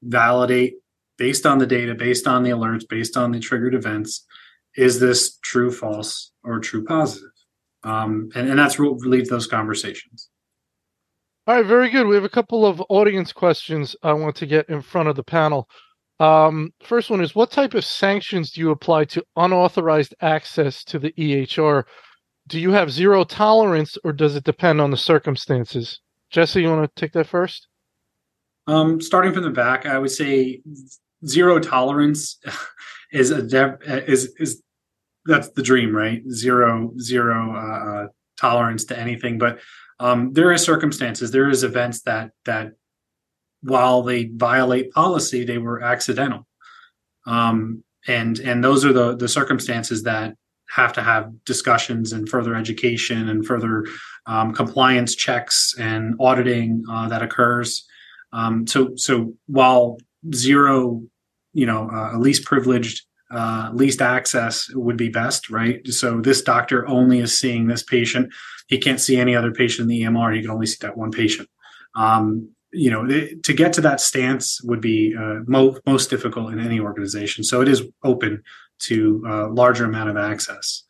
validate 0.03 0.75
based 1.19 1.47
on 1.47 1.59
the 1.59 1.67
data, 1.67 1.95
based 1.95 2.27
on 2.27 2.43
the 2.43 2.51
alerts, 2.51 2.89
based 2.89 3.17
on 3.17 3.33
the 3.33 3.41
triggered 3.41 3.75
events. 3.75 4.27
Is 4.77 4.99
this 4.99 5.39
true, 5.39 5.71
false, 5.71 6.33
or 6.43 6.59
true 6.59 6.85
positive? 6.85 7.31
Um, 7.85 8.31
and, 8.35 8.49
and 8.49 8.59
that's 8.59 8.79
what 8.79 9.01
leads 9.01 9.29
those 9.29 9.47
conversations. 9.47 10.31
All 11.47 11.57
right, 11.57 11.67
very 11.67 11.91
good. 11.91 12.07
We 12.07 12.15
have 12.15 12.25
a 12.25 12.29
couple 12.29 12.65
of 12.65 12.81
audience 12.89 13.33
questions 13.33 13.97
I 14.03 14.13
want 14.13 14.37
to 14.37 14.47
get 14.47 14.69
in 14.69 14.81
front 14.81 15.09
of 15.09 15.17
the 15.17 15.25
panel. 15.25 15.69
Um, 16.23 16.73
first 16.85 17.11
one 17.11 17.21
is 17.21 17.35
what 17.35 17.51
type 17.51 17.75
of 17.75 17.85
sanctions 17.85 18.53
do 18.53 18.61
you 18.61 18.71
apply 18.71 19.07
to 19.07 19.25
unauthorized 19.35 20.15
access 20.21 20.85
to 20.85 21.01
the 21.01 21.11
EHR? 21.19 21.83
Do 22.47 22.61
you 22.61 22.71
have 22.71 22.93
zero 22.93 23.25
tolerance 23.25 23.99
or 24.05 24.13
does 24.13 24.37
it 24.37 24.45
depend 24.45 24.81
on 24.81 24.93
the 24.93 24.97
circumstances? 24.97 26.01
Jesse, 26.31 26.63
you 26.63 26.71
want 26.71 26.95
to 26.95 27.01
take 27.01 27.11
that 27.15 27.27
first? 27.27 27.67
Um, 28.69 29.01
starting 29.01 29.33
from 29.33 29.43
the 29.43 29.51
back, 29.51 29.85
I 29.85 29.99
would 29.99 30.13
say 30.13 30.63
zero 31.27 31.59
tolerance 31.59 32.39
is 33.13 33.33
a 33.33 33.43
dev, 33.43 33.79
is 33.83 34.33
is 34.39 34.63
that's 35.25 35.49
the 35.51 35.63
dream, 35.63 35.93
right? 35.95 36.23
Zero 36.31 36.93
zero 37.01 37.57
uh, 37.57 38.07
tolerance 38.39 38.85
to 38.87 38.97
anything, 38.97 39.39
but 39.39 39.59
um, 39.99 40.33
there 40.33 40.53
is 40.53 40.63
circumstances, 40.63 41.33
there 41.33 41.49
is 41.49 41.65
events 41.65 42.03
that 42.03 42.31
that 42.45 42.75
while 43.63 44.03
they 44.03 44.25
violate 44.25 44.93
policy, 44.93 45.45
they 45.45 45.59
were 45.59 45.83
accidental. 45.83 46.47
Um, 47.27 47.85
and 48.07 48.39
and 48.41 48.65
those 48.65 48.85
are 48.85 48.93
the 48.93 49.17
the 49.17 49.29
circumstances 49.29 50.03
that 50.03 50.35
have 50.69 50.93
to 50.95 51.03
have 51.03 51.31
discussions 51.45 52.13
and 52.13 52.29
further 52.29 52.55
education 52.55 53.29
and 53.29 53.47
further 53.47 53.85
um, 54.27 54.55
compliance 54.55 55.15
checks 55.15 55.75
and 55.79 56.15
auditing 56.19 56.83
uh, 56.91 57.09
that 57.09 57.23
occurs. 57.23 57.87
Um, 58.33 58.67
so 58.67 58.93
so 58.97 59.35
while 59.47 59.99
zero, 60.35 61.03
you 61.53 61.67
know, 61.67 61.91
uh, 61.91 62.17
least 62.19 62.45
privileged, 62.45 63.05
uh, 63.31 63.71
least 63.75 64.01
access 64.01 64.69
would 64.75 64.97
be 64.97 65.09
best, 65.09 65.51
right? 65.51 65.87
So 65.89 66.21
this 66.21 66.43
doctor 66.43 66.89
only 66.89 67.19
is 67.19 67.39
seeing 67.39 67.67
this 67.67 67.83
patient. 67.83 68.33
He 68.69 68.79
can't 68.79 69.01
see 69.01 69.19
any 69.19 69.37
other 69.37 69.53
patient 69.53 69.83
in 69.83 69.89
the 69.89 70.03
EMR. 70.03 70.35
He 70.35 70.41
can 70.41 70.51
only 70.51 70.67
see 70.67 70.79
that 70.81 70.97
one 70.97 71.11
patient. 71.11 71.49
Um, 71.95 72.49
you 72.73 72.91
know 72.91 73.07
to 73.07 73.53
get 73.53 73.73
to 73.75 73.81
that 73.83 74.01
stance 74.01 74.63
would 74.63 74.81
be 74.81 75.15
uh, 75.19 75.41
mo- 75.47 75.79
most 75.87 76.11
difficult 76.11 76.53
in 76.53 76.61
any 76.61 76.81
organization. 76.81 77.45
So 77.45 77.61
it 77.61 77.69
is 77.69 77.83
open 78.03 78.43
to 78.81 79.25
a 79.27 79.35
larger 79.49 79.85
amount 79.85 80.11
of 80.11 80.17
access. 80.17 80.85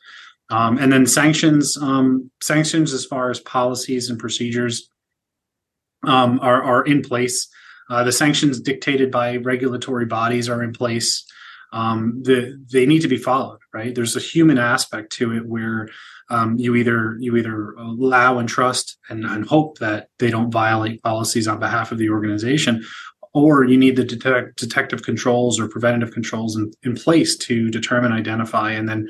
Um, 0.51 0.79
and 0.79 0.93
then 0.93 1.07
sanctions 1.07 1.77
um, 1.77 2.31
sanctions 2.41 2.93
as 2.93 3.07
far 3.07 3.31
as 3.31 3.41
policies 3.41 4.11
and 4.11 4.19
procedures 4.19 4.89
um, 6.05 6.41
are, 6.41 6.63
are 6.63 6.85
in 6.85 7.03
place. 7.03 7.49
Uh, 7.91 8.05
the 8.05 8.13
sanctions 8.13 8.61
dictated 8.61 9.11
by 9.11 9.37
regulatory 9.37 10.07
bodies 10.07 10.49
are 10.49 10.63
in 10.63 10.73
place. 10.73 11.25
Um, 11.73 12.23
the, 12.23 12.63
they 12.71 12.85
need 12.85 13.01
to 13.01 13.09
be 13.09 13.17
followed 13.17 13.63
right? 13.73 13.95
There's 13.95 14.17
a 14.17 14.21
human 14.21 14.59
aspect 14.59 15.13
to 15.13 15.33
it 15.33 15.47
where 15.47 15.89
um, 16.33 16.57
you 16.59 16.75
either 16.75 17.17
you 17.21 17.37
either 17.37 17.73
allow 17.75 18.39
and 18.39 18.49
trust 18.49 18.97
and, 19.11 19.25
and, 19.25 19.47
hope 19.47 19.79
that 19.79 20.09
they 20.19 20.31
don't 20.31 20.51
violate 20.51 21.03
policies 21.03 21.47
on 21.47 21.61
behalf 21.61 21.93
of 21.93 21.99
the 21.99 22.09
organization 22.09 22.83
or 23.35 23.65
you 23.65 23.77
need 23.77 23.97
the 23.97 24.05
detect, 24.05 24.57
detective 24.57 25.03
controls 25.03 25.61
or 25.61 25.69
preventative 25.69 26.13
controls 26.13 26.57
in, 26.57 26.73
in 26.85 26.95
place 26.95 27.37
to 27.37 27.71
determine 27.71 28.13
identify 28.13 28.71
and 28.71 28.89
then 28.89 29.09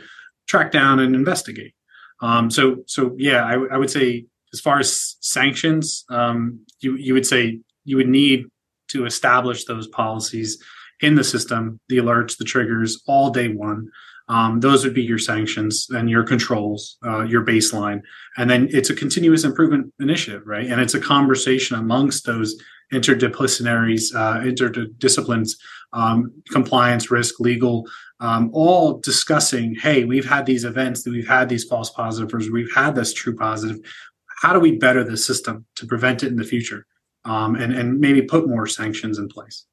track 0.48 0.72
down 0.72 0.98
and 0.98 1.14
investigate. 1.14 1.74
Um, 2.20 2.50
so 2.50 2.82
so 2.86 3.14
yeah 3.16 3.44
I, 3.44 3.54
I, 3.74 3.76
would 3.76 3.90
say 3.90 4.26
as 4.52 4.60
far 4.60 4.80
as 4.80 5.16
sanctions 5.20 6.04
um, 6.10 6.60
you 6.80 6.96
you 6.96 7.14
would 7.14 7.26
say 7.26 7.60
you 7.84 7.96
would 7.96 8.08
need 8.08 8.46
to 8.88 9.06
establish 9.06 9.64
those 9.64 9.86
policies 9.86 10.62
in 11.00 11.14
the 11.14 11.24
system 11.24 11.78
the 11.88 11.98
alerts 11.98 12.36
the 12.36 12.44
triggers 12.44 13.02
all 13.06 13.30
day 13.30 13.48
one 13.48 13.90
um, 14.28 14.60
those 14.60 14.84
would 14.84 14.94
be 14.94 15.02
your 15.02 15.18
sanctions 15.18 15.86
and 15.90 16.08
your 16.08 16.24
controls, 16.24 16.96
uh, 17.04 17.22
your 17.22 17.44
baseline. 17.44 18.02
And 18.36 18.48
then 18.48 18.68
it's 18.70 18.90
a 18.90 18.94
continuous 18.94 19.44
improvement 19.44 19.92
initiative, 20.00 20.42
right? 20.46 20.66
And 20.66 20.80
it's 20.80 20.94
a 20.94 21.00
conversation 21.00 21.76
amongst 21.76 22.24
those 22.24 22.60
interdisciplinaries, 22.92 24.14
uh, 24.14 24.40
interdisciplines, 24.40 25.56
um, 25.92 26.32
compliance, 26.50 27.10
risk, 27.10 27.40
legal, 27.40 27.86
um, 28.20 28.50
all 28.52 28.98
discussing, 28.98 29.74
hey, 29.74 30.04
we've 30.04 30.28
had 30.28 30.46
these 30.46 30.64
events, 30.64 31.06
we've 31.06 31.26
had 31.26 31.48
these 31.48 31.64
false 31.64 31.90
positives, 31.90 32.50
we've 32.50 32.72
had 32.74 32.94
this 32.94 33.12
true 33.12 33.34
positive. 33.34 33.78
How 34.42 34.52
do 34.52 34.60
we 34.60 34.76
better 34.76 35.04
the 35.04 35.16
system 35.16 35.66
to 35.76 35.86
prevent 35.86 36.22
it 36.22 36.28
in 36.28 36.36
the 36.36 36.44
future? 36.44 36.86
Um, 37.24 37.54
and, 37.54 37.72
and 37.72 38.00
maybe 38.00 38.22
put 38.22 38.48
more 38.48 38.66
sanctions 38.66 39.18
in 39.18 39.28
place. 39.28 39.66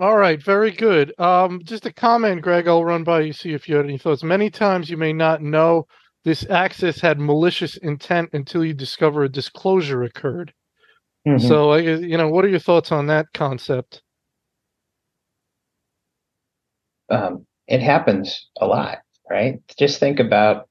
All 0.00 0.16
right, 0.16 0.42
very 0.42 0.72
good. 0.72 1.14
Um, 1.20 1.60
just 1.62 1.86
a 1.86 1.92
comment, 1.92 2.42
Greg. 2.42 2.66
I'll 2.66 2.84
run 2.84 3.04
by 3.04 3.20
you 3.20 3.32
see 3.32 3.52
if 3.52 3.68
you 3.68 3.76
had 3.76 3.84
any 3.84 3.98
thoughts. 3.98 4.24
Many 4.24 4.50
times 4.50 4.90
you 4.90 4.96
may 4.96 5.12
not 5.12 5.40
know 5.40 5.86
this 6.24 6.44
access 6.50 7.00
had 7.00 7.20
malicious 7.20 7.76
intent 7.76 8.30
until 8.32 8.64
you 8.64 8.74
discover 8.74 9.22
a 9.22 9.28
disclosure 9.28 10.02
occurred. 10.02 10.52
Mm-hmm. 11.28 11.46
So, 11.46 11.74
you 11.76 12.18
know, 12.18 12.28
what 12.28 12.44
are 12.44 12.48
your 12.48 12.58
thoughts 12.58 12.90
on 12.90 13.06
that 13.06 13.26
concept? 13.34 14.02
Um, 17.08 17.46
it 17.68 17.80
happens 17.80 18.48
a 18.60 18.66
lot, 18.66 18.98
right? 19.30 19.60
Just 19.78 20.00
think 20.00 20.18
about 20.18 20.68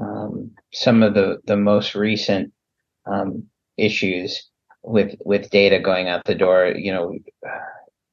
um, 0.00 0.50
some 0.72 1.02
of 1.02 1.14
the 1.14 1.38
the 1.46 1.56
most 1.56 1.94
recent 1.94 2.52
um, 3.06 3.44
issues 3.76 4.48
with 4.82 5.14
with 5.24 5.50
data 5.50 5.80
going 5.80 6.08
out 6.08 6.24
the 6.24 6.34
door. 6.34 6.72
You 6.76 6.92
know 6.92 7.14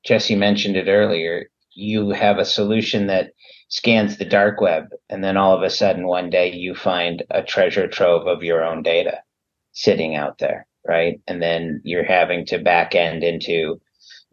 Jesse 0.06 0.36
mentioned 0.36 0.78
it 0.78 0.88
earlier. 0.88 1.49
You 1.74 2.12
have 2.12 2.38
a 2.38 2.45
solution 2.45 3.08
that 3.08 3.32
scans 3.70 4.18
the 4.18 4.26
dark 4.26 4.62
web, 4.62 4.89
and 5.10 5.24
then 5.24 5.36
all 5.36 5.56
of 5.56 5.64
a 5.64 5.70
sudden, 5.70 6.08
one 6.08 6.30
day, 6.30 6.51
you 6.53 6.76
find 6.76 7.24
a 7.32 7.41
treasure 7.41 7.88
trove 7.88 8.28
of 8.28 8.43
your 8.43 8.64
own 8.64 8.84
data 8.84 9.22
sitting 9.74 10.16
out 10.16 10.38
there, 10.38 10.68
right? 10.88 11.20
And 11.28 11.41
then 11.41 11.82
you're 11.84 12.06
having 12.06 12.45
to 12.47 12.60
back 12.60 12.95
end 12.95 13.24
into, 13.24 13.82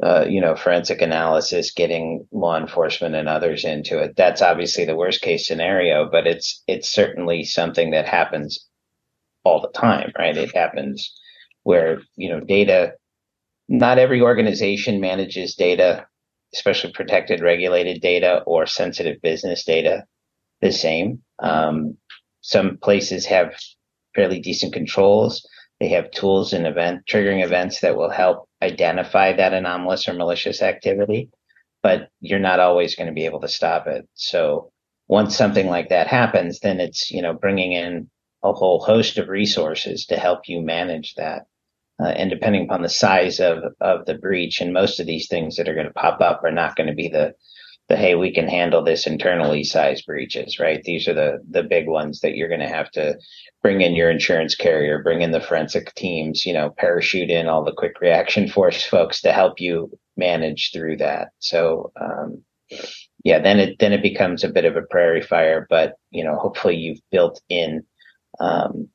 uh, 0.03 0.27
you 0.29 0.41
know, 0.41 0.55
forensic 0.55 1.01
analysis, 1.01 1.73
getting 1.73 2.29
law 2.31 2.59
enforcement 2.59 3.15
and 3.15 3.29
others 3.29 3.65
into 3.65 3.99
it. 3.99 4.15
That's 4.17 4.43
obviously 4.43 4.85
the 4.85 4.97
worst 4.97 5.23
case 5.23 5.47
scenario, 5.47 6.09
but 6.09 6.27
it's 6.27 6.63
it's 6.69 6.89
certainly 6.89 7.45
something 7.45 7.91
that 7.93 8.07
happens 8.07 8.69
all 9.45 9.61
the 9.61 9.73
time, 9.79 10.13
right? 10.19 10.37
It 10.37 10.55
happens 10.55 11.19
where 11.65 12.01
you 12.17 12.29
know 12.29 12.41
data 12.41 12.95
not 13.69 13.99
every 13.99 14.21
organization 14.21 15.01
manages 15.01 15.55
data 15.55 16.07
especially 16.55 16.93
protected 16.93 17.41
regulated 17.41 18.01
data 18.01 18.43
or 18.47 18.67
sensitive 18.67 19.21
business 19.23 19.65
data 19.65 20.05
the 20.61 20.73
same. 20.73 21.23
Um, 21.39 21.97
some 22.41 22.79
places 22.79 23.27
have 23.27 23.55
fairly 24.15 24.41
decent 24.41 24.73
controls. 24.73 25.47
They 25.81 25.89
have 25.89 26.11
tools 26.11 26.53
and 26.53 26.67
event 26.67 27.03
triggering 27.09 27.45
events 27.45 27.81
that 27.81 27.97
will 27.97 28.11
help 28.11 28.49
identify 28.63 29.33
that 29.33 29.55
anomalous 29.55 30.09
or 30.09 30.13
malicious 30.13 30.63
activity, 30.63 31.31
but 31.83 32.09
you're 32.21 32.39
not 32.39 32.61
always 32.61 32.95
going 32.95 33.09
to 33.09 33.15
be 33.15 33.25
able 33.25 33.41
to 33.41 33.49
stop 33.49 33.87
it. 33.87 34.07
So 34.15 34.71
once 35.09 35.37
something 35.37 35.67
like 35.67 35.89
that 35.89 36.07
happens, 36.07 36.61
then 36.61 36.81
it's, 36.81 37.11
you 37.11 37.23
know, 37.23 37.33
bringing 37.33 37.73
in 37.73 38.11
a 38.45 38.53
whole 38.53 38.81
host 38.81 39.19
of 39.19 39.29
resources 39.29 40.07
to 40.07 40.17
help 40.17 40.43
you 40.47 40.61
manage 40.61 41.15
that. 41.15 41.47
Uh, 42.03 42.09
and 42.09 42.31
depending 42.31 42.65
upon 42.65 42.83
the 42.83 42.89
size 42.89 43.39
of, 43.39 43.59
of 43.81 44.05
the 44.07 44.15
breach, 44.15 44.61
and 44.61 44.73
most 44.73 44.99
of 44.99 45.07
these 45.07 45.29
things 45.29 45.57
that 45.57 45.69
are 45.69 45.75
going 45.75 45.87
to 45.87 45.93
pop 45.93 46.21
up 46.21 46.43
are 46.43 46.51
not 46.51 46.75
going 46.75 46.89
to 46.89 46.95
be 46.95 47.09
the 47.09 47.35
the 47.89 47.97
hey 47.97 48.15
we 48.15 48.33
can 48.33 48.49
handle 48.49 48.83
this 48.83 49.07
internally 49.07 49.65
size 49.65 50.03
breaches 50.03 50.59
right? 50.59 50.83
These 50.85 51.09
are 51.09 51.15
the 51.15 51.39
the 51.51 51.63
big 51.63 51.87
ones 51.89 52.21
that 52.21 52.37
you're 52.37 52.49
going 52.49 52.61
to 52.61 52.69
have 52.69 52.91
to 52.93 53.19
bring 53.63 53.81
in 53.81 53.95
your 53.95 54.11
insurance 54.11 54.55
carrier 54.55 55.03
bring 55.03 55.21
in 55.23 55.33
the 55.33 55.41
forensic 55.41 55.95
teams 55.95 56.47
you 56.47 56.53
know 56.55 56.71
parachute 56.79 57.31
in 57.31 57.49
all 57.49 57.65
the 57.65 57.75
quick 57.77 58.01
reaction 58.01 58.49
force 58.49 58.83
folks 58.95 59.21
to 59.23 59.33
help 59.33 59.61
you 59.61 59.91
manage 60.17 60.71
through 60.73 60.97
that. 60.99 61.29
So 61.41 61.93
um, 62.01 62.43
yeah 63.25 63.41
then 63.41 63.59
it 63.59 63.79
then 63.79 63.93
it 63.93 64.03
becomes 64.03 64.45
a 64.45 64.49
bit 64.49 64.65
of 64.65 64.77
a 64.77 64.83
prairie 64.83 65.23
fire 65.23 65.67
but 65.69 65.95
you 66.11 66.25
know 66.25 66.37
hopefully 66.37 66.77
you've 66.77 67.01
built 67.11 67.41
in 67.49 67.83
um, 68.41 68.89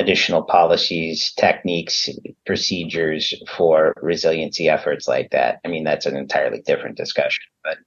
additional 0.00 0.42
policies, 0.42 1.32
techniques, 1.38 2.08
procedures 2.46 3.34
for 3.56 3.94
resiliency 4.00 4.68
efforts 4.68 5.06
like 5.06 5.30
that. 5.30 5.60
I 5.64 5.68
mean, 5.68 5.84
that's 5.84 6.06
an 6.06 6.16
entirely 6.16 6.62
different 6.62 6.96
discussion, 6.96 7.44
but 7.62 7.78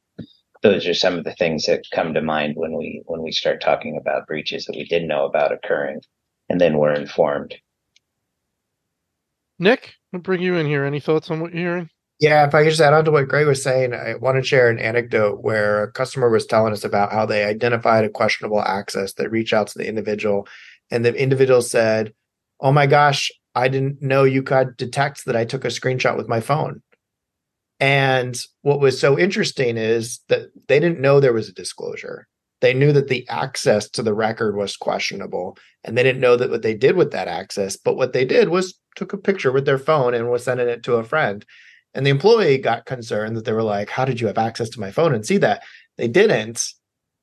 those 0.62 0.88
are 0.88 0.94
some 0.94 1.16
of 1.16 1.24
the 1.24 1.34
things 1.34 1.66
that 1.66 1.84
come 1.92 2.14
to 2.14 2.22
mind 2.22 2.54
when 2.56 2.78
we 2.78 3.02
when 3.06 3.22
we 3.22 3.32
start 3.32 3.62
talking 3.62 3.98
about 3.98 4.28
breaches 4.28 4.66
that 4.66 4.76
we 4.76 4.86
didn't 4.86 5.10
know 5.10 5.26
about 5.26 5.52
occurring 5.52 6.02
and 6.50 6.62
then 6.62 6.78
we're 6.78 6.94
informed. 6.94 7.56
Nick, 9.60 9.94
I'll 10.14 10.20
bring 10.20 10.42
you 10.42 10.56
in 10.56 10.66
here. 10.66 10.86
Any 10.86 11.00
thoughts 11.00 11.32
on 11.32 11.42
what 11.42 11.52
you're 11.54 11.62
hearing? 11.62 11.90
Yeah, 12.20 12.48
if 12.48 12.56
I 12.56 12.64
could 12.64 12.70
just 12.70 12.82
add 12.82 12.94
on 12.94 13.06
to 13.06 13.12
what 13.12 13.28
Greg 13.28 13.48
was 13.48 13.62
saying, 13.62 13.94
I 13.94 14.16
want 14.16 14.38
to 14.38 14.48
share 14.48 14.70
an 14.70 14.80
anecdote 14.80 15.42
where 15.42 15.84
a 15.84 15.92
customer 15.92 16.30
was 16.30 16.46
telling 16.46 16.72
us 16.72 16.84
about 16.84 17.12
how 17.12 17.26
they 17.26 17.44
identified 17.44 18.06
a 18.06 18.10
questionable 18.10 18.62
access 18.62 19.14
that 19.14 19.32
reached 19.32 19.52
out 19.52 19.68
to 19.68 19.78
the 19.78 19.88
individual, 19.88 20.48
and 20.94 21.04
the 21.04 21.14
individual 21.14 21.62
said, 21.62 22.14
"Oh 22.60 22.72
my 22.72 22.86
gosh, 22.86 23.32
I 23.56 23.68
didn't 23.68 24.02
know 24.02 24.24
you 24.24 24.44
could 24.44 24.78
detect 24.78 25.26
that 25.26 25.36
I 25.36 25.46
took 25.46 25.66
a 25.66 25.70
screenshot 25.70 26.16
with 26.16 26.30
my 26.30 26.40
phone." 26.40 26.82
And 27.80 28.40
what 28.62 28.80
was 28.80 29.00
so 29.00 29.18
interesting 29.18 29.76
is 29.78 30.20
that 30.30 30.50
they 30.68 30.80
didn't 30.80 31.02
know 31.02 31.20
there 31.20 31.34
was 31.34 31.50
a 31.50 31.54
disclosure. 31.54 32.28
They 32.62 32.74
knew 32.74 32.94
that 32.94 33.10
the 33.10 33.28
access 33.28 33.90
to 33.90 34.04
the 34.04 34.14
record 34.14 34.56
was 34.56 34.78
questionable, 34.78 35.58
and 35.84 35.98
they 35.98 36.04
didn't 36.04 36.22
know 36.22 36.38
that 36.38 36.50
what 36.50 36.62
they 36.62 36.76
did 36.76 36.96
with 36.96 37.12
that 37.12 37.28
access. 37.28 37.76
But 37.76 37.98
what 37.98 38.14
they 38.14 38.24
did 38.24 38.50
was 38.50 38.80
took 38.96 39.12
a 39.12 39.18
picture 39.18 39.52
with 39.52 39.66
their 39.66 39.80
phone 39.80 40.14
and 40.14 40.30
was 40.30 40.46
sending 40.46 40.70
it 40.70 40.84
to 40.84 40.96
a 40.96 41.04
friend. 41.04 41.44
And 41.94 42.06
the 42.06 42.12
employee 42.12 42.58
got 42.58 42.86
concerned 42.86 43.36
that 43.36 43.46
they 43.46 43.52
were 43.52 43.64
like, 43.64 43.90
How 43.90 44.06
did 44.06 44.22
you 44.22 44.28
have 44.28 44.38
access 44.38 44.70
to 44.70 44.80
my 44.80 44.92
phone 44.92 45.14
and 45.14 45.26
see 45.26 45.38
that? 45.40 45.64
They 45.98 46.08
didn't. 46.08 46.64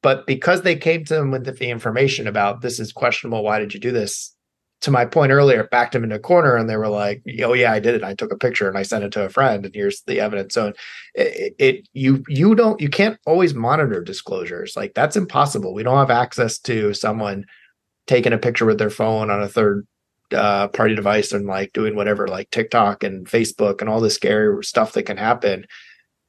But 0.03 0.27
because 0.27 0.63
they 0.63 0.77
came 0.77 1.05
to 1.05 1.15
them 1.15 1.31
with 1.31 1.45
the 1.45 1.71
information 1.71 2.27
about 2.27 2.63
this 2.63 2.81
is 2.81 2.93
questionable, 2.93 3.43
why 3.43 3.59
did 3.59 3.75
you 3.75 3.81
do 3.81 3.93
this? 3.93 4.35
To 4.83 4.91
my 4.91 5.05
point 5.05 5.31
earlier, 5.31 5.69
backed 5.71 5.93
them 5.93 6.05
in 6.05 6.13
a 6.13 6.19
corner 6.19 6.57
and 6.57 6.67
they 6.67 6.77
were 6.77 6.89
like, 6.89 7.23
Oh 7.43 7.53
yeah, 7.53 7.71
I 7.71 7.81
did 7.81 7.95
it. 7.95 8.03
I 8.03 8.15
took 8.15 8.33
a 8.33 8.39
picture 8.39 8.67
and 8.67 8.79
I 8.79 8.83
sent 8.83 9.05
it 9.05 9.13
to 9.13 9.27
a 9.27 9.29
friend 9.29 9.67
and 9.67 9.75
here's 9.75 10.01
the 10.07 10.21
evidence. 10.21 10.55
So 10.55 10.73
it, 11.15 11.55
it 11.59 11.89
you 11.93 12.25
you 12.29 12.55
don't 12.55 12.81
you 12.81 12.89
can't 12.89 13.19
always 13.27 13.53
monitor 13.53 14.03
disclosures. 14.03 14.77
Like 14.77 14.95
that's 14.95 15.17
impossible. 15.17 15.75
We 15.75 15.83
don't 15.83 15.99
have 15.99 16.11
access 16.11 16.59
to 16.61 16.95
someone 16.95 17.45
taking 18.07 18.33
a 18.33 18.39
picture 18.39 18.65
with 18.65 18.79
their 18.79 18.89
phone 18.89 19.29
on 19.29 19.43
a 19.43 19.49
third 19.49 19.87
uh, 20.33 20.69
party 20.69 20.95
device 20.95 21.33
and 21.33 21.47
like 21.47 21.73
doing 21.73 21.97
whatever, 21.97 22.27
like 22.27 22.51
TikTok 22.51 23.03
and 23.03 23.27
Facebook 23.27 23.81
and 23.81 23.91
all 23.91 24.01
this 24.01 24.15
scary 24.15 24.65
stuff 24.65 24.93
that 24.93 25.05
can 25.05 25.17
happen. 25.17 25.67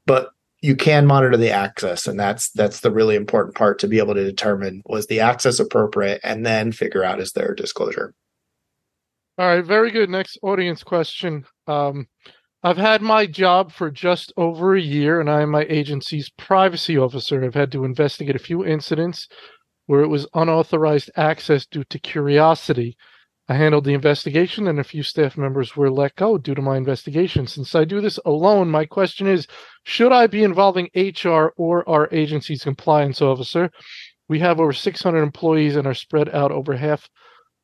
But 0.05 0.29
you 0.61 0.75
can 0.75 1.07
monitor 1.07 1.37
the 1.37 1.49
access, 1.49 2.07
and 2.07 2.19
that's 2.19 2.51
that's 2.51 2.81
the 2.81 2.91
really 2.91 3.15
important 3.15 3.55
part 3.55 3.79
to 3.79 3.87
be 3.87 3.97
able 3.97 4.13
to 4.13 4.23
determine 4.23 4.81
was 4.85 5.07
the 5.07 5.19
access 5.19 5.59
appropriate, 5.59 6.21
and 6.23 6.45
then 6.45 6.71
figure 6.71 7.03
out 7.03 7.19
is 7.19 7.31
there 7.33 7.51
a 7.51 7.55
disclosure. 7.55 8.13
All 9.37 9.47
right, 9.47 9.65
very 9.65 9.89
good. 9.89 10.09
Next 10.09 10.37
audience 10.43 10.83
question. 10.83 11.45
Um, 11.65 12.07
I've 12.63 12.77
had 12.77 13.01
my 13.01 13.25
job 13.25 13.71
for 13.71 13.89
just 13.89 14.31
over 14.37 14.75
a 14.75 14.81
year, 14.81 15.19
and 15.19 15.31
I 15.31 15.41
am 15.41 15.49
my 15.49 15.65
agency's 15.67 16.29
privacy 16.37 16.95
officer. 16.95 17.43
I've 17.43 17.55
had 17.55 17.71
to 17.71 17.85
investigate 17.85 18.35
a 18.35 18.39
few 18.39 18.63
incidents 18.63 19.27
where 19.87 20.01
it 20.01 20.07
was 20.07 20.27
unauthorized 20.35 21.09
access 21.15 21.65
due 21.65 21.83
to 21.85 21.97
curiosity. 21.97 22.95
I 23.51 23.55
handled 23.55 23.83
the 23.83 23.93
investigation, 23.93 24.69
and 24.69 24.79
a 24.79 24.83
few 24.85 25.03
staff 25.03 25.35
members 25.35 25.75
were 25.75 25.91
let 25.91 26.15
go 26.15 26.37
due 26.37 26.55
to 26.55 26.61
my 26.61 26.77
investigation. 26.77 27.47
Since 27.47 27.75
I 27.75 27.83
do 27.83 27.99
this 27.99 28.17
alone, 28.25 28.69
my 28.69 28.85
question 28.85 29.27
is 29.27 29.45
should 29.83 30.13
I 30.13 30.27
be 30.27 30.45
involving 30.45 30.87
HR 30.95 31.51
or 31.57 31.87
our 31.89 32.07
agency's 32.13 32.63
compliance 32.63 33.21
officer? 33.21 33.69
We 34.29 34.39
have 34.39 34.61
over 34.61 34.71
600 34.71 35.21
employees 35.21 35.75
and 35.75 35.85
are 35.85 35.93
spread 35.93 36.29
out 36.29 36.53
over 36.53 36.77
half 36.77 37.09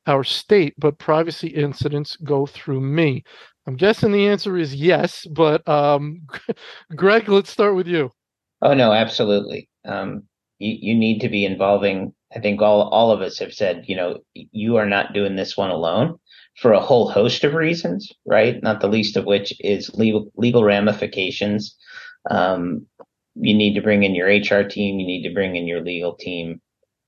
our 0.08 0.26
state, 0.26 0.74
but 0.78 1.00
privacy 1.00 1.48
incidents 1.48 2.18
go 2.18 2.46
through 2.46 2.82
me. 2.82 3.24
I'm 3.66 3.78
guessing 3.78 4.12
the 4.12 4.28
answer 4.28 4.58
is 4.58 4.76
yes, 4.76 5.26
but 5.32 5.66
um, 5.70 6.28
Greg, 6.98 7.30
let's 7.30 7.50
start 7.50 7.76
with 7.76 7.88
you. 7.88 8.12
Oh, 8.62 8.74
no, 8.74 8.92
absolutely. 8.92 9.70
Um, 9.86 10.24
you, 10.60 10.78
you 10.82 10.96
need 10.96 11.20
to 11.22 11.30
be 11.30 11.46
involving 11.46 12.14
I 12.36 12.40
think 12.40 12.62
all 12.62 12.90
all 12.90 13.12
of 13.12 13.22
us 13.22 13.40
have 13.40 13.54
said, 13.54 13.86
you 13.88 13.96
know, 13.96 14.20
you 14.34 14.78
are 14.78 14.86
not 14.86 15.14
doing 15.14 15.36
this 15.36 15.56
one 15.56 15.70
alone 15.70 16.18
for 16.58 16.74
a 16.74 16.82
whole 16.82 17.10
host 17.10 17.44
of 17.44 17.54
reasons, 17.54 18.12
right? 18.26 18.62
Not 18.62 18.82
the 18.82 18.90
least 18.90 19.16
of 19.16 19.26
which 19.26 19.54
is 19.62 19.94
legal 19.94 20.32
legal 20.36 20.64
ramifications. 20.64 21.76
Um, 22.30 22.86
you 23.36 23.54
need 23.54 23.76
to 23.76 23.82
bring 23.82 24.04
in 24.04 24.16
your 24.16 24.28
HR 24.28 24.68
team. 24.68 25.00
You 25.00 25.08
need 25.08 25.24
to 25.24 25.34
bring 25.34 25.56
in 25.56 25.68
your 25.68 25.82
legal 25.82 26.16
team 26.16 26.62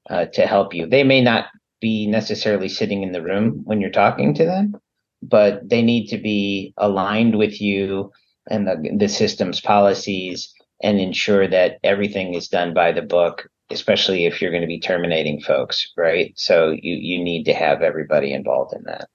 uh, 0.10 0.26
to 0.34 0.46
help 0.48 0.74
you. 0.74 0.88
They 0.88 1.04
may 1.04 1.22
not 1.22 1.48
be 1.82 2.08
necessarily 2.08 2.70
sitting 2.70 3.04
in 3.04 3.12
the 3.12 3.22
room 3.22 3.62
when 3.66 3.82
you're 3.82 3.90
talking 3.90 4.34
to 4.36 4.46
them, 4.46 4.76
but 5.22 5.68
they 5.68 5.82
need 5.82 6.08
to 6.10 6.18
be 6.18 6.74
aligned 6.78 7.38
with 7.38 7.60
you 7.60 8.12
and 8.50 8.68
the, 8.68 8.96
the 8.98 9.10
system's 9.10 9.62
policies 9.62 10.54
and 10.82 11.00
ensure 11.00 11.48
that 11.48 11.80
everything 11.84 12.34
is 12.34 12.48
done 12.48 12.74
by 12.74 12.92
the 12.92 13.02
book 13.02 13.50
especially 13.72 14.26
if 14.26 14.42
you're 14.42 14.52
going 14.52 14.62
to 14.62 14.68
be 14.68 14.80
terminating 14.80 15.40
folks, 15.42 15.92
right? 15.96 16.34
So 16.36 16.72
you 16.72 16.96
you 16.96 17.24
need 17.24 17.44
to 17.46 17.54
have 17.54 17.82
everybody 17.82 18.34
involved 18.34 18.74
in 18.76 18.84
that. 18.84 19.10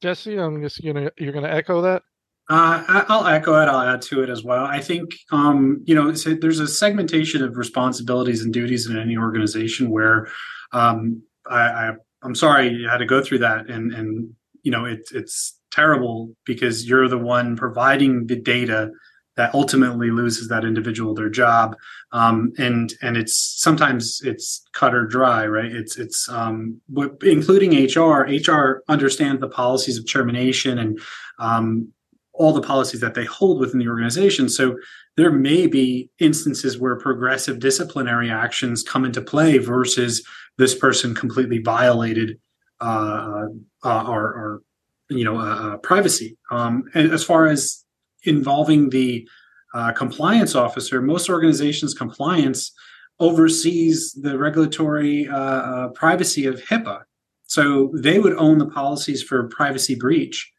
Jesse, 0.00 0.38
I'm 0.38 0.62
just 0.62 0.82
gonna 0.82 1.10
you're 1.18 1.32
gonna 1.32 1.48
echo 1.48 1.82
that. 1.82 2.02
Uh, 2.50 3.04
I'll 3.08 3.26
echo 3.26 3.60
it. 3.60 3.66
I'll 3.66 3.94
add 3.94 4.00
to 4.02 4.22
it 4.22 4.30
as 4.30 4.42
well. 4.42 4.64
I 4.64 4.80
think 4.80 5.10
um, 5.32 5.82
you 5.84 5.94
know 5.94 6.14
so 6.14 6.34
there's 6.34 6.60
a 6.60 6.68
segmentation 6.68 7.42
of 7.42 7.56
responsibilities 7.56 8.42
and 8.42 8.52
duties 8.52 8.86
in 8.86 8.98
any 8.98 9.16
organization 9.16 9.90
where 9.90 10.28
um, 10.72 11.22
I, 11.46 11.60
I 11.60 11.92
I'm 12.22 12.34
sorry 12.34 12.68
you 12.68 12.88
had 12.88 12.98
to 12.98 13.06
go 13.06 13.22
through 13.22 13.38
that, 13.40 13.68
and 13.68 13.92
and 13.92 14.34
you 14.62 14.70
know 14.70 14.84
it's 14.84 15.12
it's 15.12 15.58
terrible 15.70 16.34
because 16.46 16.88
you're 16.88 17.08
the 17.08 17.18
one 17.18 17.56
providing 17.56 18.26
the 18.26 18.36
data 18.36 18.90
that 19.38 19.54
ultimately 19.54 20.10
loses 20.10 20.48
that 20.48 20.64
individual 20.64 21.14
their 21.14 21.30
job. 21.30 21.76
Um, 22.10 22.52
and 22.58 22.92
and 23.00 23.16
it's 23.16 23.36
sometimes 23.36 24.20
it's 24.24 24.66
cut 24.72 24.94
or 24.94 25.06
dry 25.06 25.46
right? 25.46 25.72
It's 25.72 25.96
it's 25.96 26.28
um, 26.28 26.80
including 27.22 27.70
hr 27.70 28.26
hr 28.26 28.82
understands 28.88 29.40
the 29.40 29.48
policies 29.48 29.96
of 29.96 30.10
termination 30.10 30.78
and 30.78 31.00
um, 31.38 31.92
all 32.32 32.52
the 32.52 32.60
policies 32.60 33.00
that 33.00 33.14
they 33.14 33.24
hold 33.24 33.60
within 33.60 33.78
the 33.78 33.88
organization. 33.88 34.48
So 34.48 34.76
there 35.16 35.30
may 35.30 35.68
be 35.68 36.10
instances 36.18 36.78
where 36.78 36.96
progressive 36.96 37.60
disciplinary 37.60 38.30
actions 38.30 38.82
come 38.82 39.04
into 39.04 39.20
play 39.20 39.58
versus 39.58 40.26
this 40.56 40.74
person 40.74 41.14
completely 41.14 41.58
violated 41.58 42.40
uh, 42.80 43.46
uh, 43.84 43.88
our, 43.88 44.34
our 44.34 44.62
you 45.10 45.24
know 45.24 45.38
uh, 45.38 45.74
uh 45.74 45.76
privacy. 45.76 46.36
Um, 46.50 46.84
and 46.94 47.12
as 47.12 47.22
far 47.22 47.46
as 47.46 47.84
involving 48.24 48.90
the 48.90 49.28
uh, 49.74 49.92
compliance 49.92 50.54
officer, 50.54 51.00
most 51.00 51.28
organizations' 51.28 51.94
compliance 51.94 52.72
oversees 53.20 54.12
the 54.12 54.38
regulatory 54.38 55.28
uh, 55.28 55.36
uh 55.36 55.88
privacy 55.88 56.46
of 56.46 56.62
HIPAA. 56.62 57.02
So 57.44 57.90
they 57.94 58.18
would 58.18 58.34
own 58.34 58.58
the 58.58 58.68
policies 58.68 59.22
for 59.22 59.48
privacy 59.48 59.94
breach, 59.94 60.52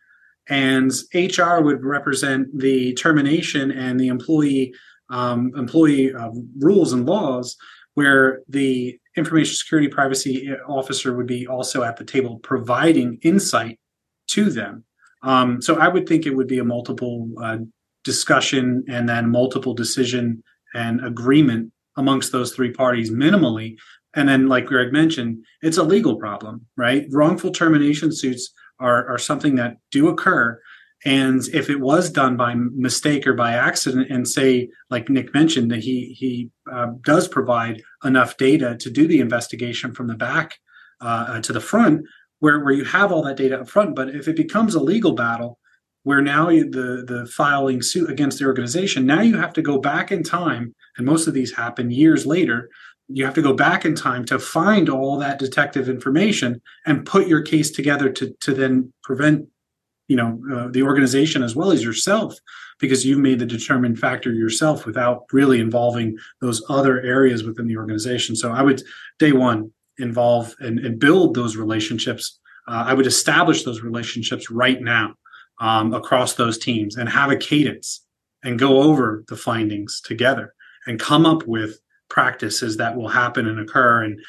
and 0.47 0.91
HR 1.13 1.61
would 1.61 1.83
represent 1.83 2.47
the 2.57 2.93
termination 2.95 3.71
and 3.71 3.99
the 3.99 4.07
employee 4.07 4.73
um, 5.09 5.51
employee 5.55 6.13
uh, 6.13 6.29
rules 6.59 6.93
and 6.93 7.05
laws, 7.05 7.57
where 7.95 8.41
the 8.47 8.99
information 9.15 9.55
security 9.55 9.87
privacy 9.87 10.51
officer 10.67 11.15
would 11.15 11.27
be 11.27 11.47
also 11.47 11.83
at 11.83 11.97
the 11.97 12.05
table 12.05 12.39
providing 12.39 13.19
insight 13.21 13.79
to 14.27 14.49
them. 14.49 14.83
Um, 15.21 15.61
so 15.61 15.77
I 15.77 15.87
would 15.87 16.07
think 16.07 16.25
it 16.25 16.35
would 16.35 16.47
be 16.47 16.59
a 16.59 16.63
multiple 16.63 17.29
uh, 17.41 17.57
discussion 18.03 18.83
and 18.87 19.07
then 19.07 19.29
multiple 19.29 19.73
decision 19.73 20.43
and 20.73 21.05
agreement 21.05 21.71
amongst 21.97 22.31
those 22.31 22.53
three 22.53 22.71
parties 22.71 23.11
minimally. 23.11 23.75
And 24.15 24.27
then, 24.27 24.47
like 24.47 24.65
Greg 24.65 24.91
mentioned, 24.91 25.43
it's 25.61 25.77
a 25.77 25.83
legal 25.83 26.15
problem, 26.15 26.65
right? 26.75 27.05
Wrongful 27.11 27.51
termination 27.51 28.11
suits 28.11 28.51
are, 28.79 29.07
are 29.07 29.17
something 29.17 29.55
that 29.55 29.77
do 29.91 30.07
occur. 30.07 30.59
And 31.05 31.41
if 31.53 31.69
it 31.69 31.79
was 31.79 32.09
done 32.09 32.35
by 32.35 32.55
mistake 32.55 33.25
or 33.25 33.33
by 33.33 33.53
accident, 33.53 34.07
and 34.09 34.27
say, 34.27 34.69
like 34.89 35.09
Nick 35.09 35.33
mentioned, 35.33 35.71
that 35.71 35.79
he 35.79 36.15
he 36.17 36.49
uh, 36.69 36.87
does 37.01 37.27
provide 37.27 37.81
enough 38.03 38.35
data 38.35 38.75
to 38.79 38.89
do 38.89 39.07
the 39.07 39.21
investigation 39.21 39.93
from 39.93 40.07
the 40.07 40.15
back 40.15 40.59
uh, 40.99 41.39
to 41.41 41.53
the 41.53 41.61
front, 41.61 42.05
where 42.39 42.63
where 42.63 42.73
you 42.73 42.85
have 42.85 43.11
all 43.11 43.23
that 43.23 43.37
data 43.37 43.59
up 43.59 43.69
front. 43.69 43.95
But 43.95 44.09
if 44.09 44.27
it 44.27 44.35
becomes 44.35 44.75
a 44.75 44.79
legal 44.79 45.13
battle, 45.13 45.59
where 46.03 46.21
now 46.21 46.49
you, 46.49 46.69
the 46.69 47.03
the 47.05 47.25
filing 47.27 47.81
suit 47.81 48.09
against 48.09 48.39
the 48.39 48.45
organization, 48.45 49.05
now 49.05 49.21
you 49.21 49.37
have 49.37 49.53
to 49.53 49.61
go 49.61 49.77
back 49.77 50.11
in 50.11 50.23
time, 50.23 50.73
and 50.97 51.05
most 51.05 51.27
of 51.27 51.33
these 51.33 51.53
happen 51.53 51.91
years 51.91 52.25
later. 52.25 52.69
You 53.11 53.25
have 53.25 53.33
to 53.33 53.41
go 53.41 53.53
back 53.53 53.85
in 53.85 53.95
time 53.95 54.23
to 54.25 54.37
find 54.37 54.87
all 54.87 55.17
that 55.17 55.39
detective 55.39 55.89
information 55.89 56.61
and 56.85 57.07
put 57.07 57.27
your 57.27 57.41
case 57.41 57.71
together 57.71 58.07
to 58.11 58.35
to 58.41 58.53
then 58.53 58.93
prevent, 59.01 59.47
you 60.07 60.15
know, 60.15 60.39
uh, 60.53 60.67
the 60.69 60.83
organization 60.83 61.41
as 61.41 61.55
well 61.55 61.71
as 61.71 61.83
yourself, 61.83 62.35
because 62.79 63.07
you've 63.07 63.17
made 63.17 63.39
the 63.39 63.47
determined 63.47 63.97
factor 63.97 64.31
yourself 64.31 64.85
without 64.85 65.23
really 65.33 65.59
involving 65.59 66.17
those 66.39 66.63
other 66.69 67.01
areas 67.01 67.43
within 67.43 67.65
the 67.65 67.77
organization. 67.77 68.35
So 68.35 68.51
I 68.51 68.61
would 68.61 68.83
day 69.17 69.31
one 69.31 69.71
involve 69.99 70.55
and, 70.59 70.79
and 70.79 70.99
build 70.99 71.35
those 71.35 71.55
relationships. 71.55 72.39
Uh, 72.67 72.83
I 72.87 72.93
would 72.93 73.07
establish 73.07 73.63
those 73.63 73.81
relationships 73.81 74.49
right 74.49 74.81
now 74.81 75.15
um, 75.59 75.93
across 75.93 76.35
those 76.35 76.57
teams 76.57 76.95
and 76.95 77.09
have 77.09 77.31
a 77.31 77.35
cadence 77.35 78.05
and 78.43 78.57
go 78.57 78.81
over 78.81 79.23
the 79.27 79.35
findings 79.35 80.01
together 80.01 80.53
and 80.87 80.99
come 80.99 81.25
up 81.25 81.45
with 81.45 81.79
practices 82.09 82.77
that 82.77 82.95
will 82.95 83.07
happen 83.07 83.47
and 83.47 83.59
occur 83.59 84.03
and 84.03 84.19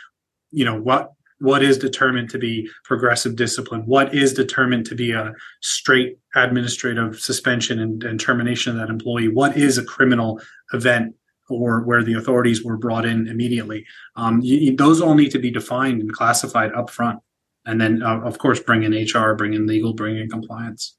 you 0.50 0.64
know 0.64 0.78
what 0.78 1.12
what 1.38 1.62
is 1.62 1.78
determined 1.78 2.28
to 2.28 2.38
be 2.38 2.68
progressive 2.84 3.36
discipline 3.36 3.82
what 3.86 4.14
is 4.14 4.34
determined 4.34 4.84
to 4.84 4.94
be 4.94 5.12
a 5.12 5.32
straight 5.62 6.18
administrative 6.34 7.18
suspension 7.18 7.80
and, 7.80 8.04
and 8.04 8.20
termination 8.20 8.72
of 8.72 8.78
that 8.78 8.92
employee 8.92 9.28
what 9.28 9.56
is 9.56 9.78
a 9.78 9.84
criminal 9.84 10.40
event 10.72 11.14
or 11.50 11.80
where 11.82 12.02
the 12.02 12.14
authorities 12.14 12.64
were 12.64 12.76
brought 12.76 13.04
in 13.04 13.28
immediately 13.28 13.84
um, 14.16 14.40
you, 14.42 14.74
those 14.76 15.00
all 15.00 15.14
need 15.14 15.30
to 15.30 15.38
be 15.38 15.50
defined 15.50 16.00
and 16.00 16.12
classified 16.12 16.72
up 16.72 16.90
front 16.90 17.18
and 17.66 17.80
then 17.80 18.02
uh, 18.02 18.20
of 18.20 18.38
course 18.38 18.60
bring 18.60 18.82
in 18.82 18.92
hr 18.92 19.34
bring 19.34 19.54
in 19.54 19.66
legal 19.66 19.94
bring 19.94 20.16
in 20.16 20.28
compliance 20.28 20.96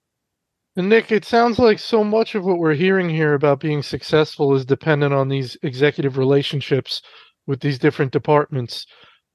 and 0.77 0.87
Nick, 0.87 1.11
it 1.11 1.25
sounds 1.25 1.59
like 1.59 1.79
so 1.79 2.01
much 2.01 2.33
of 2.33 2.45
what 2.45 2.57
we're 2.57 2.73
hearing 2.73 3.09
here 3.09 3.33
about 3.33 3.59
being 3.59 3.83
successful 3.83 4.55
is 4.55 4.63
dependent 4.63 5.13
on 5.13 5.27
these 5.27 5.57
executive 5.63 6.17
relationships 6.17 7.01
with 7.45 7.59
these 7.59 7.77
different 7.77 8.13
departments. 8.13 8.85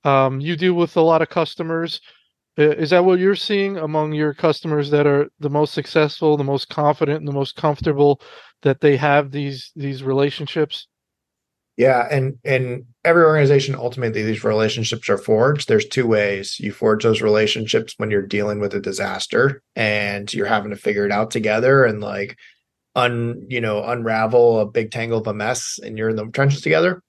Um, 0.05 0.41
you 0.41 0.57
deal 0.57 0.73
with 0.75 0.97
a 0.97 1.03
lot 1.03 1.21
of 1.21 1.29
customers. 1.29 2.01
Is 2.57 2.89
that 2.89 3.05
what 3.05 3.19
you're 3.19 3.35
seeing 3.37 3.77
among 3.77 4.15
your 4.15 4.33
customers 4.33 4.89
that 4.91 5.07
are 5.07 5.29
the 5.39 5.51
most 5.51 5.75
successful, 5.75 6.39
the 6.39 6.45
most 6.45 6.71
confident, 6.71 7.19
and 7.19 7.29
the 7.29 7.33
most 7.33 7.55
comfortable 7.55 8.23
that 8.63 8.81
they 8.81 8.97
have 8.97 9.31
these 9.31 9.73
these 9.77 10.03
relationships? 10.03 10.89
Yeah, 11.77 12.09
and 12.11 12.39
and 12.43 12.85
every 13.05 13.25
organization 13.25 13.75
ultimately 13.75 14.23
these 14.23 14.45
relationships 14.45 15.09
are 15.11 15.19
forged. 15.19 15.69
There's 15.69 15.87
two 15.87 16.07
ways 16.07 16.57
you 16.59 16.73
forge 16.73 17.03
those 17.05 17.21
relationships 17.21 17.95
when 17.99 18.11
you're 18.11 18.23
dealing 18.27 18.61
with 18.61 18.75
a 18.75 18.81
disaster 18.81 19.63
and 19.75 20.33
you're 20.33 20.47
having 20.47 20.71
to 20.71 20.77
figure 20.77 21.05
it 21.05 21.13
out 21.13 21.31
together 21.31 21.85
and 21.85 22.01
like 22.01 22.37
un 22.97 23.45
you 23.49 23.61
know 23.61 23.85
unravel 23.85 24.61
a 24.61 24.67
big 24.67 24.91
tangle 24.91 25.19
of 25.19 25.27
a 25.27 25.35
mess 25.35 25.79
and 25.85 25.99
you're 25.99 26.09
in 26.09 26.17
the 26.17 26.27
trenches 26.29 26.63
together, 26.63 27.03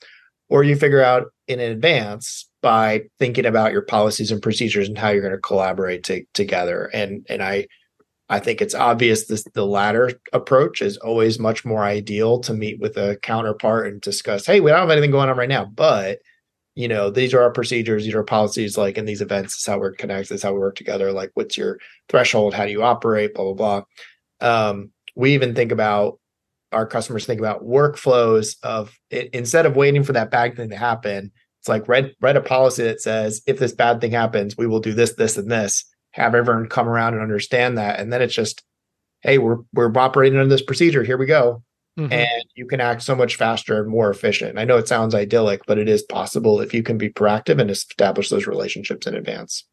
or 0.50 0.64
you 0.64 0.76
figure 0.76 1.02
out 1.04 1.28
in 1.48 1.60
advance 1.62 2.50
by 2.62 3.04
thinking 3.20 3.46
about 3.46 3.72
your 3.72 3.84
policies 3.84 4.32
and 4.32 4.42
procedures 4.42 4.90
and 4.90 4.98
how 4.98 5.10
you're 5.10 5.22
going 5.22 5.34
to 5.34 5.40
collaborate 5.40 6.04
to, 6.04 6.24
together. 6.34 6.86
And 6.94 7.26
and 7.30 7.42
I 7.42 7.68
I 8.30 8.40
think 8.40 8.62
it's 8.62 8.76
obvious 8.76 9.28
this 9.28 9.46
the 9.54 9.66
latter 9.66 10.12
approach 10.34 10.82
is 10.82 10.98
always 10.98 11.40
much 11.40 11.64
more 11.64 11.84
ideal 11.84 12.40
to 12.42 12.54
meet 12.54 12.80
with 12.80 12.98
a 12.98 13.18
counterpart 13.22 13.88
and 13.88 14.02
discuss, 14.02 14.46
hey, 14.46 14.60
we 14.60 14.70
don't 14.70 14.80
have 14.80 14.90
anything 14.90 15.12
going 15.12 15.30
on 15.30 15.38
right 15.38 15.48
now, 15.48 15.66
but 15.66 16.20
you 16.76 16.88
know, 16.88 17.10
these 17.10 17.34
are 17.34 17.42
our 17.42 17.52
procedures, 17.52 18.04
these 18.04 18.14
are 18.14 18.20
our 18.20 18.24
policies, 18.24 18.78
like 18.78 19.00
in 19.00 19.06
these 19.06 19.22
events, 19.22 19.56
this 19.56 19.62
is 19.62 19.66
how 19.66 19.80
we're 19.80 19.94
connected, 19.94 20.30
this 20.30 20.42
is 20.42 20.44
how 20.44 20.54
we 20.54 20.60
work 20.60 20.76
together. 20.76 21.12
Like, 21.12 21.32
what's 21.34 21.58
your 21.58 21.80
threshold? 22.08 22.54
How 22.54 22.66
do 22.66 22.72
you 22.72 22.84
operate? 22.84 23.34
Blah, 23.34 23.54
blah, 23.54 23.82
blah. 24.40 24.70
Um, 24.70 24.92
we 25.16 25.34
even 25.34 25.56
think 25.56 25.72
about 25.72 26.20
our 26.72 26.86
customers 26.86 27.26
think 27.26 27.40
about 27.40 27.64
workflows 27.64 28.58
of 28.62 28.96
it, 29.10 29.30
instead 29.34 29.66
of 29.66 29.76
waiting 29.76 30.04
for 30.04 30.14
that 30.14 30.30
bad 30.30 30.56
thing 30.56 30.70
to 30.70 30.76
happen, 30.76 31.32
it's 31.60 31.68
like 31.68 31.88
write 31.88 32.14
read 32.22 32.38
a 32.38 32.42
policy 32.42 32.84
that 32.84 33.02
says 33.02 33.42
if 33.48 33.58
this 33.58 33.74
bad 33.74 34.00
thing 34.00 34.12
happens, 34.12 34.56
we 34.56 34.68
will 34.68 34.80
do 34.80 34.94
this, 34.94 35.14
this, 35.14 35.38
and 35.38 35.50
this 35.50 35.84
have 36.18 36.34
everyone 36.34 36.68
come 36.68 36.90
around 36.90 37.14
and 37.14 37.22
understand 37.22 37.78
that. 37.78 38.00
And 38.00 38.12
then 38.12 38.22
it's 38.22 38.34
just, 38.34 38.64
hey, 39.22 39.38
we're 39.38 39.60
we're 39.72 39.96
operating 39.96 40.38
under 40.40 40.50
this 40.50 40.64
procedure. 40.64 41.04
Here 41.04 41.18
we 41.18 41.28
go. 41.28 41.64
Mm-hmm. 41.98 42.14
And 42.14 42.46
you 42.56 42.66
can 42.68 42.82
act 42.82 43.02
so 43.02 43.16
much 43.16 43.36
faster 43.36 43.80
and 43.82 43.90
more 43.90 44.10
efficient. 44.10 44.60
I 44.60 44.66
know 44.66 44.78
it 44.78 44.88
sounds 44.88 45.16
idyllic, 45.16 45.62
but 45.66 45.78
it 45.80 45.88
is 45.88 46.04
possible 46.04 46.60
if 46.60 46.74
you 46.74 46.84
can 46.84 46.98
be 46.98 47.10
proactive 47.10 47.60
and 47.60 47.72
establish 47.72 48.30
those 48.30 48.46
relationships 48.46 49.08
in 49.08 49.16
advance. 49.16 49.64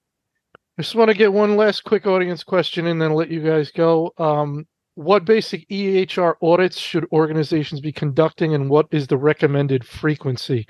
I 0.79 0.83
just 0.83 0.95
want 0.95 1.11
to 1.11 1.17
get 1.17 1.33
one 1.33 1.57
last 1.57 1.85
quick 1.85 2.07
audience 2.07 2.43
question 2.43 2.87
and 2.87 3.01
then 3.01 3.13
let 3.13 3.31
you 3.31 3.43
guys 3.43 3.71
go. 3.71 4.13
Um, 4.17 4.67
what 4.95 5.25
basic 5.25 5.69
EHR 5.69 6.35
audits 6.41 6.79
should 6.79 7.07
organizations 7.13 7.81
be 7.81 7.93
conducting 7.93 8.55
and 8.55 8.71
what 8.71 8.87
is 8.91 9.07
the 9.07 9.19
recommended 9.19 9.87
frequency? 9.87 10.67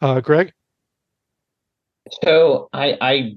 Uh, 0.00 0.20
Greg? 0.20 0.52
So 2.22 2.68
I, 2.72 2.98
I 3.00 3.36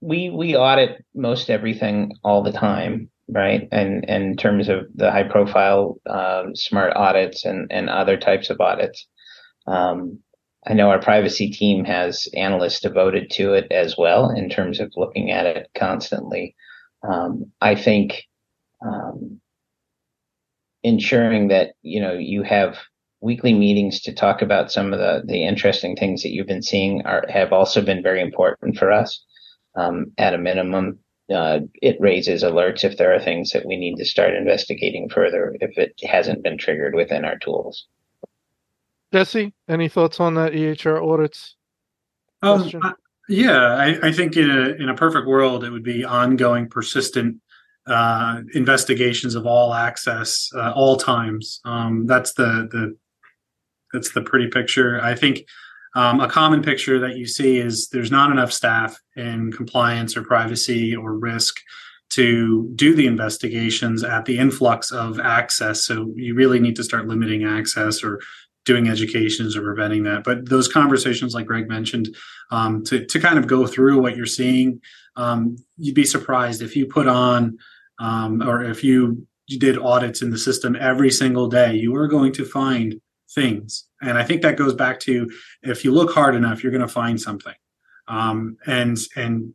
we 0.00 0.30
we 0.30 0.56
audit 0.56 1.04
most 1.14 1.50
everything 1.50 2.12
all 2.22 2.42
the 2.42 2.52
time, 2.52 3.10
right? 3.28 3.68
And, 3.72 4.08
and 4.08 4.24
in 4.24 4.36
terms 4.36 4.68
of 4.68 4.86
the 4.94 5.10
high 5.10 5.24
profile 5.24 5.96
um, 6.08 6.54
smart 6.54 6.94
audits 6.94 7.44
and 7.44 7.70
and 7.70 7.90
other 7.90 8.16
types 8.16 8.50
of 8.50 8.60
audits, 8.60 9.06
um, 9.66 10.20
I 10.66 10.74
know 10.74 10.90
our 10.90 11.00
privacy 11.00 11.50
team 11.50 11.84
has 11.84 12.28
analysts 12.34 12.80
devoted 12.80 13.30
to 13.32 13.54
it 13.54 13.70
as 13.72 13.96
well 13.96 14.30
in 14.30 14.48
terms 14.48 14.80
of 14.80 14.92
looking 14.96 15.30
at 15.30 15.46
it 15.46 15.68
constantly. 15.76 16.54
Um, 17.08 17.52
I 17.60 17.74
think 17.74 18.24
um, 18.84 19.40
ensuring 20.82 21.48
that 21.48 21.72
you 21.82 22.00
know 22.00 22.12
you 22.12 22.42
have 22.44 22.78
weekly 23.20 23.52
meetings 23.52 24.00
to 24.02 24.14
talk 24.14 24.42
about 24.42 24.70
some 24.70 24.92
of 24.92 25.00
the 25.00 25.22
the 25.26 25.44
interesting 25.44 25.96
things 25.96 26.22
that 26.22 26.30
you've 26.30 26.46
been 26.46 26.62
seeing 26.62 27.04
are 27.04 27.24
have 27.28 27.52
also 27.52 27.82
been 27.82 28.02
very 28.02 28.20
important 28.20 28.76
for 28.76 28.92
us 28.92 29.24
um, 29.78 30.12
at 30.18 30.34
a 30.34 30.38
minimum, 30.38 30.98
uh, 31.32 31.60
it 31.82 31.96
raises 32.00 32.42
alerts 32.42 32.84
if 32.84 32.96
there 32.96 33.14
are 33.14 33.20
things 33.20 33.50
that 33.50 33.66
we 33.66 33.76
need 33.76 33.96
to 33.96 34.04
start 34.04 34.34
investigating 34.34 35.08
further 35.08 35.56
if 35.60 35.76
it 35.78 35.94
hasn't 36.02 36.42
been 36.42 36.58
triggered 36.58 36.94
within 36.94 37.24
our 37.24 37.38
tools. 37.38 37.86
Jesse, 39.12 39.52
any 39.68 39.88
thoughts 39.88 40.20
on 40.20 40.34
that 40.34 40.52
EHR 40.52 41.02
audits? 41.06 41.54
Um, 42.42 42.70
I, 42.82 42.92
yeah, 43.28 43.74
I, 43.74 44.08
I, 44.08 44.12
think 44.12 44.36
in 44.36 44.50
a 44.50 44.70
in 44.82 44.88
a 44.88 44.94
perfect 44.94 45.26
world, 45.26 45.64
it 45.64 45.70
would 45.70 45.82
be 45.82 46.04
ongoing, 46.04 46.68
persistent 46.68 47.36
uh, 47.86 48.42
investigations 48.54 49.34
of 49.34 49.46
all 49.46 49.74
access, 49.74 50.50
uh, 50.54 50.72
all 50.72 50.96
times. 50.96 51.60
Um, 51.64 52.06
that's 52.06 52.34
the 52.34 52.68
the 52.70 52.96
that's 53.92 54.12
the 54.12 54.22
pretty 54.22 54.48
picture. 54.48 55.00
I 55.02 55.14
think 55.14 55.46
um, 55.98 56.20
a 56.20 56.28
common 56.28 56.62
picture 56.62 57.00
that 57.00 57.16
you 57.16 57.26
see 57.26 57.58
is 57.58 57.88
there's 57.88 58.12
not 58.12 58.30
enough 58.30 58.52
staff 58.52 58.96
in 59.16 59.50
compliance 59.50 60.16
or 60.16 60.22
privacy 60.22 60.94
or 60.94 61.18
risk 61.18 61.56
to 62.10 62.70
do 62.76 62.94
the 62.94 63.08
investigations 63.08 64.04
at 64.04 64.24
the 64.24 64.38
influx 64.38 64.92
of 64.92 65.18
access. 65.18 65.84
So 65.84 66.12
you 66.14 66.36
really 66.36 66.60
need 66.60 66.76
to 66.76 66.84
start 66.84 67.08
limiting 67.08 67.42
access 67.42 68.04
or 68.04 68.20
doing 68.64 68.88
educations 68.88 69.56
or 69.56 69.62
preventing 69.62 70.04
that. 70.04 70.22
But 70.22 70.48
those 70.48 70.68
conversations, 70.68 71.34
like 71.34 71.46
Greg 71.46 71.68
mentioned, 71.68 72.14
um, 72.52 72.84
to, 72.84 73.04
to 73.04 73.18
kind 73.18 73.36
of 73.36 73.48
go 73.48 73.66
through 73.66 74.00
what 74.00 74.16
you're 74.16 74.24
seeing, 74.24 74.80
um, 75.16 75.56
you'd 75.78 75.96
be 75.96 76.04
surprised 76.04 76.62
if 76.62 76.76
you 76.76 76.86
put 76.86 77.08
on 77.08 77.58
um, 77.98 78.40
or 78.40 78.62
if 78.62 78.84
you, 78.84 79.26
you 79.48 79.58
did 79.58 79.76
audits 79.76 80.22
in 80.22 80.30
the 80.30 80.38
system 80.38 80.76
every 80.76 81.10
single 81.10 81.48
day, 81.48 81.74
you 81.74 81.96
are 81.96 82.06
going 82.06 82.32
to 82.34 82.44
find 82.44 83.00
things. 83.34 83.87
And 84.00 84.16
I 84.16 84.24
think 84.24 84.42
that 84.42 84.56
goes 84.56 84.74
back 84.74 85.00
to 85.00 85.30
if 85.62 85.84
you 85.84 85.92
look 85.92 86.12
hard 86.12 86.34
enough, 86.34 86.62
you're 86.62 86.72
going 86.72 86.82
to 86.82 86.88
find 86.88 87.20
something. 87.20 87.54
Um, 88.06 88.56
and 88.66 88.96
and 89.16 89.54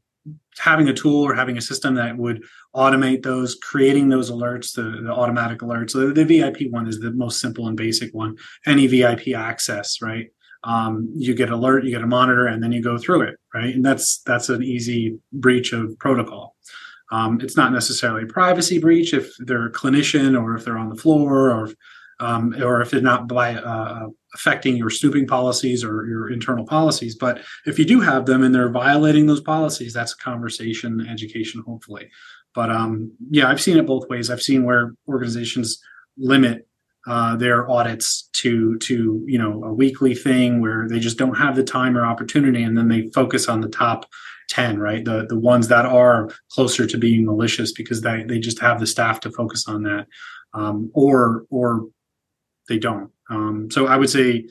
having 0.58 0.88
a 0.88 0.94
tool 0.94 1.24
or 1.24 1.34
having 1.34 1.58
a 1.58 1.62
system 1.62 1.96
that 1.96 2.18
would 2.18 2.44
automate 2.76 3.24
those, 3.24 3.56
creating 3.56 4.10
those 4.10 4.32
alerts, 4.32 4.74
the, 4.74 5.02
the 5.04 5.12
automatic 5.12 5.60
alerts. 5.60 5.92
So 5.92 6.08
the, 6.08 6.24
the 6.24 6.26
VIP 6.26 6.72
one 6.72 6.88
is 6.88 7.00
the 7.00 7.12
most 7.12 7.40
simple 7.40 7.68
and 7.68 7.76
basic 7.76 8.14
one. 8.14 8.38
Any 8.66 8.88
VIP 8.88 9.30
access, 9.36 10.02
right? 10.02 10.28
Um, 10.64 11.10
you 11.14 11.36
get 11.36 11.50
alert, 11.50 11.84
you 11.84 11.92
get 11.92 12.04
a 12.04 12.08
monitor, 12.08 12.46
and 12.46 12.64
then 12.64 12.72
you 12.72 12.82
go 12.82 12.98
through 12.98 13.24
it, 13.24 13.36
right? 13.54 13.76
And 13.76 13.86
that's 13.86 14.22
that's 14.22 14.48
an 14.50 14.64
easy 14.64 15.20
breach 15.34 15.74
of 15.74 15.98
protocol. 16.00 16.56
Um, 17.12 17.42
it's 17.42 17.58
not 17.58 17.74
necessarily 17.74 18.24
a 18.24 18.28
privacy 18.28 18.80
breach 18.80 19.14
if 19.14 19.36
they're 19.40 19.68
a 19.68 19.72
clinician 19.72 20.42
or 20.42 20.56
if 20.56 20.64
they're 20.64 20.78
on 20.78 20.90
the 20.90 20.96
floor 20.96 21.52
or 21.52 21.66
if, 21.66 21.76
um, 22.20 22.56
or 22.62 22.82
if 22.82 22.92
they're 22.92 23.02
not 23.02 23.28
by 23.28 23.56
uh, 23.56 24.08
affecting 24.34 24.78
your 24.78 24.90
snooping 24.90 25.28
policies 25.28 25.84
or 25.84 26.06
your 26.06 26.32
internal 26.32 26.66
policies. 26.66 27.16
But 27.16 27.42
if 27.66 27.78
you 27.78 27.86
do 27.86 28.00
have 28.02 28.26
them 28.26 28.44
and 28.44 28.54
they're 28.54 28.70
violating 28.70 29.26
those 29.26 29.42
policies, 29.42 29.94
that's 29.94 30.14
a 30.14 30.18
conversation, 30.18 31.08
education, 31.10 31.64
hopefully. 31.66 32.10
But 32.54 32.72
um, 32.72 33.12
yeah, 33.30 33.50
I've 33.50 33.62
seen 33.62 33.78
it 33.78 33.86
both 33.86 34.10
ways. 34.10 34.30
I've 34.30 34.42
seen 34.42 34.64
where 34.64 34.94
organizations 35.08 35.82
limit 36.18 36.68
uh, 37.06 37.36
their 37.36 37.70
audits 37.70 38.30
to 38.34 38.78
to 38.78 39.24
you 39.28 39.38
know 39.38 39.64
a 39.66 39.74
weekly 39.74 40.16
thing 40.16 40.62
where 40.62 40.88
they 40.88 41.00
just 41.00 41.18
don't 41.18 41.36
have 41.36 41.56
the 41.56 41.64
time 41.64 41.98
or 41.98 42.06
opportunity, 42.06 42.64
and 42.64 42.78
then 42.78 42.88
they 42.88 43.10
focus 43.14 43.50
on 43.50 43.62
the 43.62 43.68
top 43.68 44.06
ten, 44.50 44.80
right? 44.80 45.04
The 45.04 45.26
the 45.28 45.40
ones 45.40 45.68
that 45.68 45.86
are 45.86 46.30
closer 46.52 46.88
to 46.88 46.98
being 46.98 47.26
malicious 47.26 47.74
because 47.74 48.02
they 48.02 48.24
they 48.24 48.40
just 48.40 48.60
have 48.60 48.80
the 48.80 48.88
staff 48.88 49.20
to 49.22 49.32
focus 49.32 49.68
on 49.68 49.84
that, 49.84 50.08
um, 50.54 50.92
or 50.94 51.46
or 51.50 51.88
they 52.70 52.80
don't. 52.80 53.12
Um, 53.30 53.70
so 53.72 53.88
I 53.88 53.98
would 53.98 54.10
say, 54.10 54.48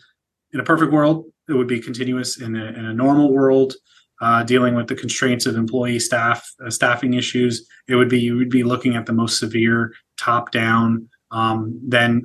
in 0.52 0.60
a 0.60 0.64
perfect 0.64 0.92
world, 0.92 1.26
it 1.48 1.54
would 1.54 1.66
be 1.66 1.80
continuous. 1.80 2.40
In 2.40 2.56
a, 2.56 2.66
in 2.66 2.84
a 2.84 2.94
normal 2.94 3.32
world, 3.32 3.74
uh, 4.20 4.42
dealing 4.44 4.74
with 4.74 4.86
the 4.86 4.94
constraints 4.94 5.46
of 5.46 5.56
employee 5.56 5.98
staff 5.98 6.48
uh, 6.64 6.70
staffing 6.70 7.14
issues, 7.14 7.66
it 7.88 7.96
would 7.96 8.08
be 8.08 8.20
you 8.20 8.36
would 8.36 8.50
be 8.50 8.62
looking 8.62 8.94
at 8.94 9.06
the 9.06 9.12
most 9.12 9.38
severe 9.38 9.92
top 10.16 10.52
down 10.52 11.08
um, 11.32 11.80
then 11.82 12.22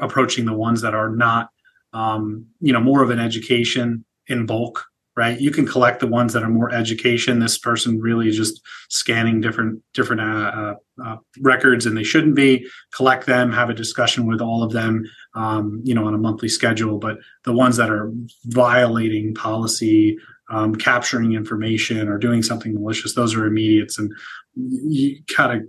approaching 0.00 0.46
the 0.46 0.54
ones 0.54 0.80
that 0.80 0.94
are 0.94 1.10
not, 1.10 1.50
um, 1.92 2.46
you 2.60 2.72
know, 2.72 2.80
more 2.80 3.02
of 3.02 3.10
an 3.10 3.18
education 3.18 4.04
in 4.28 4.46
bulk, 4.46 4.86
right? 5.20 5.38
You 5.38 5.50
can 5.50 5.66
collect 5.66 6.00
the 6.00 6.06
ones 6.06 6.32
that 6.32 6.42
are 6.42 6.48
more 6.48 6.72
education. 6.72 7.40
This 7.40 7.58
person 7.58 8.00
really 8.00 8.26
is 8.26 8.38
just 8.38 8.62
scanning 8.88 9.42
different 9.42 9.82
different 9.92 10.22
uh, 10.22 10.50
uh, 10.60 10.74
uh, 11.04 11.16
records, 11.42 11.84
and 11.84 11.94
they 11.94 12.04
shouldn't 12.04 12.34
be. 12.34 12.66
Collect 12.94 13.26
them, 13.26 13.52
have 13.52 13.68
a 13.68 13.74
discussion 13.74 14.26
with 14.26 14.40
all 14.40 14.62
of 14.62 14.72
them, 14.72 15.04
um, 15.34 15.82
you 15.84 15.94
know, 15.94 16.06
on 16.06 16.14
a 16.14 16.18
monthly 16.26 16.48
schedule. 16.48 16.98
But 16.98 17.18
the 17.44 17.52
ones 17.52 17.76
that 17.76 17.90
are 17.90 18.10
violating 18.46 19.34
policy, 19.34 20.16
um, 20.48 20.74
capturing 20.74 21.34
information, 21.34 22.08
or 22.08 22.16
doing 22.16 22.42
something 22.42 22.72
malicious, 22.72 23.14
those 23.14 23.34
are 23.34 23.44
immediates, 23.44 23.98
and 23.98 24.10
you 24.56 25.22
kind 25.28 25.52
of 25.52 25.68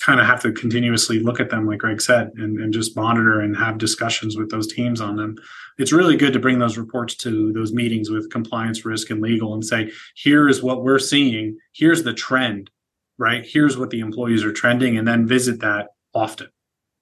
kind 0.00 0.20
of 0.20 0.26
have 0.26 0.40
to 0.42 0.52
continuously 0.52 1.18
look 1.18 1.40
at 1.40 1.50
them, 1.50 1.66
like 1.66 1.78
Greg 1.78 2.00
said, 2.00 2.30
and, 2.36 2.60
and 2.60 2.72
just 2.72 2.96
monitor 2.96 3.40
and 3.40 3.56
have 3.56 3.78
discussions 3.78 4.36
with 4.36 4.50
those 4.50 4.72
teams 4.72 5.00
on 5.00 5.16
them. 5.16 5.36
It's 5.78 5.92
really 5.92 6.16
good 6.16 6.32
to 6.32 6.38
bring 6.38 6.58
those 6.58 6.78
reports 6.78 7.14
to 7.16 7.52
those 7.52 7.72
meetings 7.72 8.10
with 8.10 8.30
compliance, 8.30 8.84
risk, 8.84 9.10
and 9.10 9.20
legal 9.20 9.54
and 9.54 9.64
say, 9.64 9.90
here 10.14 10.48
is 10.48 10.62
what 10.62 10.84
we're 10.84 10.98
seeing. 10.98 11.58
Here's 11.72 12.02
the 12.02 12.14
trend, 12.14 12.70
right? 13.18 13.44
Here's 13.46 13.76
what 13.76 13.90
the 13.90 14.00
employees 14.00 14.44
are 14.44 14.52
trending, 14.52 14.96
and 14.96 15.08
then 15.08 15.26
visit 15.26 15.60
that 15.60 15.88
often, 16.14 16.48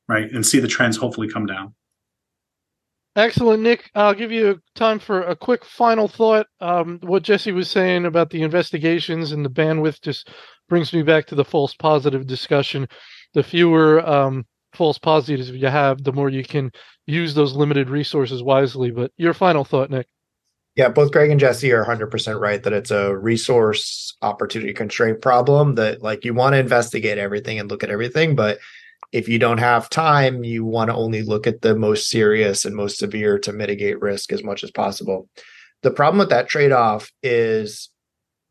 right? 0.09 0.31
And 0.31 0.47
see 0.47 0.61
the 0.61 0.69
trends 0.69 0.97
hopefully 0.97 1.29
come 1.29 1.47
down. 1.47 1.75
Excellent, 3.17 3.63
Nick. 3.63 3.91
I'll 3.95 4.15
give 4.15 4.33
you 4.33 4.61
time 4.75 4.99
for 4.99 5.23
a 5.23 5.37
quick 5.37 5.65
final 5.65 6.09
thought. 6.09 6.47
Um, 6.61 6.99
what 7.03 7.23
Jesse 7.23 7.53
was 7.53 7.71
saying 7.71 8.07
about 8.07 8.31
the 8.31 8.43
investigations 8.43 9.31
and 9.31 9.45
the 9.45 9.51
bandwidth 9.51 10.01
just 10.01 10.31
brings 10.69 10.93
me 10.93 11.03
back 11.03 11.27
to 11.27 11.37
the 11.37 11.45
false 11.45 11.75
positive 11.75 12.27
discussion. 12.27 12.89
The 13.35 13.45
fewer 13.45 14.05
um, 14.09 14.47
false 14.73 14.99
positives 14.99 15.51
you 15.51 15.69
have, 15.69 16.03
the 16.03 16.13
more 16.13 16.29
you 16.29 16.43
can 16.43 16.73
use 17.07 17.35
those 17.35 17.55
limited 17.55 17.89
resources 17.89 18.43
wisely. 18.43 18.91
But 18.91 19.13
your 19.17 19.35
final 19.35 19.65
thought, 19.65 19.91
Nick. 19.91 20.09
Yeah, 20.75 20.89
both 20.89 21.13
Greg 21.13 21.31
and 21.31 21.39
Jesse 21.39 21.73
are 21.73 21.85
100% 21.85 22.41
right 22.41 22.61
that 22.65 22.73
it's 22.73 22.91
a 22.91 23.17
resource 23.17 24.17
opportunity 24.23 24.73
constraint 24.73 25.23
problem 25.23 25.77
that 25.77 26.03
like 26.03 26.25
you 26.25 26.35
want 26.35 26.55
to 26.55 26.59
investigate 26.59 27.17
everything 27.17 27.61
and 27.61 27.71
look 27.71 27.85
at 27.85 27.91
everything, 27.91 28.35
but 28.35 28.59
if 29.15 29.29
you 29.29 29.39
don't 29.39 29.59
have 29.59 29.89
time, 29.89 30.43
you 30.43 30.65
want 30.65 30.91
to 30.91 30.97
only 30.97 31.23
look 31.23 31.47
at 31.47 31.63
the 31.63 31.77
most 31.77 32.11
serious 32.11 32.65
and 32.65 32.75
most 32.75 32.99
severe 32.99 33.39
to 33.39 33.53
mitigate 33.53 34.01
risk 34.03 34.33
as 34.33 34.43
much 34.43 34.65
as 34.65 34.73
possible. 34.73 35.29
The 35.83 35.93
problem 35.93 36.19
with 36.19 36.31
that 36.31 36.49
trade 36.49 36.73
off 36.73 37.13
is 37.23 37.91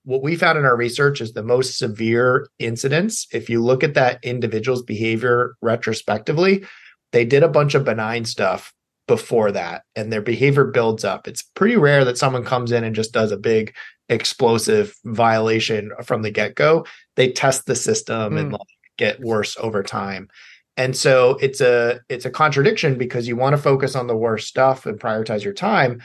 what 0.05 0.23
we 0.23 0.37
found 0.37 0.57
in 0.57 0.63
our 0.63 0.77
research 0.77 1.19
is 1.19 1.33
the 1.33 1.43
most 1.43 1.77
severe 1.77 2.47
incidents. 2.59 3.27
If 3.33 3.49
you 3.49 3.61
look 3.61 3.83
at 3.83 3.95
that 3.95 4.23
individual's 4.23 4.83
behavior 4.83 5.55
retrospectively, 5.61 6.63
they 7.11 7.25
did 7.25 7.43
a 7.43 7.49
bunch 7.49 7.75
of 7.75 7.83
benign 7.83 8.23
stuff 8.23 8.73
before 9.05 9.51
that 9.51 9.83
and 9.97 10.13
their 10.13 10.21
behavior 10.21 10.63
builds 10.63 11.03
up. 11.03 11.27
It's 11.27 11.41
pretty 11.41 11.75
rare 11.75 12.05
that 12.05 12.17
someone 12.17 12.45
comes 12.45 12.71
in 12.71 12.85
and 12.85 12.95
just 12.95 13.11
does 13.11 13.33
a 13.33 13.37
big 13.37 13.75
explosive 14.07 14.95
violation 15.03 15.91
from 16.05 16.21
the 16.21 16.31
get 16.31 16.55
go. 16.55 16.85
They 17.17 17.33
test 17.33 17.65
the 17.65 17.75
system 17.75 18.35
mm. 18.35 18.39
and 18.39 18.47
hmm. 18.47 18.53
like 18.53 18.67
get 18.97 19.19
worse 19.19 19.57
over 19.59 19.83
time. 19.83 20.29
And 20.75 20.95
so 20.95 21.37
it's 21.41 21.61
a 21.61 22.01
it's 22.09 22.25
a 22.25 22.31
contradiction 22.31 22.97
because 22.97 23.27
you 23.27 23.35
want 23.35 23.55
to 23.55 23.61
focus 23.61 23.95
on 23.95 24.07
the 24.07 24.15
worst 24.15 24.47
stuff 24.47 24.85
and 24.85 24.99
prioritize 24.99 25.43
your 25.43 25.53
time, 25.53 26.01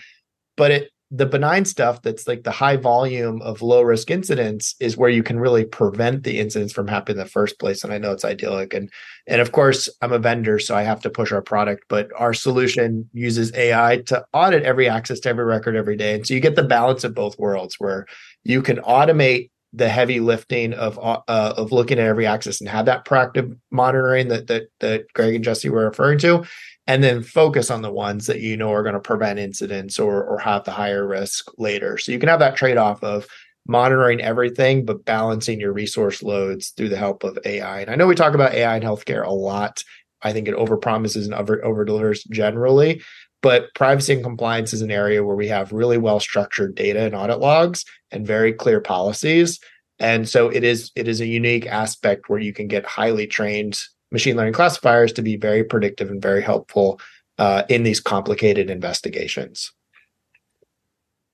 but 0.56 0.70
it 0.70 0.90
the 1.10 1.26
benign 1.26 1.64
stuff 1.64 2.02
that's 2.02 2.28
like 2.28 2.42
the 2.42 2.50
high 2.50 2.76
volume 2.76 3.40
of 3.40 3.62
low 3.62 3.80
risk 3.80 4.10
incidents 4.10 4.74
is 4.78 4.96
where 4.96 5.08
you 5.08 5.22
can 5.22 5.40
really 5.40 5.64
prevent 5.64 6.22
the 6.22 6.38
incidents 6.38 6.72
from 6.72 6.86
happening 6.86 7.16
in 7.16 7.24
the 7.24 7.30
first 7.30 7.58
place 7.58 7.82
and 7.82 7.94
i 7.94 7.98
know 7.98 8.12
it's 8.12 8.26
idyllic 8.26 8.74
and 8.74 8.90
and 9.26 9.40
of 9.40 9.52
course 9.52 9.88
i'm 10.02 10.12
a 10.12 10.18
vendor 10.18 10.58
so 10.58 10.76
i 10.76 10.82
have 10.82 11.00
to 11.00 11.08
push 11.08 11.32
our 11.32 11.40
product 11.40 11.84
but 11.88 12.10
our 12.16 12.34
solution 12.34 13.08
uses 13.14 13.54
ai 13.54 14.02
to 14.04 14.22
audit 14.34 14.64
every 14.64 14.86
access 14.86 15.18
to 15.18 15.30
every 15.30 15.46
record 15.46 15.76
every 15.76 15.96
day 15.96 16.14
and 16.14 16.26
so 16.26 16.34
you 16.34 16.40
get 16.40 16.56
the 16.56 16.62
balance 16.62 17.04
of 17.04 17.14
both 17.14 17.38
worlds 17.38 17.76
where 17.78 18.04
you 18.44 18.60
can 18.60 18.76
automate 18.78 19.50
the 19.72 19.88
heavy 19.88 20.20
lifting 20.20 20.72
of 20.72 20.98
uh, 20.98 21.20
of 21.28 21.72
looking 21.72 21.98
at 21.98 22.06
every 22.06 22.26
axis 22.26 22.60
and 22.60 22.68
have 22.68 22.86
that 22.86 23.04
proactive 23.04 23.56
monitoring 23.70 24.28
that 24.28 24.46
that 24.46 24.68
that 24.80 25.12
Greg 25.12 25.34
and 25.34 25.44
Jesse 25.44 25.68
were 25.68 25.84
referring 25.84 26.18
to, 26.20 26.44
and 26.86 27.04
then 27.04 27.22
focus 27.22 27.70
on 27.70 27.82
the 27.82 27.92
ones 27.92 28.26
that 28.26 28.40
you 28.40 28.56
know 28.56 28.72
are 28.72 28.82
going 28.82 28.94
to 28.94 29.00
prevent 29.00 29.38
incidents 29.38 29.98
or 29.98 30.24
or 30.24 30.38
have 30.38 30.64
the 30.64 30.70
higher 30.70 31.06
risk 31.06 31.50
later. 31.58 31.98
So 31.98 32.12
you 32.12 32.18
can 32.18 32.28
have 32.28 32.40
that 32.40 32.56
trade 32.56 32.78
off 32.78 33.02
of 33.04 33.26
monitoring 33.66 34.20
everything 34.22 34.84
but 34.84 35.04
balancing 35.04 35.60
your 35.60 35.72
resource 35.72 36.22
loads 36.22 36.70
through 36.70 36.88
the 36.88 36.96
help 36.96 37.22
of 37.22 37.38
AI. 37.44 37.82
And 37.82 37.90
I 37.90 37.94
know 37.96 38.06
we 38.06 38.14
talk 38.14 38.34
about 38.34 38.54
AI 38.54 38.76
in 38.78 38.82
healthcare 38.82 39.24
a 39.24 39.30
lot. 39.30 39.84
I 40.22 40.32
think 40.32 40.48
it 40.48 40.56
overpromises 40.56 41.26
and 41.26 41.34
over 41.34 41.62
over 41.64 41.84
delivers 41.84 42.24
generally, 42.24 43.02
but 43.43 43.72
privacy 43.74 44.14
and 44.14 44.22
compliance 44.22 44.72
is 44.72 44.82
an 44.82 44.91
area 44.91 45.24
where 45.24 45.36
we 45.36 45.49
have 45.49 45.72
really 45.72 45.99
well 45.99 46.20
structured 46.20 46.74
data 46.74 47.01
and 47.01 47.14
audit 47.14 47.39
logs 47.39 47.84
and 48.11 48.26
very 48.26 48.53
clear 48.53 48.80
policies. 48.80 49.61
And 49.99 50.28
so 50.28 50.49
it 50.49 50.64
is 50.64 50.91
it 50.95 51.09
is 51.09 51.20
a 51.20 51.26
unique 51.26 51.66
aspect 51.66 52.28
where 52.28 52.39
you 52.39 52.53
can 52.53 52.68
get 52.68 52.86
highly 52.86 53.26
trained 53.26 53.80
machine 54.11 54.36
learning 54.36 54.55
classifiers 54.55 55.12
to 55.12 55.22
be 55.22 55.36
very 55.36 55.64
predictive 55.64 56.11
and 56.11 56.22
very 56.22 56.43
helpful 56.43 57.01
uh, 57.39 57.62
in 57.68 57.82
these 57.82 58.01
complicated 58.01 58.70
investigations. 58.70 59.72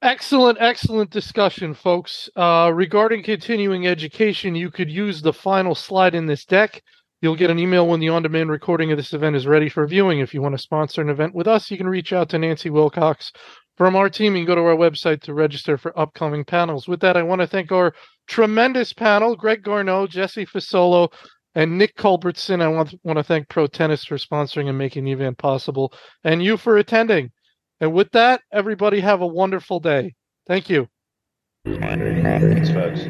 Excellent, 0.03 0.59
excellent 0.61 1.11
discussion, 1.11 1.73
folks. 1.73 2.29
Uh, 2.37 2.71
regarding 2.75 3.23
continuing 3.23 3.87
education, 3.87 4.55
you 4.55 4.71
could 4.71 4.91
use 4.91 5.23
the 5.23 5.33
final 5.33 5.75
slide 5.75 6.15
in 6.15 6.27
this 6.27 6.45
deck. 6.45 6.83
You'll 7.25 7.37
get 7.37 7.49
an 7.49 7.59
email 7.59 7.89
when 7.89 8.01
the 8.01 8.11
on 8.11 8.23
demand 8.23 8.51
recording 8.51 8.93
of 8.93 8.99
this 8.99 9.15
event 9.15 9.35
is 9.35 9.47
ready 9.47 9.71
for 9.71 9.87
viewing. 9.87 10.19
If 10.19 10.35
you 10.35 10.43
want 10.43 10.55
to 10.55 10.63
sponsor 10.63 11.01
an 11.01 11.09
event 11.09 11.35
with 11.35 11.49
us, 11.49 11.71
you 11.71 11.79
can 11.79 11.89
reach 11.89 12.13
out 12.13 12.29
to 12.29 12.39
Nancy 12.39 12.69
Wilcox 12.69 13.33
from 13.79 13.97
our 13.97 14.11
team 14.11 14.37
and 14.37 14.47
go 14.47 14.55
to 14.55 14.61
our 14.61 14.77
website 14.77 15.23
to 15.23 15.33
register 15.33 15.79
for 15.79 15.99
upcoming 15.99 16.45
panels. 16.45 16.87
With 16.87 17.01
that, 17.01 17.17
I 17.17 17.23
want 17.23 17.41
to 17.41 17.47
thank 17.47 17.73
our 17.73 17.95
tremendous 18.27 18.93
panel 18.93 19.37
Greg 19.37 19.63
Garneau, 19.63 20.07
Jesse 20.07 20.45
Fasolo, 20.45 21.11
and 21.55 21.79
Nick 21.79 21.97
Culbertson, 21.97 22.61
I 22.61 22.69
want, 22.69 22.95
want 23.05 23.17
to 23.17 23.23
thank 23.23 23.49
Protenus 23.49 24.05
for 24.07 24.19
sponsoring 24.19 24.69
and 24.69 24.77
making 24.77 25.07
the 25.07 25.13
event 25.13 25.39
possible, 25.39 25.95
and 26.25 26.43
you 26.43 26.59
for 26.59 26.77
attending. 26.77 27.33
And 27.81 27.95
with 27.95 28.13
that, 28.13 28.43
everybody 28.53 29.01
have 29.01 29.23
a 29.23 29.27
wonderful 29.27 29.81
day. 29.81 30.15
Thank 30.47 30.69
you. 30.69 30.89
Thanks, 31.65 32.71
folks. 32.71 33.07